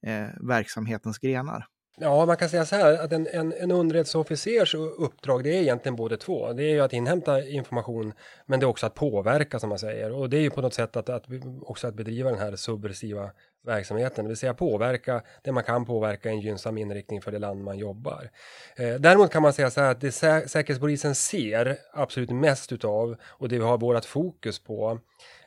eh, 0.07 0.29
verksamhetens 0.41 1.19
grenar? 1.19 1.67
Ja, 1.99 2.27
man 2.27 2.37
kan 2.37 2.49
säga 2.49 2.65
så 2.65 2.77
här 2.77 3.05
att 3.05 3.13
en, 3.13 3.27
en, 3.33 3.53
en 3.53 3.71
underrättelseofficers 3.71 4.75
uppdrag 4.75 5.45
det 5.45 5.57
är 5.57 5.63
egentligen 5.63 5.97
både 5.97 6.17
två. 6.17 6.53
Det 6.53 6.63
är 6.63 6.71
ju 6.71 6.81
att 6.81 6.93
inhämta 6.93 7.49
information 7.49 8.13
men 8.47 8.61
det 8.61 8.65
är 8.65 8.69
också 8.69 8.87
att 8.87 8.95
påverka 8.95 9.59
som 9.59 9.69
man 9.69 9.79
säger. 9.79 10.13
Och 10.13 10.31
det 10.31 10.37
är 10.37 10.41
ju 10.41 10.51
på 10.51 10.61
något 10.61 10.75
sätt 10.75 10.97
att, 10.97 11.09
att 11.09 11.25
också 11.63 11.89
att 11.89 11.95
bedriva 11.95 12.31
den 12.31 12.39
här 12.39 12.57
subversiva 12.57 13.31
verksamheten, 13.65 14.25
det 14.25 14.29
vill 14.29 14.37
säga 14.37 14.55
påverka 14.55 15.23
det 15.43 15.53
man 15.53 15.65
kan 15.65 15.85
påverka 15.85 16.29
i 16.29 16.33
en 16.33 16.41
gynnsam 16.41 16.79
inriktning 16.79 17.23
för 17.23 17.33
det 17.33 17.39
land 17.39 17.65
man 17.65 17.79
jobbar. 17.79 18.31
Eh, 18.77 18.95
däremot 18.95 19.31
kan 19.31 19.43
man 19.43 19.53
säga 19.53 19.71
så 19.71 19.81
här 19.81 19.91
att 19.91 20.01
det 20.01 20.13
sä 20.13 20.49
Säkerhetspolisen 20.49 21.15
ser 21.15 21.77
absolut 21.93 22.31
mest 22.31 22.73
utav 22.73 23.17
och 23.23 23.49
det 23.49 23.59
vi 23.59 23.65
har 23.65 23.79
vårat 23.79 24.05
fokus 24.05 24.65
på 24.65 24.99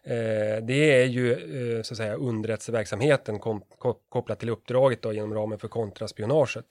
Eh, 0.07 0.63
det 0.63 1.01
är 1.01 1.05
ju 1.05 1.31
eh, 1.31 1.81
så 1.81 1.93
att 1.93 1.97
säga 1.97 2.15
underrättelseverksamheten 2.15 3.39
kom, 3.39 3.61
kopplat 4.09 4.39
till 4.39 4.49
uppdraget 4.49 5.01
då, 5.01 5.13
genom 5.13 5.33
ramen 5.33 5.59
för 5.59 5.67
kontraspionaget. 5.67 6.65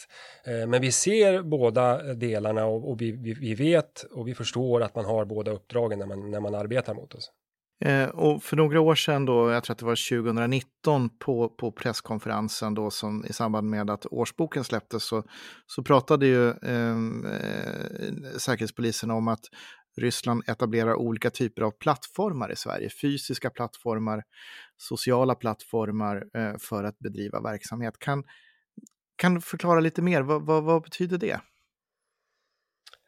Eh, 0.46 0.66
men 0.66 0.80
vi 0.80 0.92
ser 0.92 1.42
båda 1.42 2.14
delarna 2.14 2.64
och, 2.66 2.90
och 2.90 3.00
vi, 3.00 3.12
vi, 3.12 3.34
vi, 3.34 3.54
vet 3.54 4.02
och 4.02 4.28
vi 4.28 4.34
förstår 4.34 4.82
att 4.82 4.94
man 4.94 5.04
har 5.04 5.24
båda 5.24 5.50
uppdragen 5.50 5.98
när 5.98 6.06
man, 6.06 6.30
när 6.30 6.40
man 6.40 6.54
arbetar 6.54 6.94
mot 6.94 7.14
oss. 7.14 7.30
Eh, 7.84 8.08
och 8.08 8.42
för 8.42 8.56
några 8.56 8.80
år 8.80 8.94
sedan, 8.94 9.24
då, 9.24 9.50
jag 9.50 9.64
tror 9.64 9.74
att 9.74 9.78
det 9.78 9.84
var 9.84 10.22
2019 10.22 11.10
på, 11.18 11.48
på 11.48 11.72
presskonferensen 11.72 12.74
då 12.74 12.90
som 12.90 13.24
i 13.28 13.32
samband 13.32 13.70
med 13.70 13.90
att 13.90 14.06
årsboken 14.06 14.64
släpptes 14.64 15.04
så, 15.04 15.22
så 15.66 15.82
pratade 15.82 16.26
ju 16.26 16.50
ehm, 16.50 17.26
eh, 17.26 18.38
Säkerhetspolisen 18.38 19.10
om 19.10 19.28
att 19.28 19.44
Ryssland 19.96 20.42
etablerar 20.46 20.94
olika 20.94 21.30
typer 21.30 21.62
av 21.62 21.70
plattformar 21.70 22.52
i 22.52 22.56
Sverige, 22.56 22.90
fysiska 22.90 23.50
plattformar, 23.50 24.22
sociala 24.76 25.34
plattformar 25.34 26.24
eh, 26.34 26.58
för 26.58 26.84
att 26.84 26.98
bedriva 26.98 27.40
verksamhet. 27.40 27.98
Kan, 27.98 28.24
kan 29.16 29.34
du 29.34 29.40
förklara 29.40 29.80
lite 29.80 30.02
mer, 30.02 30.22
vad, 30.22 30.46
vad, 30.46 30.64
vad 30.64 30.82
betyder 30.82 31.18
det? 31.18 31.40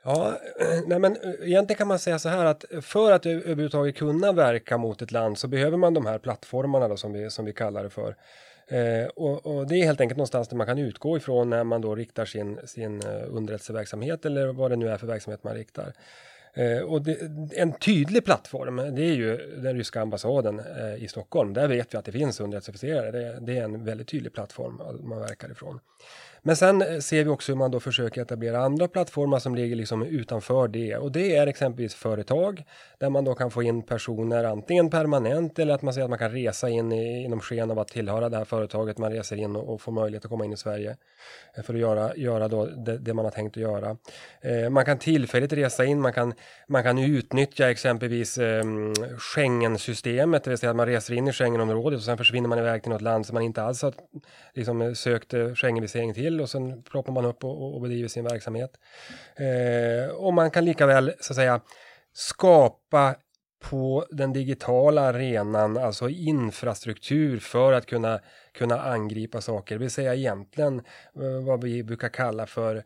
Ja, 0.04 0.38
nej 0.86 0.98
men 0.98 1.16
eh, 1.16 1.48
egentligen 1.48 1.78
kan 1.78 1.88
man 1.88 1.98
säga 1.98 2.18
så 2.18 2.28
här 2.28 2.44
att 2.44 2.64
för 2.82 3.12
att 3.12 3.26
överhuvudtaget 3.26 3.96
kunna 3.96 4.32
verka 4.32 4.78
mot 4.78 5.02
ett 5.02 5.12
land 5.12 5.38
så 5.38 5.48
behöver 5.48 5.76
man 5.76 5.94
de 5.94 6.06
här 6.06 6.18
plattformarna 6.18 6.88
då, 6.88 6.96
som, 6.96 7.12
vi, 7.12 7.30
som 7.30 7.44
vi 7.44 7.52
kallar 7.52 7.82
det 7.84 7.90
för. 7.90 8.16
Eh, 8.68 9.06
och, 9.06 9.46
och, 9.46 9.66
det 9.66 9.74
är 9.74 9.84
helt 9.84 10.00
enkelt 10.00 10.16
någonstans 10.16 10.48
där 10.48 10.56
man 10.56 10.66
kan 10.66 10.78
utgå 10.78 11.16
ifrån 11.16 11.50
när 11.50 11.64
man 11.64 11.80
då 11.80 11.94
riktar 11.94 12.24
sin, 12.24 12.58
sin 12.64 13.02
eh, 13.02 13.22
underrättelseverksamhet 13.28 14.24
eller 14.24 14.46
vad 14.46 14.70
det 14.70 14.76
nu 14.76 14.88
är 14.88 14.96
för 14.96 15.06
verksamhet 15.06 15.44
man 15.44 15.54
riktar. 15.54 15.92
Eh, 16.56 16.78
och 16.78 17.02
det, 17.02 17.18
en 17.56 17.72
tydlig 17.72 18.24
plattform, 18.24 18.76
det 18.76 19.02
är 19.02 19.14
ju 19.14 19.36
den 19.36 19.76
ryska 19.76 20.00
ambassaden 20.00 20.58
eh, 20.58 21.04
i 21.04 21.08
Stockholm. 21.08 21.54
Där 21.54 21.68
vet 21.68 21.94
vi 21.94 21.98
att 21.98 22.04
det 22.04 22.12
finns 22.12 22.40
underrättelseofficerare. 22.40 23.10
Det, 23.10 23.38
det, 23.40 23.58
är 23.58 23.64
en 23.64 23.84
väldigt 23.84 24.08
tydlig 24.08 24.32
plattform 24.32 24.80
eh, 24.80 24.92
man 24.92 25.20
verkar 25.20 25.50
ifrån. 25.50 25.80
Men 26.46 26.56
sen 26.56 26.82
eh, 26.82 26.98
ser 26.98 27.24
vi 27.24 27.30
också 27.30 27.52
hur 27.52 27.56
man 27.56 27.70
då 27.70 27.80
försöker 27.80 28.22
etablera 28.22 28.58
andra 28.58 28.88
plattformar 28.88 29.38
som 29.38 29.54
ligger 29.54 29.76
liksom 29.76 30.02
utanför 30.02 30.68
det 30.68 30.96
och 30.96 31.12
det 31.12 31.36
är 31.36 31.46
exempelvis 31.46 31.94
företag 31.94 32.64
där 32.98 33.10
man 33.10 33.24
då 33.24 33.34
kan 33.34 33.50
få 33.50 33.62
in 33.62 33.82
personer 33.82 34.44
antingen 34.44 34.90
permanent 34.90 35.58
eller 35.58 35.74
att 35.74 35.82
man 35.82 35.94
säger 35.94 36.04
att 36.04 36.10
man 36.10 36.18
kan 36.18 36.30
resa 36.30 36.68
in 36.68 36.92
i, 36.92 37.24
inom 37.24 37.40
sken 37.40 37.70
av 37.70 37.78
att 37.78 37.88
tillhöra 37.88 38.28
det 38.28 38.36
här 38.36 38.44
företaget. 38.44 38.98
Man 38.98 39.12
reser 39.12 39.36
in 39.36 39.56
och, 39.56 39.74
och 39.74 39.80
får 39.80 39.92
möjlighet 39.92 40.24
att 40.24 40.30
komma 40.30 40.44
in 40.44 40.52
i 40.52 40.56
Sverige 40.56 40.96
eh, 41.56 41.62
för 41.62 41.74
att 41.74 41.80
göra, 41.80 42.16
göra 42.16 42.48
då 42.48 42.66
det, 42.66 42.98
det 42.98 43.14
man 43.14 43.24
har 43.24 43.32
tänkt 43.32 43.56
att 43.56 43.62
göra. 43.62 43.96
Eh, 44.40 44.70
man 44.70 44.84
kan 44.84 44.98
tillfälligt 44.98 45.52
resa 45.52 45.84
in, 45.84 46.00
man 46.00 46.12
kan, 46.12 46.34
man 46.68 46.82
kan 46.82 46.98
utnyttja 46.98 47.70
exempelvis 47.70 48.38
eh, 48.38 48.64
Schengensystemet, 49.18 50.44
det 50.44 50.50
vill 50.50 50.58
säga 50.58 50.70
att 50.70 50.76
man 50.76 50.86
reser 50.86 51.14
in 51.14 51.28
i 51.28 51.32
Schengenområdet 51.32 51.96
och 51.96 52.04
sen 52.04 52.18
försvinner 52.18 52.48
man 52.48 52.58
iväg 52.58 52.82
till 52.82 52.92
något 52.92 53.02
land 53.02 53.26
som 53.26 53.34
man 53.34 53.42
inte 53.42 53.62
alls 53.62 53.82
har 53.82 53.94
liksom, 54.54 54.82
eh, 54.82 54.92
sökt 54.92 55.34
eh, 55.34 55.54
Schengenvisering 55.54 56.14
till 56.14 56.35
till 56.36 56.42
och 56.42 56.50
sen 56.50 56.82
ploppar 56.82 57.12
man 57.12 57.24
upp 57.24 57.44
och, 57.44 57.74
och 57.74 57.80
bedriver 57.80 58.08
sin 58.08 58.24
verksamhet. 58.24 58.70
Eh, 59.36 60.14
och 60.14 60.34
man 60.34 60.50
kan 60.50 60.64
lika 60.64 60.86
väl 60.86 61.12
så 61.20 61.32
att 61.32 61.36
säga 61.36 61.60
skapa 62.12 63.16
på 63.70 64.06
den 64.10 64.32
digitala 64.32 65.02
arenan, 65.02 65.76
alltså 65.76 66.08
infrastruktur 66.08 67.38
för 67.38 67.72
att 67.72 67.86
kunna, 67.86 68.20
kunna 68.54 68.80
angripa 68.80 69.40
saker, 69.40 69.74
det 69.74 69.78
vill 69.78 69.90
säga 69.90 70.14
egentligen 70.14 70.78
eh, 71.16 71.44
vad 71.46 71.64
vi 71.64 71.82
brukar 71.82 72.08
kalla 72.08 72.46
för 72.46 72.84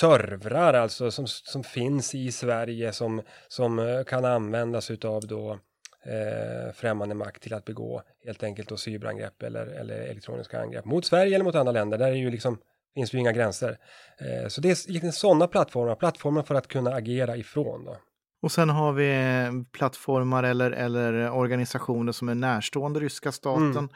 servrar, 0.00 0.74
alltså 0.74 1.10
som, 1.10 1.26
som 1.26 1.64
finns 1.64 2.14
i 2.14 2.32
Sverige 2.32 2.92
som, 2.92 3.22
som 3.48 3.78
eh, 3.78 4.04
kan 4.04 4.24
användas 4.24 4.90
utav 4.90 5.26
då 5.26 5.58
eh, 6.04 6.72
främmande 6.74 7.14
makt 7.14 7.42
till 7.42 7.54
att 7.54 7.64
begå 7.64 8.02
helt 8.24 8.42
enkelt 8.42 8.68
då 8.68 8.76
cyberangrepp 8.76 9.42
eller, 9.42 9.66
eller 9.66 9.94
elektroniska 9.94 10.60
angrepp 10.60 10.84
mot 10.84 11.04
Sverige 11.04 11.34
eller 11.34 11.44
mot 11.44 11.54
andra 11.54 11.72
länder. 11.72 11.98
Där 11.98 12.10
är 12.10 12.16
ju 12.16 12.30
liksom, 12.30 12.58
finns 12.94 13.14
ju 13.14 13.18
inga 13.18 13.32
gränser. 13.32 13.78
Eh, 14.20 14.48
så 14.48 14.60
det 14.60 14.68
är 14.68 14.90
egentligen 14.90 15.12
sådana 15.12 15.46
plattformar, 15.46 15.94
plattformar 15.94 16.42
för 16.42 16.54
att 16.54 16.68
kunna 16.68 16.90
agera 16.90 17.36
ifrån. 17.36 17.84
Då. 17.84 17.96
Och 18.42 18.52
sen 18.52 18.70
har 18.70 18.92
vi 18.92 19.64
plattformar 19.72 20.42
eller, 20.42 20.70
eller 20.70 21.30
organisationer 21.30 22.12
som 22.12 22.28
är 22.28 22.34
närstående 22.34 23.00
ryska 23.00 23.32
staten. 23.32 23.76
Mm 23.76 23.88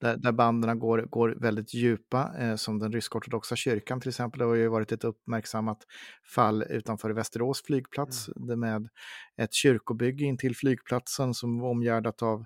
där, 0.00 0.16
där 0.16 0.32
banden 0.32 0.78
går, 0.78 0.98
går 0.98 1.36
väldigt 1.40 1.74
djupa, 1.74 2.32
eh, 2.38 2.56
som 2.56 2.78
den 2.78 2.92
rysk-ortodoxa 2.92 3.56
kyrkan 3.56 4.00
till 4.00 4.08
exempel. 4.08 4.38
Det 4.38 4.44
har 4.44 4.54
ju 4.54 4.68
varit 4.68 4.92
ett 4.92 5.04
uppmärksammat 5.04 5.78
fall 6.34 6.64
utanför 6.70 7.10
Västerås 7.10 7.62
flygplats 7.62 8.28
mm. 8.28 8.60
med 8.60 8.88
ett 9.36 9.52
kyrkobygge 9.52 10.24
in 10.24 10.38
till 10.38 10.56
flygplatsen 10.56 11.34
som 11.34 11.60
var 11.60 11.70
omgärdat 11.70 12.22
av, 12.22 12.44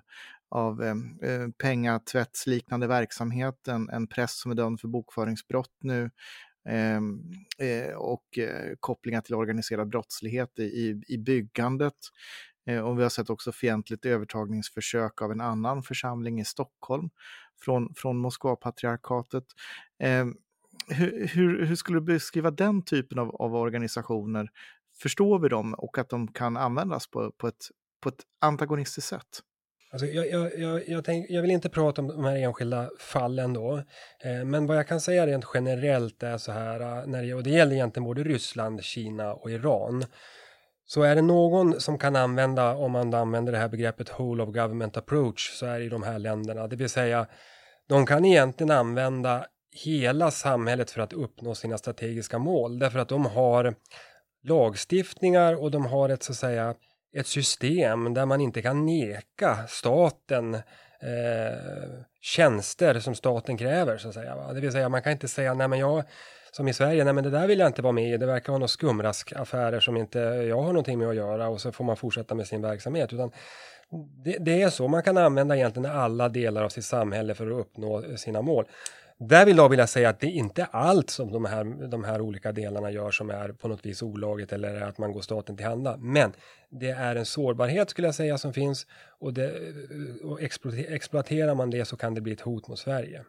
av 0.53 0.83
eh, 0.83 0.95
eh, 1.29 1.47
pengatvättsliknande 1.57 2.87
verksamhet, 2.87 3.67
en, 3.67 3.89
en 3.89 4.07
press 4.07 4.39
som 4.39 4.51
är 4.51 4.55
dömd 4.55 4.79
för 4.79 4.87
bokföringsbrott 4.87 5.77
nu 5.81 6.11
ehm, 6.69 7.21
eh, 7.57 7.95
och 7.95 8.37
eh, 8.37 8.73
kopplingar 8.79 9.21
till 9.21 9.35
organiserad 9.35 9.89
brottslighet 9.89 10.59
i, 10.59 10.63
i, 10.63 11.01
i 11.07 11.17
byggandet. 11.17 11.93
Eh, 12.67 12.79
och 12.79 12.99
vi 12.99 13.03
har 13.03 13.09
sett 13.09 13.29
också 13.29 13.51
fientligt 13.51 14.05
övertagningsförsök 14.05 15.21
av 15.21 15.31
en 15.31 15.41
annan 15.41 15.83
församling 15.83 16.39
i 16.39 16.45
Stockholm 16.45 17.09
från, 17.61 17.93
från 17.95 18.17
Moskva-patriarkatet. 18.17 19.45
Eh, 19.99 20.25
hur, 20.87 21.27
hur, 21.27 21.65
hur, 21.65 21.75
skulle 21.75 21.99
du 21.99 22.05
beskriva 22.05 22.51
den 22.51 22.81
typen 22.81 23.19
av, 23.19 23.35
av, 23.35 23.55
organisationer? 23.55 24.49
Förstår 25.01 25.39
vi 25.39 25.49
dem 25.49 25.73
och 25.73 25.97
att 25.97 26.09
de 26.09 26.27
kan 26.27 26.57
användas 26.57 27.07
på, 27.07 27.31
på, 27.31 27.47
ett, 27.47 27.67
på 28.01 28.09
ett 28.09 28.21
antagonistiskt 28.41 29.09
sätt? 29.09 29.41
Alltså 29.93 30.07
jag, 30.07 30.29
jag, 30.29 30.59
jag, 30.59 30.89
jag, 30.89 31.05
tänk, 31.05 31.25
jag 31.29 31.41
vill 31.41 31.51
inte 31.51 31.69
prata 31.69 32.01
om 32.01 32.07
de 32.07 32.25
här 32.25 32.35
enskilda 32.35 32.89
fallen 32.99 33.53
då, 33.53 33.77
eh, 34.23 34.45
men 34.45 34.67
vad 34.67 34.77
jag 34.77 34.87
kan 34.87 35.01
säga 35.01 35.27
rent 35.27 35.45
generellt 35.53 36.23
är 36.23 36.37
så 36.37 36.51
här, 36.51 36.79
eh, 36.79 37.07
när 37.07 37.23
det, 37.23 37.33
och 37.33 37.43
det 37.43 37.49
gäller 37.49 37.73
egentligen 37.73 38.05
både 38.05 38.23
Ryssland, 38.23 38.83
Kina 38.83 39.33
och 39.33 39.51
Iran, 39.51 40.05
så 40.85 41.01
är 41.01 41.15
det 41.15 41.21
någon 41.21 41.79
som 41.79 41.97
kan 41.97 42.15
använda, 42.15 42.75
om 42.75 42.91
man 42.91 43.13
använder 43.13 43.51
det 43.51 43.57
här 43.57 43.67
begreppet 43.67 44.19
whole 44.19 44.43
of 44.43 44.49
government 44.49 44.97
approach, 44.97 45.49
så 45.59 45.65
är 45.65 45.79
det 45.79 45.85
i 45.85 45.89
de 45.89 46.03
här 46.03 46.19
länderna, 46.19 46.67
det 46.67 46.75
vill 46.75 46.89
säga 46.89 47.27
de 47.87 48.05
kan 48.05 48.25
egentligen 48.25 48.71
använda 48.71 49.45
hela 49.85 50.31
samhället 50.31 50.91
för 50.91 51.01
att 51.01 51.13
uppnå 51.13 51.55
sina 51.55 51.77
strategiska 51.77 52.39
mål, 52.39 52.79
därför 52.79 52.99
att 52.99 53.09
de 53.09 53.25
har 53.25 53.75
lagstiftningar 54.43 55.61
och 55.61 55.71
de 55.71 55.85
har 55.85 56.09
ett 56.09 56.23
så 56.23 56.31
att 56.31 56.37
säga 56.37 56.75
ett 57.13 57.27
system 57.27 58.13
där 58.13 58.25
man 58.25 58.41
inte 58.41 58.61
kan 58.61 58.85
neka 58.85 59.57
staten 59.67 60.53
eh, 60.53 60.61
tjänster 62.21 62.99
som 62.99 63.15
staten 63.15 63.57
kräver 63.57 63.97
så 63.97 64.07
att 64.07 64.13
säga. 64.13 64.35
Va? 64.35 64.53
Det 64.53 64.61
vill 64.61 64.71
säga 64.71 64.89
man 64.89 65.01
kan 65.01 65.11
inte 65.11 65.27
säga 65.27 65.53
nej 65.53 65.67
men 65.67 65.79
jag 65.79 66.03
som 66.51 66.67
i 66.67 66.73
Sverige, 66.73 67.03
nej 67.03 67.13
men 67.13 67.23
det 67.23 67.29
där 67.29 67.47
vill 67.47 67.59
jag 67.59 67.69
inte 67.69 67.81
vara 67.81 67.93
med 67.93 68.13
i, 68.13 68.17
det 68.17 68.25
verkar 68.25 68.53
vara 68.53 68.59
några 68.59 68.67
skumraskaffärer 68.67 69.79
som 69.79 69.97
inte 69.97 70.19
jag 70.19 70.61
har 70.61 70.67
någonting 70.67 70.99
med 70.99 71.07
att 71.07 71.15
göra 71.15 71.47
och 71.47 71.61
så 71.61 71.71
får 71.71 71.83
man 71.83 71.97
fortsätta 71.97 72.35
med 72.35 72.47
sin 72.47 72.61
verksamhet. 72.61 73.13
Utan 73.13 73.31
det, 74.23 74.37
det 74.39 74.61
är 74.61 74.69
så, 74.69 74.87
man 74.87 75.03
kan 75.03 75.17
använda 75.17 75.55
egentligen 75.55 75.91
alla 75.91 76.29
delar 76.29 76.63
av 76.63 76.69
sitt 76.69 76.85
samhälle 76.85 77.35
för 77.35 77.47
att 77.47 77.59
uppnå 77.59 78.17
sina 78.17 78.41
mål. 78.41 78.65
Där 79.19 79.45
vill 79.45 79.57
jag 79.57 79.69
vilja 79.69 79.87
säga 79.87 80.09
att 80.09 80.19
det 80.19 80.27
är 80.27 80.31
inte 80.31 80.65
allt 80.65 81.09
som 81.09 81.31
de 81.31 81.45
här, 81.45 81.87
de 81.87 82.03
här 82.03 82.21
olika 82.21 82.51
delarna 82.51 82.91
gör 82.91 83.11
som 83.11 83.29
är 83.29 83.49
på 83.49 83.67
något 83.67 83.85
vis 83.85 84.01
olagligt 84.03 84.53
eller 84.53 84.81
att 84.81 84.97
man 84.97 85.11
går 85.11 85.21
staten 85.21 85.57
till 85.57 85.65
handa. 85.65 85.97
Men 85.97 86.33
det 86.69 86.89
är 86.89 87.15
en 87.15 87.25
sårbarhet 87.25 87.89
skulle 87.89 88.07
jag 88.07 88.15
säga 88.15 88.37
som 88.37 88.53
finns 88.53 88.87
och, 89.19 89.33
det, 89.33 89.73
och 90.23 90.41
exploaterar 90.87 91.55
man 91.55 91.69
det 91.69 91.85
så 91.85 91.97
kan 91.97 92.13
det 92.13 92.21
bli 92.21 92.33
ett 92.33 92.41
hot 92.41 92.67
mot 92.67 92.79
Sverige. 92.79 93.25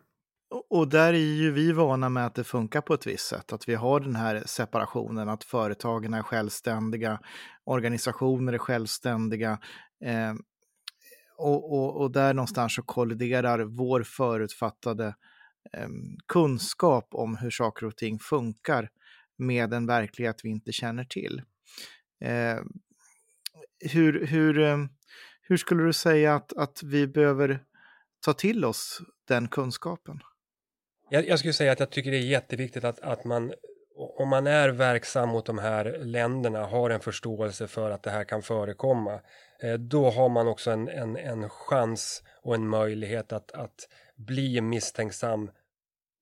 Och 0.71 0.89
där 0.89 1.13
är 1.13 1.19
ju 1.19 1.53
vi 1.53 1.73
vana 1.73 2.09
med 2.09 2.27
att 2.27 2.35
det 2.35 2.45
funkar 2.45 2.81
på 2.81 2.95
ett 2.95 3.07
visst 3.07 3.27
sätt, 3.27 3.53
att 3.53 3.69
vi 3.69 3.75
har 3.75 4.01
den 4.01 4.17
här 4.17 4.43
separationen, 4.47 5.29
att 5.29 5.45
företagen 5.45 6.15
är 6.15 6.23
självständiga, 6.23 7.21
organisationer 7.65 8.53
är 8.53 8.59
självständiga. 8.59 9.59
Eh, 10.05 10.35
och, 11.37 11.73
och, 11.73 12.01
och, 12.01 12.11
där 12.11 12.35
någonstans 12.35 12.75
så 12.75 12.83
kolliderar 12.83 13.59
vår 13.59 14.03
förutfattade 14.03 15.07
eh, 15.07 15.15
Ehm, 15.73 16.17
kunskap 16.27 17.09
om 17.11 17.37
hur 17.37 17.51
saker 17.51 17.87
och 17.87 17.97
ting 17.97 18.19
funkar 18.19 18.91
med 19.37 19.73
en 19.73 19.87
verklighet 19.87 20.41
vi 20.45 20.49
inte 20.49 20.73
känner 20.73 21.05
till. 21.05 21.43
Eh, 22.21 22.61
hur, 23.81 24.27
hur, 24.27 24.59
ehm, 24.59 24.89
hur 25.43 25.57
skulle 25.57 25.83
du 25.83 25.93
säga 25.93 26.35
att, 26.35 26.53
att 26.53 26.83
vi 26.83 27.07
behöver 27.07 27.65
ta 28.25 28.33
till 28.33 28.65
oss 28.65 29.01
den 29.29 29.49
kunskapen? 29.49 30.21
Jag, 31.11 31.29
jag 31.29 31.39
skulle 31.39 31.53
säga 31.53 31.73
att 31.73 31.81
jag 31.81 31.91
tycker 31.91 32.11
det 32.11 32.17
är 32.17 32.27
jätteviktigt 32.27 32.85
att, 32.85 33.01
att 33.01 33.25
man 33.25 33.53
om 34.17 34.29
man 34.29 34.47
är 34.47 34.69
verksam 34.69 35.29
mot 35.29 35.47
de 35.47 35.59
här 35.59 35.99
länderna, 36.01 36.67
har 36.67 36.91
en 36.91 37.01
förståelse 37.01 37.67
för 37.67 37.91
att 37.91 38.03
det 38.03 38.11
här 38.11 38.25
kan 38.25 38.43
förekomma, 38.43 39.21
eh, 39.61 39.75
då 39.75 40.11
har 40.11 40.29
man 40.29 40.49
också 40.49 40.71
en, 40.71 40.89
en, 40.89 41.17
en 41.17 41.49
chans 41.49 42.23
och 42.43 42.55
en 42.55 42.69
möjlighet 42.69 43.33
att, 43.33 43.53
att 43.53 43.89
bli 44.17 44.61
misstänksam 44.61 45.51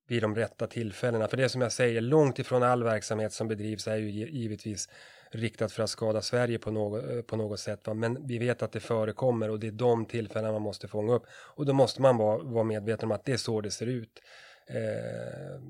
vid 0.08 0.22
de 0.22 0.34
rätta 0.34 0.66
tillfällena. 0.66 1.28
För 1.28 1.36
det 1.36 1.48
som 1.48 1.60
jag 1.60 1.72
säger, 1.72 2.00
långt 2.00 2.38
ifrån 2.38 2.62
all 2.62 2.84
verksamhet 2.84 3.32
som 3.32 3.48
bedrivs 3.48 3.86
är 3.86 3.96
ju 3.96 4.10
givetvis 4.10 4.88
riktat 5.30 5.72
för 5.72 5.82
att 5.82 5.90
skada 5.90 6.22
Sverige 6.22 6.58
på 6.58 6.70
något, 6.70 7.10
eh, 7.10 7.22
på 7.22 7.36
något 7.36 7.60
sätt. 7.60 7.86
Va? 7.86 7.94
Men 7.94 8.26
vi 8.26 8.38
vet 8.38 8.62
att 8.62 8.72
det 8.72 8.80
förekommer 8.80 9.50
och 9.50 9.60
det 9.60 9.66
är 9.66 9.72
de 9.72 10.06
tillfällena 10.06 10.52
man 10.52 10.62
måste 10.62 10.88
fånga 10.88 11.12
upp. 11.14 11.26
Och 11.30 11.66
då 11.66 11.72
måste 11.72 12.02
man 12.02 12.16
vara, 12.16 12.38
vara 12.42 12.64
medveten 12.64 13.08
om 13.08 13.12
att 13.12 13.24
det 13.24 13.32
är 13.32 13.36
så 13.36 13.60
det 13.60 13.70
ser 13.70 13.86
ut. 13.86 14.22
Eh, 14.66 15.60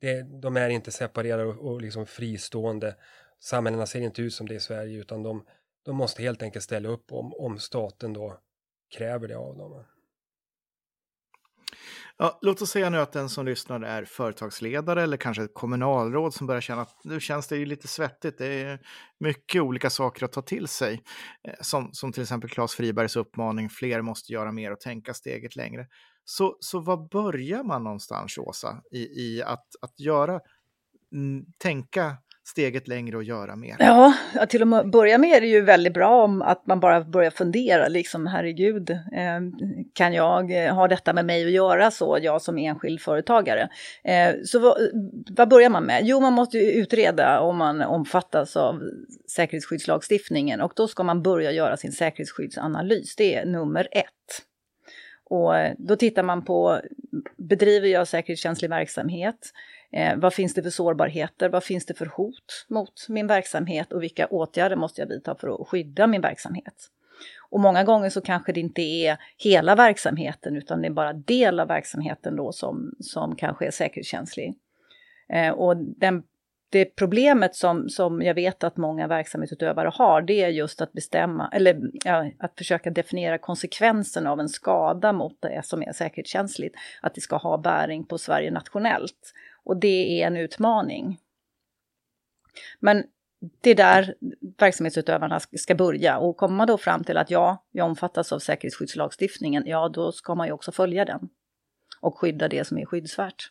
det, 0.00 0.22
de 0.22 0.56
är 0.56 0.68
inte 0.68 0.92
separerade 0.92 1.44
och, 1.44 1.72
och 1.72 1.82
liksom 1.82 2.06
fristående. 2.06 2.96
Samhällena 3.40 3.86
ser 3.86 4.00
inte 4.00 4.22
ut 4.22 4.34
som 4.34 4.48
det 4.48 4.54
i 4.54 4.60
Sverige 4.60 4.98
utan 4.98 5.22
de, 5.22 5.46
de 5.82 5.96
måste 5.96 6.22
helt 6.22 6.42
enkelt 6.42 6.64
ställa 6.64 6.88
upp 6.88 7.12
om, 7.12 7.34
om 7.34 7.58
staten 7.58 8.12
då 8.12 8.40
kräver 8.96 9.28
det 9.28 9.36
av 9.36 9.56
dem. 9.56 9.84
Ja, 12.18 12.38
låt 12.42 12.62
oss 12.62 12.70
säga 12.70 12.90
nu 12.90 12.98
att 12.98 13.12
den 13.12 13.28
som 13.28 13.46
lyssnar 13.46 13.80
är 13.80 14.04
företagsledare 14.04 15.02
eller 15.02 15.16
kanske 15.16 15.42
ett 15.42 15.54
kommunalråd 15.54 16.34
som 16.34 16.46
börjar 16.46 16.60
känna 16.60 16.82
att 16.82 17.04
nu 17.04 17.20
känns 17.20 17.48
det 17.48 17.56
ju 17.56 17.66
lite 17.66 17.88
svettigt. 17.88 18.38
Det 18.38 18.46
är 18.46 18.80
mycket 19.20 19.62
olika 19.62 19.90
saker 19.90 20.24
att 20.24 20.32
ta 20.32 20.42
till 20.42 20.68
sig. 20.68 21.02
Eh, 21.48 21.54
som, 21.60 21.88
som 21.92 22.12
till 22.12 22.22
exempel 22.22 22.50
Claes 22.50 22.74
Fribergs 22.74 23.16
uppmaning, 23.16 23.70
fler 23.70 24.02
måste 24.02 24.32
göra 24.32 24.52
mer 24.52 24.72
och 24.72 24.80
tänka 24.80 25.14
steget 25.14 25.56
längre. 25.56 25.86
Så, 26.24 26.56
så 26.60 26.80
var 26.80 27.08
börjar 27.08 27.64
man 27.64 27.84
någonstans, 27.84 28.38
Åsa, 28.38 28.82
i, 28.90 28.98
i 28.98 29.42
att, 29.42 29.66
att 29.80 30.00
göra, 30.00 30.40
mm, 31.12 31.44
tänka 31.58 32.16
steget 32.44 32.88
längre 32.88 33.16
och 33.16 33.24
göra 33.24 33.56
mer? 33.56 33.76
Ja, 33.78 34.14
till 34.48 34.74
att 34.74 34.86
börja 34.86 35.18
med 35.18 35.36
är 35.36 35.40
det 35.40 35.46
ju 35.46 35.60
väldigt 35.60 35.94
bra 35.94 36.24
om 36.24 36.42
att 36.42 36.66
man 36.66 36.80
bara 36.80 37.00
börjar 37.00 37.30
fundera, 37.30 37.88
liksom 37.88 38.26
herregud, 38.26 38.90
eh, 38.90 39.40
kan 39.92 40.12
jag 40.12 40.64
eh, 40.64 40.74
ha 40.74 40.88
detta 40.88 41.12
med 41.12 41.24
mig 41.24 41.44
att 41.44 41.50
göra 41.50 41.90
så, 41.90 42.18
jag 42.22 42.42
som 42.42 42.58
enskild 42.58 43.00
företagare? 43.00 43.68
Eh, 44.04 44.34
så 44.44 44.58
vad, 44.58 44.76
vad 45.36 45.48
börjar 45.48 45.70
man 45.70 45.84
med? 45.84 46.00
Jo, 46.04 46.20
man 46.20 46.32
måste 46.32 46.58
ju 46.58 46.70
utreda 46.70 47.40
om 47.40 47.56
man 47.56 47.82
omfattas 47.82 48.56
av 48.56 48.80
säkerhetsskyddslagstiftningen 49.36 50.60
och 50.60 50.72
då 50.76 50.88
ska 50.88 51.02
man 51.02 51.22
börja 51.22 51.52
göra 51.52 51.76
sin 51.76 51.92
säkerhetsskyddsanalys, 51.92 53.16
det 53.16 53.34
är 53.34 53.46
nummer 53.46 53.88
ett. 53.92 54.10
Och 55.30 55.52
då 55.78 55.96
tittar 55.96 56.22
man 56.22 56.44
på, 56.44 56.80
bedriver 57.36 57.88
jag 57.88 58.08
säkerhetskänslig 58.08 58.70
verksamhet? 58.70 59.52
Eh, 59.90 60.16
vad 60.16 60.34
finns 60.34 60.54
det 60.54 60.62
för 60.62 60.70
sårbarheter? 60.70 61.48
Vad 61.48 61.64
finns 61.64 61.86
det 61.86 61.94
för 61.94 62.06
hot 62.06 62.66
mot 62.68 63.06
min 63.08 63.26
verksamhet? 63.26 63.92
Och 63.92 64.02
vilka 64.02 64.26
åtgärder 64.26 64.76
måste 64.76 65.00
jag 65.00 65.08
vidta 65.08 65.34
för 65.34 65.62
att 65.62 65.68
skydda 65.68 66.06
min 66.06 66.20
verksamhet? 66.20 66.90
Och 67.50 67.60
många 67.60 67.84
gånger 67.84 68.10
så 68.10 68.20
kanske 68.20 68.52
det 68.52 68.60
inte 68.60 68.82
är 68.82 69.18
hela 69.38 69.74
verksamheten 69.74 70.56
utan 70.56 70.82
det 70.82 70.88
är 70.88 70.92
bara 70.92 71.12
del 71.12 71.60
av 71.60 71.68
verksamheten 71.68 72.36
då 72.36 72.52
som, 72.52 72.94
som 73.00 73.36
kanske 73.36 73.66
är 73.66 73.70
säkerhetskänslig. 73.70 74.54
Eh, 75.28 75.50
och 75.50 75.76
den, 75.76 76.22
det 76.70 76.84
problemet 76.84 77.54
som, 77.54 77.88
som 77.88 78.22
jag 78.22 78.34
vet 78.34 78.64
att 78.64 78.76
många 78.76 79.06
verksamhetsutövare 79.06 79.90
har 79.94 80.22
det 80.22 80.42
är 80.42 80.48
just 80.48 80.80
att 80.80 80.92
bestämma, 80.92 81.48
eller 81.52 81.80
ja, 82.04 82.30
att 82.38 82.58
försöka 82.58 82.90
definiera 82.90 83.38
konsekvensen 83.38 84.26
av 84.26 84.40
en 84.40 84.48
skada 84.48 85.12
mot 85.12 85.42
det 85.42 85.60
som 85.64 85.82
är 85.82 85.92
säkerhetskänsligt. 85.92 86.76
Att 87.02 87.14
det 87.14 87.20
ska 87.20 87.36
ha 87.36 87.58
bäring 87.58 88.04
på 88.04 88.18
Sverige 88.18 88.50
nationellt. 88.50 89.32
Och 89.64 89.76
det 89.76 90.22
är 90.22 90.26
en 90.26 90.36
utmaning. 90.36 91.18
Men 92.80 93.04
det 93.60 93.70
är 93.70 93.74
där 93.74 94.14
verksamhetsutövarna 94.58 95.40
ska 95.40 95.74
börja 95.74 96.18
och 96.18 96.36
kommer 96.36 96.56
man 96.56 96.66
då 96.66 96.78
fram 96.78 97.04
till 97.04 97.16
att 97.16 97.30
ja, 97.30 97.66
jag 97.70 97.86
omfattas 97.86 98.32
av 98.32 98.38
säkerhetsskyddslagstiftningen, 98.38 99.62
ja 99.66 99.88
då 99.88 100.12
ska 100.12 100.34
man 100.34 100.46
ju 100.46 100.52
också 100.52 100.72
följa 100.72 101.04
den 101.04 101.28
och 102.00 102.18
skydda 102.18 102.48
det 102.48 102.64
som 102.64 102.78
är 102.78 102.86
skyddsvärt. 102.86 103.50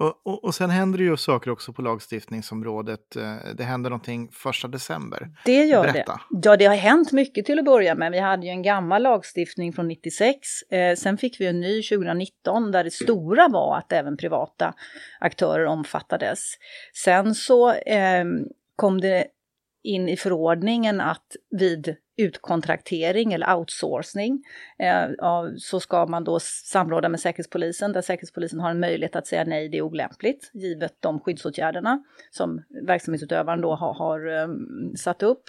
Och, 0.00 0.20
och, 0.22 0.44
och, 0.44 0.54
sen 0.54 0.70
händer 0.70 0.98
det 0.98 1.04
ju 1.04 1.16
saker 1.16 1.50
också 1.50 1.72
på 1.72 1.82
lagstiftningsområdet. 1.82 3.16
Eh, 3.16 3.36
det 3.54 3.64
händer 3.64 3.90
någonting 3.90 4.28
första 4.32 4.68
december. 4.68 5.30
Det 5.44 5.64
gör 5.64 5.82
Berätta. 5.82 6.20
det. 6.30 6.48
Ja, 6.48 6.56
det 6.56 6.64
har 6.64 6.76
hänt 6.76 7.12
mycket 7.12 7.46
till 7.46 7.58
att 7.58 7.64
börja 7.64 7.94
med. 7.94 8.12
Vi 8.12 8.18
hade 8.18 8.46
ju 8.46 8.50
en 8.50 8.62
gammal 8.62 9.02
lagstiftning 9.02 9.72
från 9.72 9.88
96. 9.88 10.38
Eh, 10.70 10.96
sen 10.96 11.18
fick 11.18 11.40
vi 11.40 11.46
en 11.46 11.60
ny 11.60 11.82
2019 11.82 12.72
där 12.72 12.84
det 12.84 12.90
stora 12.90 13.48
var 13.48 13.76
att 13.78 13.92
även 13.92 14.16
privata 14.16 14.74
aktörer 15.20 15.64
omfattades. 15.64 16.40
Sen 17.04 17.34
så 17.34 17.72
eh, 17.72 18.24
kom 18.76 19.00
det 19.00 19.26
in 19.82 20.08
i 20.08 20.16
förordningen 20.16 21.00
att 21.00 21.36
vid 21.50 21.96
utkontraktering 22.16 23.32
eller 23.32 23.54
outsourcing 23.54 24.44
eh, 24.78 25.08
så 25.58 25.80
ska 25.80 26.06
man 26.06 26.24
då 26.24 26.38
samråda 26.40 27.08
med 27.08 27.20
Säkerhetspolisen 27.20 27.92
där 27.92 28.02
Säkerhetspolisen 28.02 28.60
har 28.60 28.70
en 28.70 28.80
möjlighet 28.80 29.16
att 29.16 29.26
säga 29.26 29.44
nej, 29.44 29.68
det 29.68 29.78
är 29.78 29.82
olämpligt 29.82 30.50
givet 30.54 30.94
de 31.00 31.20
skyddsåtgärderna 31.20 32.02
som 32.30 32.62
verksamhetsutövaren 32.86 33.60
då 33.60 33.74
har, 33.74 33.94
har 33.94 34.26
um, 34.26 34.96
satt 34.96 35.22
upp. 35.22 35.44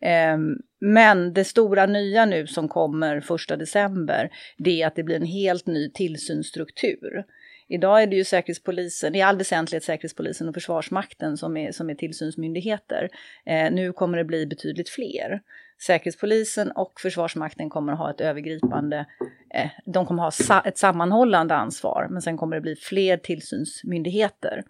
Eh, 0.00 0.38
men 0.80 1.32
det 1.32 1.44
stora 1.44 1.86
nya 1.86 2.24
nu 2.24 2.46
som 2.46 2.68
kommer 2.68 3.20
första 3.20 3.56
december, 3.56 4.30
det 4.58 4.82
är 4.82 4.86
att 4.86 4.96
det 4.96 5.02
blir 5.02 5.16
en 5.16 5.26
helt 5.26 5.66
ny 5.66 5.90
tillsynsstruktur. 5.90 7.24
Idag 7.68 8.02
är 8.02 8.06
det 8.06 8.16
ju 8.16 8.24
Säkerhetspolisen, 8.24 9.14
i 9.14 9.22
all 9.22 9.36
väsentlighet 9.36 9.84
Säkerhetspolisen 9.84 10.48
och 10.48 10.54
Försvarsmakten 10.54 11.36
som 11.36 11.56
är, 11.56 11.72
som 11.72 11.90
är 11.90 11.94
tillsynsmyndigheter. 11.94 13.08
Eh, 13.46 13.70
nu 13.70 13.92
kommer 13.92 14.18
det 14.18 14.24
bli 14.24 14.46
betydligt 14.46 14.88
fler. 14.88 15.40
Säkerhetspolisen 15.86 16.70
och 16.70 17.00
Försvarsmakten 17.00 17.70
kommer 17.70 17.92
att 17.92 17.98
ha 17.98 18.10
ett 18.10 18.20
övergripande, 18.20 19.06
eh, 19.54 19.70
de 19.84 20.06
kommer 20.06 20.28
att 20.28 20.38
ha 20.38 20.44
sa 20.44 20.60
ett 20.60 20.78
sammanhållande 20.78 21.54
ansvar, 21.54 22.06
men 22.10 22.22
sen 22.22 22.36
kommer 22.36 22.56
det 22.56 22.62
bli 22.62 22.76
fler 22.76 23.16
tillsynsmyndigheter. 23.16 24.64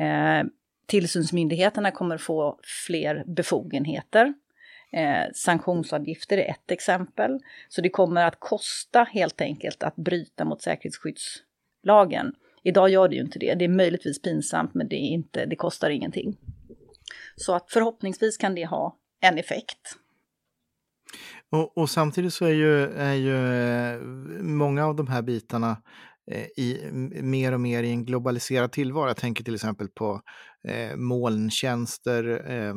Eh, 0.00 0.46
tillsynsmyndigheterna 0.86 1.90
kommer 1.90 2.18
få 2.18 2.58
fler 2.86 3.24
befogenheter. 3.26 4.34
Eh, 4.92 5.32
sanktionsavgifter 5.34 6.38
är 6.38 6.50
ett 6.50 6.70
exempel. 6.70 7.40
Så 7.68 7.80
det 7.80 7.88
kommer 7.88 8.24
att 8.24 8.40
kosta 8.40 9.04
helt 9.04 9.40
enkelt 9.40 9.82
att 9.82 9.96
bryta 9.96 10.44
mot 10.44 10.62
säkerhetsskydds 10.62 11.42
lagen. 11.88 12.32
Idag 12.64 12.88
gör 12.90 13.08
det 13.08 13.14
ju 13.14 13.22
inte 13.22 13.38
det. 13.38 13.54
Det 13.54 13.64
är 13.64 13.68
möjligtvis 13.68 14.22
pinsamt 14.22 14.74
men 14.74 14.88
det, 14.88 14.96
är 14.96 15.08
inte, 15.08 15.46
det 15.46 15.56
kostar 15.56 15.90
ingenting. 15.90 16.36
Så 17.36 17.54
att 17.54 17.70
förhoppningsvis 17.70 18.36
kan 18.36 18.54
det 18.54 18.66
ha 18.66 18.96
en 19.20 19.38
effekt. 19.38 19.96
Och, 21.50 21.78
och 21.78 21.90
samtidigt 21.90 22.34
så 22.34 22.44
är 22.44 22.52
ju, 22.52 22.84
är 22.84 23.14
ju 23.14 23.36
eh, 23.36 24.00
många 24.42 24.86
av 24.86 24.96
de 24.96 25.06
här 25.06 25.22
bitarna 25.22 25.76
eh, 26.30 26.46
i, 26.64 26.90
mer 27.22 27.52
och 27.52 27.60
mer 27.60 27.82
i 27.82 27.90
en 27.90 28.04
globaliserad 28.04 28.72
tillvaro. 28.72 29.06
Jag 29.06 29.16
tänker 29.16 29.44
till 29.44 29.54
exempel 29.54 29.88
på 29.88 30.20
eh, 30.68 30.96
molntjänster 30.96 32.50
eh, 32.50 32.74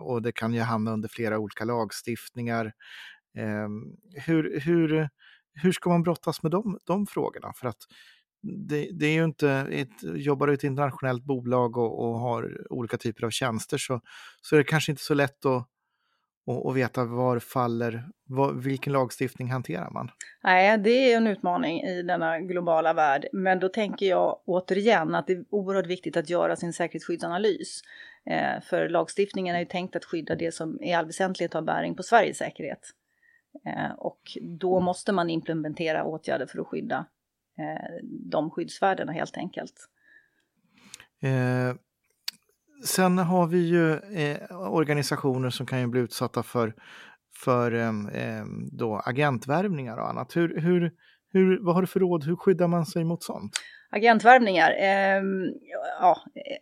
och 0.00 0.22
det 0.22 0.32
kan 0.32 0.54
ju 0.54 0.60
hamna 0.60 0.92
under 0.92 1.08
flera 1.08 1.38
olika 1.38 1.64
lagstiftningar. 1.64 2.64
Eh, 3.38 3.68
hur, 4.26 4.60
hur, 4.60 5.08
hur 5.52 5.72
ska 5.72 5.90
man 5.90 6.02
brottas 6.02 6.42
med 6.42 6.52
de, 6.52 6.78
de 6.86 7.06
frågorna? 7.06 7.52
För 7.56 7.68
att 7.68 7.82
det, 8.42 8.88
det, 8.92 9.06
är 9.06 9.12
ju 9.12 9.24
inte, 9.24 9.50
ett, 9.70 10.02
jobbar 10.02 10.46
du 10.46 10.52
i 10.52 10.54
ett 10.54 10.64
internationellt 10.64 11.24
bolag 11.24 11.76
och, 11.76 12.04
och, 12.04 12.18
har 12.18 12.72
olika 12.72 12.96
typer 12.96 13.24
av 13.24 13.30
tjänster 13.30 13.78
så, 13.78 14.00
så 14.42 14.54
är 14.54 14.58
det 14.58 14.64
kanske 14.64 14.92
inte 14.92 15.02
så 15.02 15.14
lätt 15.14 15.46
att, 15.46 15.68
att, 16.46 16.66
att 16.66 16.76
veta 16.76 17.04
var 17.04 17.38
faller, 17.38 18.08
var, 18.24 18.52
vilken 18.52 18.92
lagstiftning 18.92 19.50
hanterar 19.50 19.90
man? 19.90 20.10
Nej, 20.42 20.78
det 20.78 21.12
är 21.12 21.16
en 21.16 21.26
utmaning 21.26 21.80
i 21.80 22.02
denna 22.02 22.40
globala 22.40 22.92
värld. 22.92 23.26
Men 23.32 23.60
då 23.60 23.68
tänker 23.68 24.06
jag 24.06 24.40
återigen 24.44 25.14
att 25.14 25.26
det 25.26 25.32
är 25.32 25.44
oerhört 25.50 25.86
viktigt 25.86 26.16
att 26.16 26.30
göra 26.30 26.56
sin 26.56 26.72
säkerhetsskyddsanalys. 26.72 27.80
Eh, 28.30 28.62
för 28.62 28.88
lagstiftningen 28.88 29.56
är 29.56 29.60
ju 29.60 29.66
tänkt 29.66 29.96
att 29.96 30.04
skydda 30.04 30.34
det 30.34 30.54
som 30.54 30.82
i 30.82 30.94
all 30.94 31.06
väsentlighet 31.06 31.54
har 31.54 31.62
bäring 31.62 31.94
på 31.94 32.02
Sveriges 32.02 32.38
säkerhet. 32.38 32.90
Eh, 33.66 33.92
och 33.98 34.20
då 34.42 34.80
måste 34.80 35.12
man 35.12 35.30
implementera 35.30 36.04
åtgärder 36.04 36.46
för 36.46 36.60
att 36.60 36.66
skydda 36.66 37.06
de 38.02 38.50
skyddsvärdena 38.50 39.12
helt 39.12 39.36
enkelt. 39.36 39.74
Eh, 41.22 41.76
sen 42.84 43.18
har 43.18 43.46
vi 43.46 43.58
ju 43.58 43.92
eh, 43.92 44.70
organisationer 44.72 45.50
som 45.50 45.66
kan 45.66 45.80
ju 45.80 45.86
bli 45.86 46.00
utsatta 46.00 46.42
för, 46.42 46.74
för 47.44 47.72
eh, 47.72 48.44
då 48.72 49.02
agentvärvningar 49.04 49.96
och 49.96 50.08
annat. 50.08 50.36
Hur, 50.36 50.60
hur, 50.60 50.92
hur, 51.32 51.58
vad 51.64 51.74
har 51.74 51.82
du 51.82 51.86
för 51.86 52.00
råd? 52.00 52.24
Hur 52.24 52.36
skyddar 52.36 52.68
man 52.68 52.86
sig 52.86 53.04
mot 53.04 53.22
sånt? 53.22 53.52
Agentvärvningar, 53.90 54.70
eh, 54.70 55.22
ja, 56.00 56.16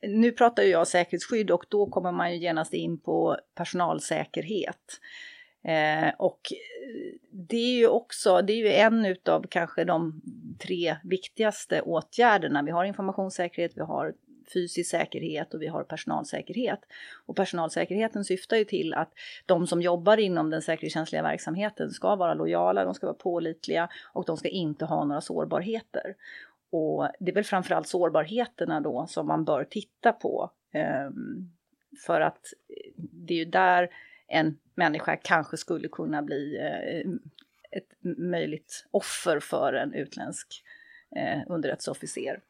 nu 0.08 0.32
pratar 0.32 0.62
jag 0.62 0.88
säkerhetsskydd 0.88 1.50
och 1.50 1.64
då 1.68 1.86
kommer 1.86 2.12
man 2.12 2.32
ju 2.32 2.38
genast 2.38 2.74
in 2.74 3.00
på 3.00 3.36
personalsäkerhet. 3.54 5.00
Eh, 5.66 6.12
och 6.18 6.40
det 7.30 7.56
är 7.56 7.76
ju 7.78 7.88
också, 7.88 8.42
det 8.42 8.52
är 8.52 8.56
ju 8.56 8.72
en 8.72 9.06
utav 9.06 9.46
kanske 9.50 9.84
de 9.84 10.22
tre 10.58 10.96
viktigaste 11.04 11.80
åtgärderna. 11.80 12.62
Vi 12.62 12.70
har 12.70 12.84
informationssäkerhet, 12.84 13.72
vi 13.76 13.80
har 13.80 14.14
fysisk 14.54 14.90
säkerhet 14.90 15.54
och 15.54 15.62
vi 15.62 15.66
har 15.66 15.84
personalsäkerhet. 15.84 16.80
Och 17.26 17.36
personalsäkerheten 17.36 18.24
syftar 18.24 18.56
ju 18.56 18.64
till 18.64 18.94
att 18.94 19.12
de 19.46 19.66
som 19.66 19.82
jobbar 19.82 20.16
inom 20.16 20.50
den 20.50 20.62
säkerhetskänsliga 20.62 21.22
verksamheten 21.22 21.90
ska 21.90 22.16
vara 22.16 22.34
lojala, 22.34 22.84
de 22.84 22.94
ska 22.94 23.06
vara 23.06 23.16
pålitliga 23.16 23.88
och 24.12 24.24
de 24.24 24.36
ska 24.36 24.48
inte 24.48 24.84
ha 24.84 25.04
några 25.04 25.20
sårbarheter. 25.20 26.14
Och 26.70 27.08
det 27.20 27.30
är 27.30 27.34
väl 27.34 27.44
framförallt 27.44 27.88
sårbarheterna 27.88 28.80
då 28.80 29.06
som 29.08 29.26
man 29.26 29.44
bör 29.44 29.64
titta 29.64 30.12
på. 30.12 30.50
Eh, 30.72 31.10
för 32.06 32.20
att 32.20 32.40
det 32.96 33.34
är 33.34 33.38
ju 33.38 33.44
där 33.44 33.90
en 34.28 34.58
människa 34.74 35.16
kanske 35.16 35.56
skulle 35.56 35.88
kunna 35.88 36.22
bli 36.22 36.56
eh, 36.56 37.10
ett 37.78 37.88
möjligt 38.18 38.86
offer 38.90 39.40
för 39.40 39.72
en 39.72 39.94
utländsk 39.94 40.64
eh, 41.16 41.40
underrättelseofficer. 41.46 42.40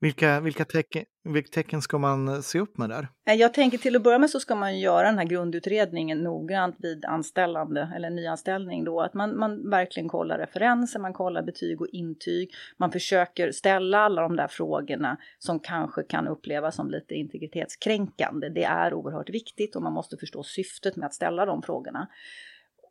Vilka, 0.00 0.40
vilka, 0.40 0.64
tecken, 0.64 1.04
vilka 1.24 1.48
tecken 1.48 1.82
ska 1.82 1.98
man 1.98 2.28
eh, 2.28 2.40
se 2.40 2.60
upp 2.60 2.78
med 2.78 2.88
där? 2.90 3.08
Eh, 3.28 3.34
jag 3.34 3.54
tänker 3.54 3.78
till 3.78 3.96
att 3.96 4.02
börja 4.02 4.18
med 4.18 4.30
så 4.30 4.40
ska 4.40 4.54
man 4.54 4.78
göra 4.78 5.06
den 5.06 5.18
här 5.18 5.24
grundutredningen 5.24 6.18
noggrant 6.18 6.76
vid 6.78 7.04
anställande 7.04 7.92
eller 7.96 8.10
nyanställning 8.10 8.84
då. 8.84 9.00
Att 9.00 9.14
man, 9.14 9.38
man 9.38 9.70
verkligen 9.70 10.08
kollar 10.08 10.38
referenser, 10.38 11.00
man 11.00 11.12
kollar 11.12 11.42
betyg 11.42 11.80
och 11.80 11.88
intyg. 11.92 12.50
Man 12.76 12.92
försöker 12.92 13.52
ställa 13.52 13.98
alla 13.98 14.22
de 14.22 14.36
där 14.36 14.48
frågorna 14.48 15.16
som 15.38 15.60
kanske 15.60 16.02
kan 16.02 16.28
upplevas 16.28 16.76
som 16.76 16.90
lite 16.90 17.14
integritetskränkande. 17.14 18.48
Det 18.48 18.64
är 18.64 18.94
oerhört 18.94 19.30
viktigt 19.30 19.76
och 19.76 19.82
man 19.82 19.92
måste 19.92 20.16
förstå 20.16 20.42
syftet 20.42 20.96
med 20.96 21.06
att 21.06 21.14
ställa 21.14 21.46
de 21.46 21.62
frågorna. 21.62 22.08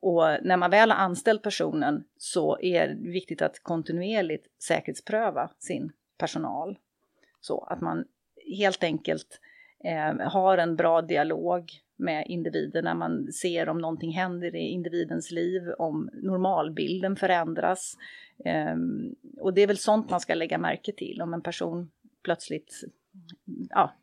Och 0.02 0.24
när 0.42 0.58
man 0.58 0.72
väl 0.72 0.92
har 0.92 0.98
anställt 0.98 1.44
personen 1.44 2.04
så 2.18 2.60
är 2.62 2.88
det 2.88 3.10
viktigt 3.10 3.42
att 3.42 3.64
kontinuerligt 3.64 4.46
säkerhetspröva 4.64 5.50
sin 5.60 5.92
personal. 6.18 6.78
Så 7.42 7.64
att 7.64 7.82
man 7.82 8.06
helt 8.58 8.84
enkelt 8.84 9.40
eh, 9.84 10.30
har 10.30 10.58
en 10.58 10.76
bra 10.76 11.02
dialog 11.02 11.72
med 11.96 12.26
individen 12.28 12.84
när 12.84 12.96
man 12.96 13.32
ser 13.32 13.70
om 13.70 13.78
någonting 13.78 14.12
händer 14.12 14.56
i 14.56 14.60
individens 14.60 15.32
liv, 15.32 15.72
om 15.78 16.10
normalbilden 16.14 17.16
förändras. 17.16 17.98
Eh, 18.46 18.76
och 19.38 19.54
det 19.54 19.62
är 19.62 19.68
väl 19.68 19.78
sånt 19.78 20.10
man 20.10 20.20
ska 20.20 20.34
lägga 20.34 20.58
märke 20.58 20.92
till 20.92 21.22
om 21.22 21.34
en 21.34 21.42
person 21.42 21.92
plötsligt 22.24 22.84
ja, 23.70 23.94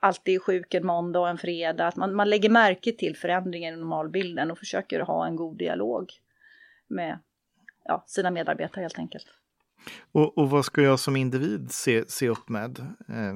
alltid 0.00 0.34
är 0.34 0.38
sjuk 0.38 0.74
en 0.74 0.86
måndag 0.86 1.20
och 1.20 1.28
en 1.28 1.38
fredag. 1.38 1.86
Att 1.86 1.96
man, 1.96 2.14
man 2.14 2.30
lägger 2.30 2.50
märke 2.50 2.92
till 2.92 3.16
förändringen 3.16 3.74
i 3.74 3.76
normalbilden 3.76 4.50
och 4.50 4.58
försöker 4.58 5.00
ha 5.00 5.26
en 5.26 5.36
god 5.36 5.56
dialog 5.58 6.12
med 6.86 7.18
ja, 7.84 8.04
sina 8.06 8.30
medarbetare 8.30 8.82
helt 8.82 8.98
enkelt. 8.98 9.26
Och, 10.12 10.38
och, 10.38 10.50
vad 10.50 10.64
ska 10.64 10.82
jag 10.82 11.00
som 11.00 11.16
individ 11.16 11.70
se, 11.70 12.04
se 12.08 12.28
upp 12.28 12.48
med 12.48 12.78
eh, 13.08 13.34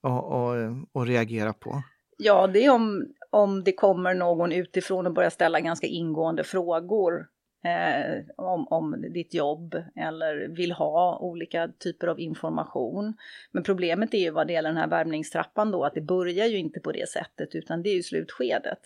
och, 0.00 0.24
och, 0.24 0.54
och, 0.92 1.06
reagera 1.06 1.52
på? 1.52 1.82
Ja, 2.18 2.46
det 2.46 2.64
är 2.64 2.70
om, 2.70 3.06
om 3.30 3.64
det 3.64 3.72
kommer 3.72 4.14
någon 4.14 4.52
utifrån 4.52 5.06
och 5.06 5.12
börjar 5.12 5.30
ställa 5.30 5.60
ganska 5.60 5.86
ingående 5.86 6.44
frågor 6.44 7.26
eh, 7.64 8.24
om, 8.36 8.66
om 8.68 9.04
ditt 9.14 9.34
jobb 9.34 9.74
eller 9.96 10.48
vill 10.48 10.72
ha 10.72 11.18
olika 11.18 11.68
typer 11.78 12.06
av 12.06 12.20
information. 12.20 13.14
Men 13.52 13.62
problemet 13.62 14.14
är 14.14 14.18
ju 14.18 14.30
vad 14.30 14.46
det 14.46 14.52
gäller 14.52 14.68
den 14.68 14.78
här 14.78 14.88
värmningstrappan 14.88 15.70
då, 15.70 15.84
att 15.84 15.94
det 15.94 16.00
börjar 16.00 16.46
ju 16.46 16.58
inte 16.58 16.80
på 16.80 16.92
det 16.92 17.08
sättet 17.08 17.54
utan 17.54 17.82
det 17.82 17.88
är 17.88 17.94
ju 17.94 18.02
slutskedet. 18.02 18.80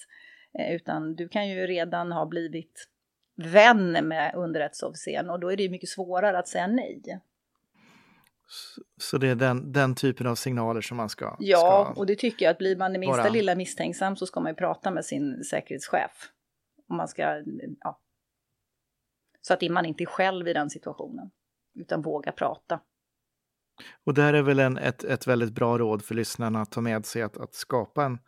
Eh, 0.58 0.74
utan 0.74 1.14
du 1.14 1.28
kan 1.28 1.48
ju 1.48 1.66
redan 1.66 2.12
ha 2.12 2.26
blivit 2.26 2.88
vän 3.47 4.09
med 4.09 4.34
underrättelseofficeren 4.34 5.30
och 5.30 5.41
då 5.41 5.53
är 5.53 5.57
det 5.57 5.62
ju 5.62 5.70
mycket 5.70 5.88
svårare 5.88 6.38
att 6.38 6.49
säga 6.49 6.66
nej. 6.66 7.20
Så 8.97 9.18
det 9.18 9.28
är 9.28 9.34
den, 9.34 9.72
den 9.72 9.95
typen 9.95 10.26
av 10.26 10.34
signaler 10.34 10.80
som 10.80 10.97
man 10.97 11.09
ska... 11.09 11.36
Ja, 11.38 11.91
ska 11.93 12.01
och 12.01 12.07
det 12.07 12.16
tycker 12.16 12.47
jag 12.47 12.53
att 12.53 12.59
blir 12.59 12.76
man 12.76 12.93
det 12.93 12.99
minsta 12.99 13.22
bara... 13.22 13.32
lilla 13.32 13.55
misstänksam 13.55 14.16
så 14.16 14.26
ska 14.26 14.41
man 14.41 14.53
ju 14.53 14.57
prata 14.57 14.91
med 14.91 15.05
sin 15.05 15.45
säkerhetschef. 15.45 16.30
Om 16.88 16.97
man 16.97 17.09
ska, 17.09 17.43
ja. 17.80 18.01
Så 19.41 19.55
att 19.55 19.62
man 19.70 19.86
inte 19.86 20.05
är 20.05 20.07
själv 20.07 20.49
i 20.49 20.53
den 20.53 20.70
situationen, 20.70 21.30
utan 21.74 22.03
våga 22.03 22.32
prata. 22.32 22.80
Och 24.05 24.14
där 24.14 24.34
är 24.34 24.43
väl 24.43 24.59
en, 24.59 24.78
ett, 24.78 25.05
ett 25.05 25.26
väldigt 25.26 25.53
bra 25.53 25.78
råd 25.78 26.05
för 26.05 26.14
lyssnarna 26.14 26.62
att 26.62 26.72
ta 26.72 26.80
med 26.80 27.07
sig 27.07 27.22
att, 27.22 27.36
att 27.36 27.55
skapa 27.55 28.05
en, 28.05 28.18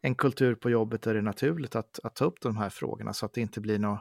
en 0.00 0.14
kultur 0.14 0.54
på 0.54 0.70
jobbet 0.70 1.02
där 1.02 1.14
det 1.14 1.20
är 1.20 1.22
naturligt 1.22 1.76
att, 1.76 2.00
att 2.04 2.14
ta 2.14 2.24
upp 2.24 2.40
de 2.40 2.56
här 2.56 2.70
frågorna 2.70 3.12
så 3.12 3.26
att 3.26 3.32
det 3.32 3.40
inte 3.40 3.60
blir 3.60 3.78
något 3.78 4.00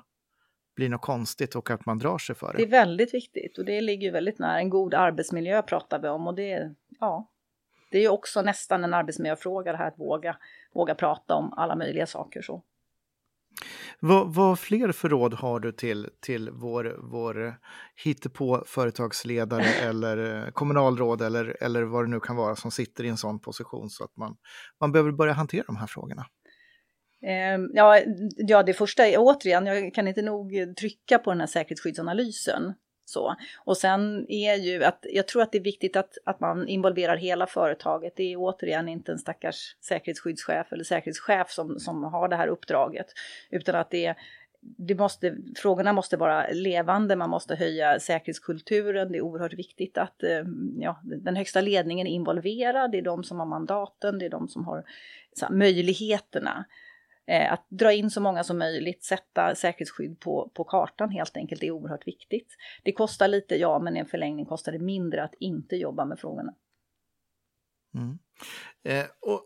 blir 0.75 0.89
något 0.89 1.01
konstigt 1.01 1.55
och 1.55 1.71
att 1.71 1.85
man 1.85 1.97
drar 1.97 2.17
sig 2.17 2.35
för 2.35 2.51
det. 2.51 2.57
Det 2.57 2.63
är 2.63 2.67
väldigt 2.67 3.13
viktigt 3.13 3.57
och 3.57 3.65
det 3.65 3.81
ligger 3.81 4.11
väldigt 4.11 4.39
nära. 4.39 4.59
En 4.59 4.69
god 4.69 4.93
arbetsmiljö 4.93 5.61
pratar 5.61 5.99
vi 5.99 6.07
om 6.07 6.27
och 6.27 6.35
det, 6.35 6.75
ja, 6.99 7.31
det 7.91 7.97
är 7.97 8.01
ju 8.01 8.09
också 8.09 8.41
nästan 8.41 8.83
en 8.83 8.93
arbetsmiljöfråga 8.93 9.71
det 9.71 9.77
här 9.77 9.87
att 9.87 9.99
våga, 9.99 10.37
våga 10.73 10.95
prata 10.95 11.35
om 11.35 11.53
alla 11.53 11.75
möjliga 11.75 12.07
saker. 12.07 12.41
så. 12.41 12.63
Vad, 13.99 14.33
vad 14.33 14.59
fler 14.59 14.91
för 14.91 15.09
råd 15.09 15.33
har 15.33 15.59
du 15.59 15.71
till, 15.71 16.09
till 16.19 16.49
vår, 16.49 16.95
vår 16.99 17.59
hittepå 18.03 18.63
företagsledare 18.65 19.63
eller 19.81 20.45
eh, 20.45 20.51
kommunalråd 20.51 21.21
eller, 21.21 21.57
eller 21.61 21.83
vad 21.83 22.03
det 22.03 22.09
nu 22.09 22.19
kan 22.19 22.35
vara 22.35 22.55
som 22.55 22.71
sitter 22.71 23.03
i 23.03 23.07
en 23.07 23.17
sån 23.17 23.39
position 23.39 23.89
så 23.89 24.03
att 24.03 24.17
man, 24.17 24.35
man 24.79 24.91
behöver 24.91 25.11
börja 25.11 25.33
hantera 25.33 25.63
de 25.67 25.75
här 25.75 25.87
frågorna? 25.87 26.25
Ehm, 27.25 27.69
ja, 27.73 27.99
ja, 28.37 28.63
det 28.63 28.73
första 28.73 29.07
är 29.07 29.15
återigen, 29.17 29.65
jag 29.65 29.93
kan 29.93 30.07
inte 30.07 30.21
nog 30.21 30.75
trycka 30.79 31.19
på 31.19 31.31
den 31.31 31.39
här 31.39 31.47
säkerhetsskyddsanalysen. 31.47 32.73
Så. 33.05 33.35
Och 33.65 33.77
sen 33.77 34.25
är 34.29 34.55
ju 34.55 34.83
att 34.83 35.05
jag 35.09 35.27
tror 35.27 35.41
att 35.41 35.51
det 35.51 35.57
är 35.57 35.63
viktigt 35.63 35.95
att, 35.95 36.17
att 36.25 36.39
man 36.39 36.67
involverar 36.67 37.17
hela 37.17 37.47
företaget. 37.47 38.13
Det 38.15 38.33
är 38.33 38.37
återigen 38.37 38.87
inte 38.89 39.11
en 39.11 39.19
stackars 39.19 39.75
säkerhetsskyddschef 39.81 40.71
eller 40.71 40.83
säkerhetschef 40.83 41.51
som, 41.51 41.79
som 41.79 42.03
har 42.03 42.27
det 42.27 42.35
här 42.35 42.47
uppdraget, 42.47 43.07
utan 43.49 43.75
att 43.75 43.91
det 43.91 44.15
det 44.77 44.95
måste, 44.95 45.35
frågorna 45.55 45.93
måste 45.93 46.17
vara 46.17 46.47
levande, 46.51 47.15
man 47.15 47.29
måste 47.29 47.55
höja 47.55 47.99
säkerhetskulturen. 47.99 49.11
Det 49.11 49.17
är 49.17 49.21
oerhört 49.21 49.53
viktigt 49.53 49.97
att 49.97 50.23
ehm, 50.23 50.75
ja, 50.79 51.01
den 51.03 51.35
högsta 51.35 51.61
ledningen 51.61 52.07
är 52.07 52.11
involverad. 52.11 52.91
Det 52.91 52.97
är 52.97 53.01
de 53.01 53.23
som 53.23 53.39
har 53.39 53.45
mandaten, 53.45 54.19
det 54.19 54.25
är 54.25 54.29
de 54.29 54.47
som 54.47 54.65
har 54.65 54.83
här, 55.41 55.49
möjligheterna. 55.49 56.65
Eh, 57.27 57.53
att 57.53 57.65
dra 57.69 57.93
in 57.93 58.09
så 58.09 58.21
många 58.21 58.43
som 58.43 58.57
möjligt, 58.57 59.03
sätta 59.03 59.55
säkerhetsskydd 59.55 60.19
på, 60.19 60.51
på 60.53 60.63
kartan 60.63 61.09
helt 61.09 61.37
enkelt 61.37 61.63
är 61.63 61.71
oerhört 61.71 62.07
viktigt. 62.07 62.47
Det 62.83 62.91
kostar 62.91 63.27
lite, 63.27 63.55
ja, 63.55 63.79
men 63.79 63.97
i 63.97 63.99
en 63.99 64.05
förlängning 64.05 64.45
kostar 64.45 64.71
det 64.71 64.79
mindre 64.79 65.23
att 65.23 65.33
inte 65.39 65.75
jobba 65.75 66.05
med 66.05 66.19
frågorna. 66.19 66.53
Mm. 67.95 68.19
Eh, 68.83 69.05
och 69.21 69.43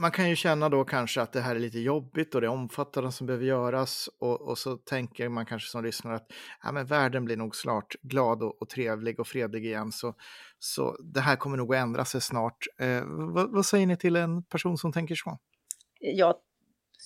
man 0.00 0.10
kan 0.10 0.28
ju 0.28 0.36
känna 0.36 0.68
då 0.68 0.84
kanske 0.84 1.22
att 1.22 1.32
det 1.32 1.40
här 1.40 1.56
är 1.56 1.60
lite 1.60 1.78
jobbigt 1.78 2.34
och 2.34 2.40
det 2.40 2.46
är 2.46 2.50
omfattande 2.50 3.12
som 3.12 3.26
behöver 3.26 3.46
göras 3.46 4.08
och, 4.18 4.40
och 4.40 4.58
så 4.58 4.76
tänker 4.76 5.28
man 5.28 5.46
kanske 5.46 5.68
som 5.70 5.84
lyssnare 5.84 6.14
att 6.14 6.32
ja, 6.62 6.72
men 6.72 6.86
världen 6.86 7.24
blir 7.24 7.36
nog 7.36 7.56
snart 7.56 7.94
glad 8.02 8.42
och, 8.42 8.62
och 8.62 8.68
trevlig 8.68 9.20
och 9.20 9.26
fredlig 9.26 9.66
igen 9.66 9.92
så, 9.92 10.14
så 10.58 10.96
det 11.02 11.20
här 11.20 11.36
kommer 11.36 11.56
nog 11.56 11.74
att 11.74 11.82
ändra 11.82 12.04
sig 12.04 12.20
snart. 12.20 12.66
Eh, 12.78 13.02
vad, 13.06 13.52
vad 13.52 13.66
säger 13.66 13.86
ni 13.86 13.96
till 13.96 14.16
en 14.16 14.42
person 14.42 14.78
som 14.78 14.92
tänker 14.92 15.14
så? 15.14 15.38
Jag 16.00 16.34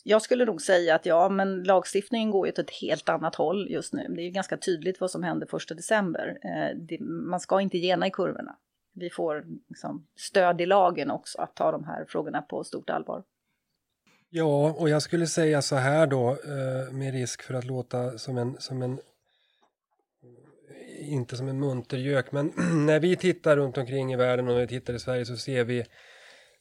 jag 0.07 0.23
skulle 0.23 0.45
nog 0.45 0.63
säga 0.63 0.95
att 0.95 1.07
ja, 1.07 1.29
men 1.29 1.63
lagstiftningen 1.63 2.31
går 2.31 2.47
ju 2.47 2.53
åt 2.53 2.59
ett 2.59 2.71
helt 2.71 3.09
annat 3.09 3.35
håll 3.35 3.71
just 3.71 3.93
nu. 3.93 4.07
Det 4.09 4.21
är 4.23 4.25
ju 4.25 4.31
ganska 4.31 4.57
tydligt 4.57 5.01
vad 5.01 5.11
som 5.11 5.23
händer 5.23 5.47
första 5.47 5.75
december. 5.75 6.39
Eh, 6.43 6.77
det, 6.79 7.01
man 7.01 7.41
ska 7.41 7.61
inte 7.61 7.79
gena 7.79 8.07
i 8.07 8.11
kurvorna. 8.11 8.57
Vi 8.95 9.11
får 9.11 9.45
liksom 9.69 10.07
stöd 10.17 10.61
i 10.61 10.67
lagen 10.67 11.11
också 11.11 11.41
att 11.41 11.57
ta 11.57 11.73
de 11.73 11.85
här 11.85 12.05
frågorna 12.09 12.43
på 12.43 12.65
stort 12.65 12.91
allvar. 12.91 13.23
Ja, 14.31 14.73
och 14.79 14.89
jag 14.89 15.03
skulle 15.03 15.27
säga 15.27 15.63
så 15.63 15.77
här 15.77 16.07
då, 16.07 16.31
eh, 16.31 16.93
med 16.93 17.13
risk 17.13 17.43
för 17.43 17.55
att 17.55 17.65
låta 17.65 18.19
som 18.19 18.39
en, 18.39 18.57
som 18.59 18.83
en 18.83 18.99
inte 20.99 21.37
som 21.37 21.49
en 21.49 21.61
muntergök, 21.61 22.33
men 22.33 22.47
när 22.87 23.01
vi 23.01 23.17
tittar 23.17 23.57
runt 23.57 23.79
omkring 23.79 24.13
i 24.13 24.17
världen 24.17 24.49
och 24.49 24.55
när 24.55 24.61
vi 24.61 24.67
tittar 24.67 24.95
i 24.95 24.99
Sverige 24.99 25.25
så 25.25 25.37
ser 25.37 25.65
vi 25.65 25.85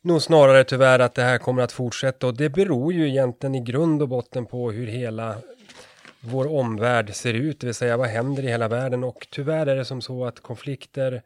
nog 0.03 0.21
snarare 0.21 0.63
tyvärr 0.63 0.99
att 0.99 1.15
det 1.15 1.23
här 1.23 1.37
kommer 1.37 1.63
att 1.63 1.71
fortsätta. 1.71 2.27
Och 2.27 2.37
det 2.37 2.49
beror 2.49 2.93
ju 2.93 3.09
egentligen 3.09 3.55
i 3.55 3.59
grund 3.59 4.01
och 4.01 4.09
botten 4.09 4.45
på 4.45 4.71
hur 4.71 4.87
hela 4.87 5.35
vår 6.19 6.51
omvärld 6.51 7.15
ser 7.15 7.33
ut, 7.33 7.59
det 7.59 7.67
vill 7.67 7.73
säga 7.73 7.97
vad 7.97 8.07
händer 8.07 8.43
i 8.43 8.47
hela 8.47 8.67
världen. 8.67 9.03
Och 9.03 9.27
tyvärr 9.31 9.67
är 9.67 9.75
det 9.75 9.85
som 9.85 10.01
så 10.01 10.25
att 10.25 10.39
konflikter 10.39 11.23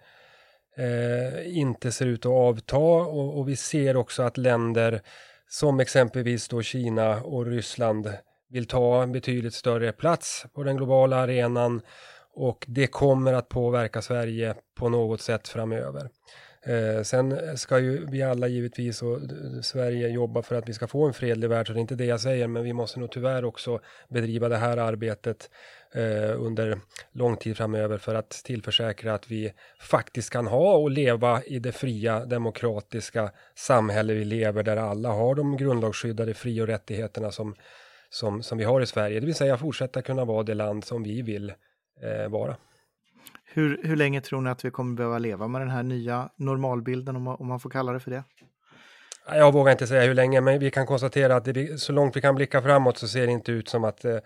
eh, 0.78 1.58
inte 1.58 1.92
ser 1.92 2.06
ut 2.06 2.26
att 2.26 2.32
avta. 2.32 2.78
Och, 2.78 3.40
och, 3.40 3.50
vi 3.50 3.56
ser 3.56 3.98
också 3.98 4.24
att 4.24 4.38
länder 4.38 5.02
som 5.50 5.80
exempelvis 5.80 6.48
då 6.48 6.62
Kina 6.62 7.22
och 7.22 7.46
Ryssland 7.46 8.14
vill 8.50 8.68
ta 8.68 9.04
en 9.04 9.12
betydligt 9.12 9.54
större 9.54 9.92
plats 9.92 10.46
på 10.54 10.64
den 10.64 10.78
globala 10.78 11.16
arenan. 11.16 11.82
Och 12.34 12.66
det 12.68 12.88
kommer 12.88 13.34
att 13.34 13.50
påverka 13.50 14.02
Sverige 14.02 14.56
på 14.80 14.90
något 14.90 15.22
sätt 15.22 15.48
framöver. 15.48 16.10
Eh, 16.68 17.02
sen 17.04 17.58
ska 17.58 17.80
ju 17.80 18.06
vi 18.06 18.24
alla 18.24 18.48
givetvis 18.48 19.02
och 19.02 19.20
Sverige 19.62 20.08
jobba 20.08 20.42
för 20.42 20.56
att 20.56 20.70
vi 20.70 20.74
ska 20.74 20.88
få 20.88 21.08
en 21.08 21.14
fredlig 21.14 21.50
värld, 21.50 21.68
så 21.68 21.74
det 21.74 21.80
är 21.80 21.82
inte 21.82 21.96
det 21.96 22.06
jag 22.06 22.22
säger, 22.22 22.48
men 22.48 22.64
vi 22.64 22.74
måste 22.74 23.00
nog 23.00 23.12
tyvärr 23.12 23.46
också 23.46 23.80
bedriva 24.10 24.50
det 24.50 24.58
här 24.58 24.78
arbetet 24.78 25.50
eh, 25.94 26.42
under 26.42 26.80
lång 27.12 27.38
tid 27.38 27.58
framöver 27.58 27.98
för 27.98 28.16
att 28.16 28.30
tillförsäkra 28.30 29.14
att 29.14 29.32
vi 29.32 29.54
faktiskt 29.80 30.30
kan 30.30 30.48
ha 30.48 30.74
och 30.74 30.92
leva 30.92 31.44
i 31.44 31.60
det 31.60 31.72
fria 31.72 32.26
demokratiska 32.26 33.32
samhälle 33.56 34.14
vi 34.14 34.26
lever 34.26 34.64
där 34.64 34.78
alla 34.78 35.10
har 35.10 35.36
de 35.36 35.58
grundlagsskyddade 35.58 36.34
fri 36.34 36.62
och 36.62 36.68
rättigheterna 36.68 37.32
som, 37.32 37.56
som, 38.10 38.44
som 38.44 38.58
vi 38.58 38.64
har 38.64 38.82
i 38.82 38.86
Sverige, 38.86 39.20
det 39.20 39.26
vill 39.26 39.36
säga 39.36 39.58
fortsätta 39.58 40.02
kunna 40.02 40.26
vara 40.26 40.44
det 40.44 40.54
land 40.54 40.84
som 40.84 41.04
vi 41.04 41.22
vill 41.22 41.54
eh, 42.02 42.30
vara. 42.30 42.56
Hur, 43.50 43.80
hur 43.84 43.96
länge 43.96 44.22
tror 44.22 44.42
ni 44.42 44.50
att 44.50 44.66
vi 44.66 44.72
kommer 44.72 44.96
behöva 44.96 45.20
leva 45.20 45.48
med 45.48 45.62
den 45.62 45.70
här 45.70 45.84
nya 45.84 46.30
normalbilden, 46.36 47.16
om 47.16 47.24
man, 47.24 47.36
om 47.36 47.48
man 47.48 47.60
får 47.60 47.70
kalla 47.70 47.92
det 47.92 48.00
för 48.00 48.12
det? 48.12 48.24
Jag 49.30 49.54
vågar 49.54 49.72
inte 49.72 49.88
säga 49.88 50.08
hur 50.08 50.14
länge, 50.14 50.42
men 50.42 50.60
vi 50.60 50.72
kan 50.72 50.86
konstatera 50.86 51.36
att 51.36 51.46
det, 51.46 51.82
så 51.82 51.94
långt 51.94 52.16
vi 52.16 52.22
kan 52.22 52.36
blicka 52.36 52.62
framåt 52.62 52.98
så 52.98 53.08
ser 53.08 53.26
det 53.26 53.32
inte 53.32 53.52
ut 53.52 53.70
som 53.70 53.84
att 53.84 54.06
eh, 54.06 54.18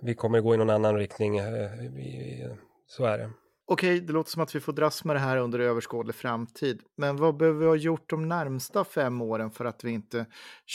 vi 0.00 0.14
kommer 0.14 0.40
gå 0.40 0.54
i 0.54 0.56
någon 0.56 0.70
annan 0.70 0.96
riktning. 0.96 1.38
Eh, 1.38 1.70
vi, 1.96 2.46
så 2.86 3.04
är 3.04 3.18
det. 3.18 3.30
Okej, 3.66 4.00
det 4.00 4.12
låter 4.12 4.30
som 4.30 4.42
att 4.42 4.54
vi 4.54 4.60
får 4.60 4.72
dras 4.72 5.04
med 5.04 5.16
det 5.16 5.20
här 5.20 5.36
under 5.36 5.58
överskådlig 5.58 6.14
framtid. 6.14 6.80
Men 6.96 7.16
vad 7.16 7.36
behöver 7.36 7.60
vi 7.60 7.66
ha 7.66 7.76
gjort 7.76 8.10
de 8.10 8.28
närmsta 8.28 8.84
fem 8.84 9.22
åren 9.22 9.50
för 9.50 9.64
att 9.64 9.84
vi 9.84 9.90
inte 9.90 10.26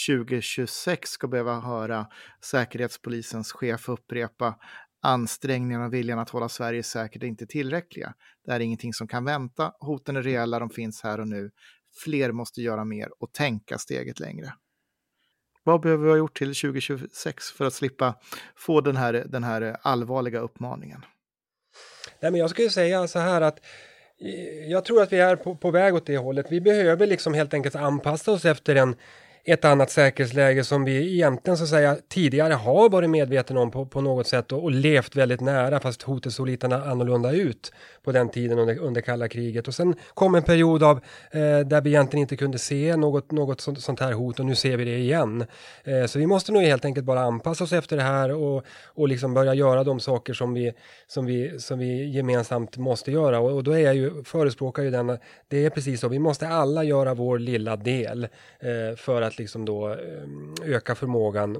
2026 0.08 1.10
ska 1.10 1.28
behöva 1.28 1.60
höra 1.60 2.08
Säkerhetspolisens 2.44 3.52
chef 3.52 3.90
upprepa 3.90 4.56
Ansträngningarna 5.08 5.86
och 5.86 5.94
viljan 5.94 6.20
att 6.20 6.30
hålla 6.30 6.50
Sverige 6.50 6.84
säkert 6.84 7.24
är 7.24 7.28
inte 7.28 7.48
tillräckliga. 7.48 8.14
Det 8.46 8.52
är 8.52 8.60
ingenting 8.60 8.94
som 8.94 9.08
kan 9.08 9.26
vänta. 9.26 9.74
Hoten 9.80 10.16
är 10.16 10.22
reella, 10.22 10.60
de 10.60 10.70
finns 10.70 11.04
här 11.04 11.20
och 11.20 11.28
nu. 11.28 11.52
Fler 12.04 12.32
måste 12.32 12.62
göra 12.62 12.86
mer 12.86 13.10
och 13.20 13.34
tänka 13.34 13.78
steget 13.78 14.20
längre. 14.20 14.54
Vad 15.64 15.82
behöver 15.82 16.04
vi 16.04 16.10
ha 16.10 16.18
gjort 16.18 16.38
till 16.38 16.56
2026 16.56 17.52
för 17.52 17.66
att 17.66 17.74
slippa 17.74 18.16
få 18.56 18.82
den 18.82 18.98
här, 18.98 19.14
den 19.14 19.44
här 19.44 19.78
allvarliga 19.82 20.40
uppmaningen? 20.40 21.02
Nej, 22.20 22.32
men 22.32 22.40
jag 22.42 22.50
skulle 22.50 22.70
säga 22.70 23.08
så 23.08 23.20
här 23.20 23.42
att 23.42 23.60
eh, 24.22 24.72
jag 24.72 24.86
tror 24.86 25.02
att 25.02 25.14
vi 25.14 25.20
är 25.20 25.36
på, 25.36 25.56
på 25.56 25.72
väg 25.72 25.96
åt 25.96 26.06
det 26.06 26.18
hållet. 26.18 26.46
Vi 26.50 26.62
behöver 26.62 27.08
liksom 27.08 27.34
helt 27.34 27.54
enkelt 27.54 27.76
anpassa 27.76 28.32
oss 28.32 28.46
efter 28.46 28.76
en 28.76 28.96
ett 29.48 29.66
annat 29.66 29.92
säkerhetsläge 29.92 30.64
som 30.64 30.84
vi 30.84 31.14
egentligen 31.14 31.58
så 31.58 31.64
att 31.64 31.70
säga 31.70 31.98
tidigare 32.10 32.54
har 32.54 32.90
varit 32.90 33.10
medvetna 33.10 33.60
om 33.60 33.72
på, 33.72 33.86
på 33.86 34.02
något 34.02 34.28
sätt 34.28 34.52
och, 34.52 34.64
och, 34.64 34.72
levt 34.72 35.16
väldigt 35.16 35.42
nära 35.42 35.80
fast 35.80 36.02
hotet 36.02 36.34
såg 36.34 36.48
lite 36.48 36.68
annorlunda 36.68 37.32
ut 37.32 37.72
på 38.08 38.12
den 38.12 38.30
tiden 38.30 38.60
under, 38.60 38.80
under 38.80 39.02
kalla 39.02 39.28
kriget 39.28 39.68
och 39.68 39.76
sen 39.76 39.96
kom 40.14 40.36
en 40.36 40.44
period 40.44 40.84
av 40.84 40.98
eh, 41.32 41.60
där 41.60 41.82
vi 41.82 41.90
egentligen 41.90 42.22
inte 42.22 42.36
kunde 42.36 42.58
se 42.58 42.96
något, 42.96 43.32
något 43.32 43.62
sånt, 43.62 43.82
sånt 43.82 44.00
här 44.00 44.14
hot 44.14 44.40
och 44.40 44.46
nu 44.46 44.56
ser 44.56 44.78
vi 44.78 44.86
det 44.86 44.98
igen. 44.98 45.46
Eh, 45.84 46.06
så 46.06 46.20
vi 46.20 46.28
måste 46.28 46.52
nog 46.52 46.62
helt 46.62 46.86
enkelt 46.86 47.06
bara 47.06 47.22
anpassa 47.22 47.64
oss 47.64 47.74
efter 47.74 47.98
det 47.98 48.04
här 48.04 48.32
och, 48.32 48.66
och 48.86 49.08
liksom 49.08 49.34
börja 49.34 49.54
göra 49.54 49.84
de 49.84 50.00
saker 50.00 50.34
som 50.34 50.54
vi, 50.54 50.74
som 51.08 51.26
vi, 51.26 51.60
som 51.60 51.80
vi 51.80 52.10
gemensamt 52.10 52.78
måste 52.78 53.12
göra 53.12 53.40
och, 53.40 53.52
och 53.52 53.64
då 53.64 53.72
är 53.72 53.80
jag 53.80 53.96
ju, 53.96 54.24
förespråkar 54.24 54.84
ju 54.84 54.92
den, 54.92 55.18
det 55.48 55.66
är 55.66 55.70
precis 55.70 56.00
så, 56.00 56.08
vi 56.08 56.20
måste 56.20 56.48
alla 56.48 56.84
göra 56.84 57.14
vår 57.14 57.40
lilla 57.40 57.76
del 57.76 58.24
eh, 58.60 58.96
för 58.98 59.22
att 59.22 59.38
liksom 59.38 59.66
då 59.66 59.90
eh, 59.90 60.76
öka 60.76 60.96
förmågan 60.96 61.58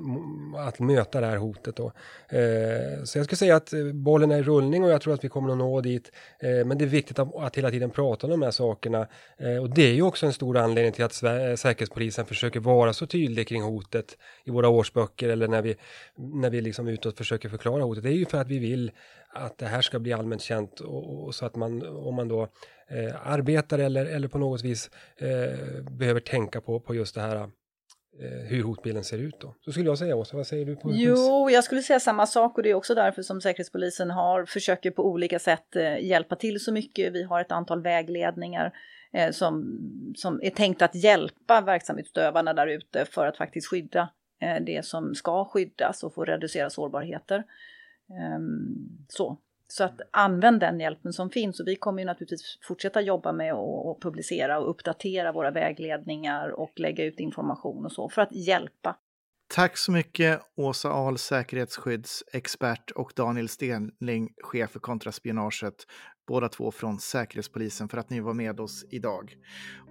att 0.58 0.80
möta 0.80 1.22
det 1.22 1.28
här 1.28 1.38
hotet. 1.38 1.76
Då. 1.76 1.86
Eh, 2.30 3.04
så 3.04 3.18
jag 3.18 3.26
skulle 3.26 3.38
säga 3.38 3.56
att 3.56 3.74
eh, 3.74 3.86
bollen 3.94 4.32
är 4.32 4.38
i 4.38 4.44
rullning 4.44 4.84
och 4.84 4.90
jag 4.90 5.02
tror 5.02 5.14
att 5.14 5.24
vi 5.24 5.30
kommer 5.30 5.52
att 5.52 5.58
nå 5.58 5.82
dit. 5.82 6.12
Eh, 6.40 6.66
men 6.66 6.78
det 6.78 6.86
är 6.86 6.90
viktigt 6.90 7.20
att, 7.20 7.58
hela 7.58 7.72
tiden 7.72 7.90
prata 7.90 8.28
om 8.28 8.32
de 8.32 8.42
här 8.42 8.52
sakerna. 8.52 9.08
Eh, 9.38 9.58
och 9.58 9.70
det 9.70 9.84
är 9.84 9.94
ju 9.94 10.02
också 10.02 10.26
en 10.26 10.34
stor 10.34 10.58
anledning 10.58 10.92
till 10.92 11.04
att 11.04 11.24
eh, 11.24 11.56
Säkerhetspolisen 11.56 12.26
försöker 12.26 12.60
vara 12.60 12.94
så 12.94 13.08
tydlig 13.08 13.48
kring 13.48 13.62
hotet 13.64 14.18
i 14.44 14.52
våra 14.52 14.70
årsböcker 14.70 15.30
eller 15.30 15.48
när 15.48 15.62
vi, 15.62 15.76
när 16.16 16.50
vi 16.50 16.62
liksom 16.62 16.88
utåt 16.88 17.18
försöker 17.18 17.50
förklara 17.50 17.84
hotet. 17.84 18.04
Det 18.04 18.10
är 18.10 18.14
ju 18.14 18.26
för 18.26 18.38
att 18.38 18.48
vi 18.48 18.60
vill 18.60 18.92
att 19.30 19.58
det 19.58 19.66
här 19.66 19.82
ska 19.82 20.00
bli 20.00 20.14
allmänt 20.14 20.42
känt 20.42 20.80
och, 20.80 21.24
och 21.24 21.36
så 21.36 21.46
att 21.46 21.56
man, 21.56 21.88
om 21.88 22.16
man 22.16 22.28
då 22.28 22.42
eh, 22.90 23.28
arbetar 23.28 23.80
eller, 23.80 24.06
eller 24.06 24.28
på 24.28 24.38
något 24.38 24.64
vis 24.64 24.90
eh, 25.18 25.84
behöver 25.92 26.20
tänka 26.20 26.62
på, 26.62 26.80
på 26.80 26.96
just 26.96 27.16
det 27.16 27.22
här 27.22 27.36
Eh, 27.36 27.48
hur 28.20 28.64
hotbilden 28.64 29.04
ser 29.04 29.18
ut 29.18 29.40
då. 29.40 29.56
Så 29.66 29.72
skulle 29.72 29.86
jag 29.86 29.98
säga 29.98 30.16
Åsa, 30.16 30.38
vad 30.38 30.48
säger 30.48 30.66
du? 30.66 30.76
På 30.76 30.92
jo, 30.94 31.50
jag 31.50 31.64
skulle 31.64 31.82
säga 31.82 32.00
samma 32.00 32.26
sak 32.26 32.58
och 32.58 32.64
det 32.64 32.70
är 32.70 32.74
också 32.74 32.96
därför 32.96 33.22
som 33.22 33.42
Säkerhetspolisen 33.42 34.12
har, 34.12 34.46
försöker 34.46 34.92
på 34.92 35.06
olika 35.06 35.40
sätt 35.40 35.76
eh, 35.76 36.06
hjälpa 36.06 36.36
till 36.36 36.60
så 36.60 36.74
mycket. 36.74 37.14
Vi 37.14 37.24
har 37.24 37.42
ett 37.42 37.52
antal 37.52 37.82
vägledningar 37.82 38.74
eh, 39.14 39.32
som, 39.32 39.80
som 40.16 40.40
är 40.44 40.50
tänkt 40.50 40.82
att 40.82 40.96
hjälpa 40.96 41.62
verksamhetsutövarna 41.62 42.54
där 42.54 42.68
ute 42.68 43.06
för 43.06 43.28
att 43.28 43.38
faktiskt 43.38 43.68
skydda 43.68 44.10
eh, 44.42 44.64
det 44.66 44.86
som 44.86 45.16
ska 45.16 45.46
skyddas 45.46 46.04
och 46.04 46.14
få 46.14 46.26
reducera 46.26 46.70
sårbarheter. 46.70 47.44
Ehm, 48.10 49.06
så. 49.08 49.38
Så 49.68 49.84
att 49.84 50.02
använd 50.12 50.60
den 50.60 50.80
hjälpen 50.80 51.14
som 51.14 51.30
finns 51.30 51.60
och 51.60 51.68
vi 51.68 51.76
kommer 51.76 52.02
ju 52.02 52.06
naturligtvis 52.06 52.60
fortsätta 52.68 53.02
jobba 53.02 53.32
med 53.32 53.54
att 53.54 54.00
publicera 54.02 54.60
och 54.60 54.70
uppdatera 54.70 55.32
våra 55.32 55.52
vägledningar 55.52 56.50
och 56.50 56.72
lägga 56.76 57.06
ut 57.06 57.20
information 57.20 57.86
och 57.86 57.92
så 57.92 58.10
för 58.10 58.22
att 58.22 58.32
hjälpa. 58.32 58.96
Tack 59.50 59.78
så 59.78 59.92
mycket 59.92 60.42
Åsa 60.56 60.90
Ahl, 60.90 61.18
säkerhetsskyddsexpert 61.18 62.92
och 62.92 63.14
Daniel 63.16 63.50
Stenling, 63.50 64.34
chef 64.44 64.72
för 64.72 64.80
kontraspionaget, 64.80 65.74
båda 66.28 66.50
två 66.50 66.72
från 66.72 67.00
Säkerhetspolisen 67.00 67.90
för 67.90 67.98
att 67.98 68.10
ni 68.10 68.20
var 68.20 68.34
med 68.34 68.60
oss 68.60 68.86
idag. 68.90 69.36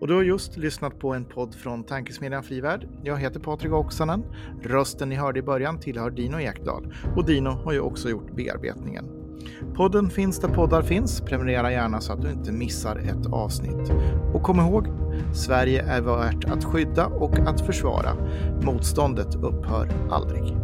Och 0.00 0.08
du 0.08 0.14
har 0.14 0.22
just 0.22 0.56
lyssnat 0.56 0.98
på 0.98 1.14
en 1.14 1.24
podd 1.24 1.54
från 1.54 1.84
Tankesmedjan 1.84 2.42
Frivärd. 2.42 2.88
Jag 3.04 3.18
heter 3.18 3.40
Patrik 3.40 3.72
Oksanen. 3.72 4.22
Rösten 4.62 5.08
ni 5.08 5.14
hörde 5.14 5.38
i 5.38 5.42
början 5.42 5.80
tillhör 5.80 6.10
Dino 6.10 6.40
Ekdal 6.40 6.94
och 7.16 7.26
Dino 7.26 7.50
har 7.50 7.72
ju 7.72 7.80
också 7.80 8.08
gjort 8.08 8.36
bearbetningen. 8.36 9.25
Podden 9.74 10.10
finns 10.10 10.38
där 10.38 10.48
poddar 10.48 10.82
finns. 10.82 11.20
Prenumerera 11.20 11.72
gärna 11.72 12.00
så 12.00 12.12
att 12.12 12.22
du 12.22 12.30
inte 12.30 12.52
missar 12.52 12.96
ett 12.96 13.32
avsnitt. 13.32 13.92
Och 14.34 14.42
kom 14.42 14.60
ihåg, 14.60 14.86
Sverige 15.34 15.82
är 15.82 16.00
värt 16.00 16.44
att 16.44 16.64
skydda 16.64 17.06
och 17.06 17.38
att 17.38 17.60
försvara. 17.60 18.10
Motståndet 18.62 19.34
upphör 19.34 19.88
aldrig. 20.10 20.56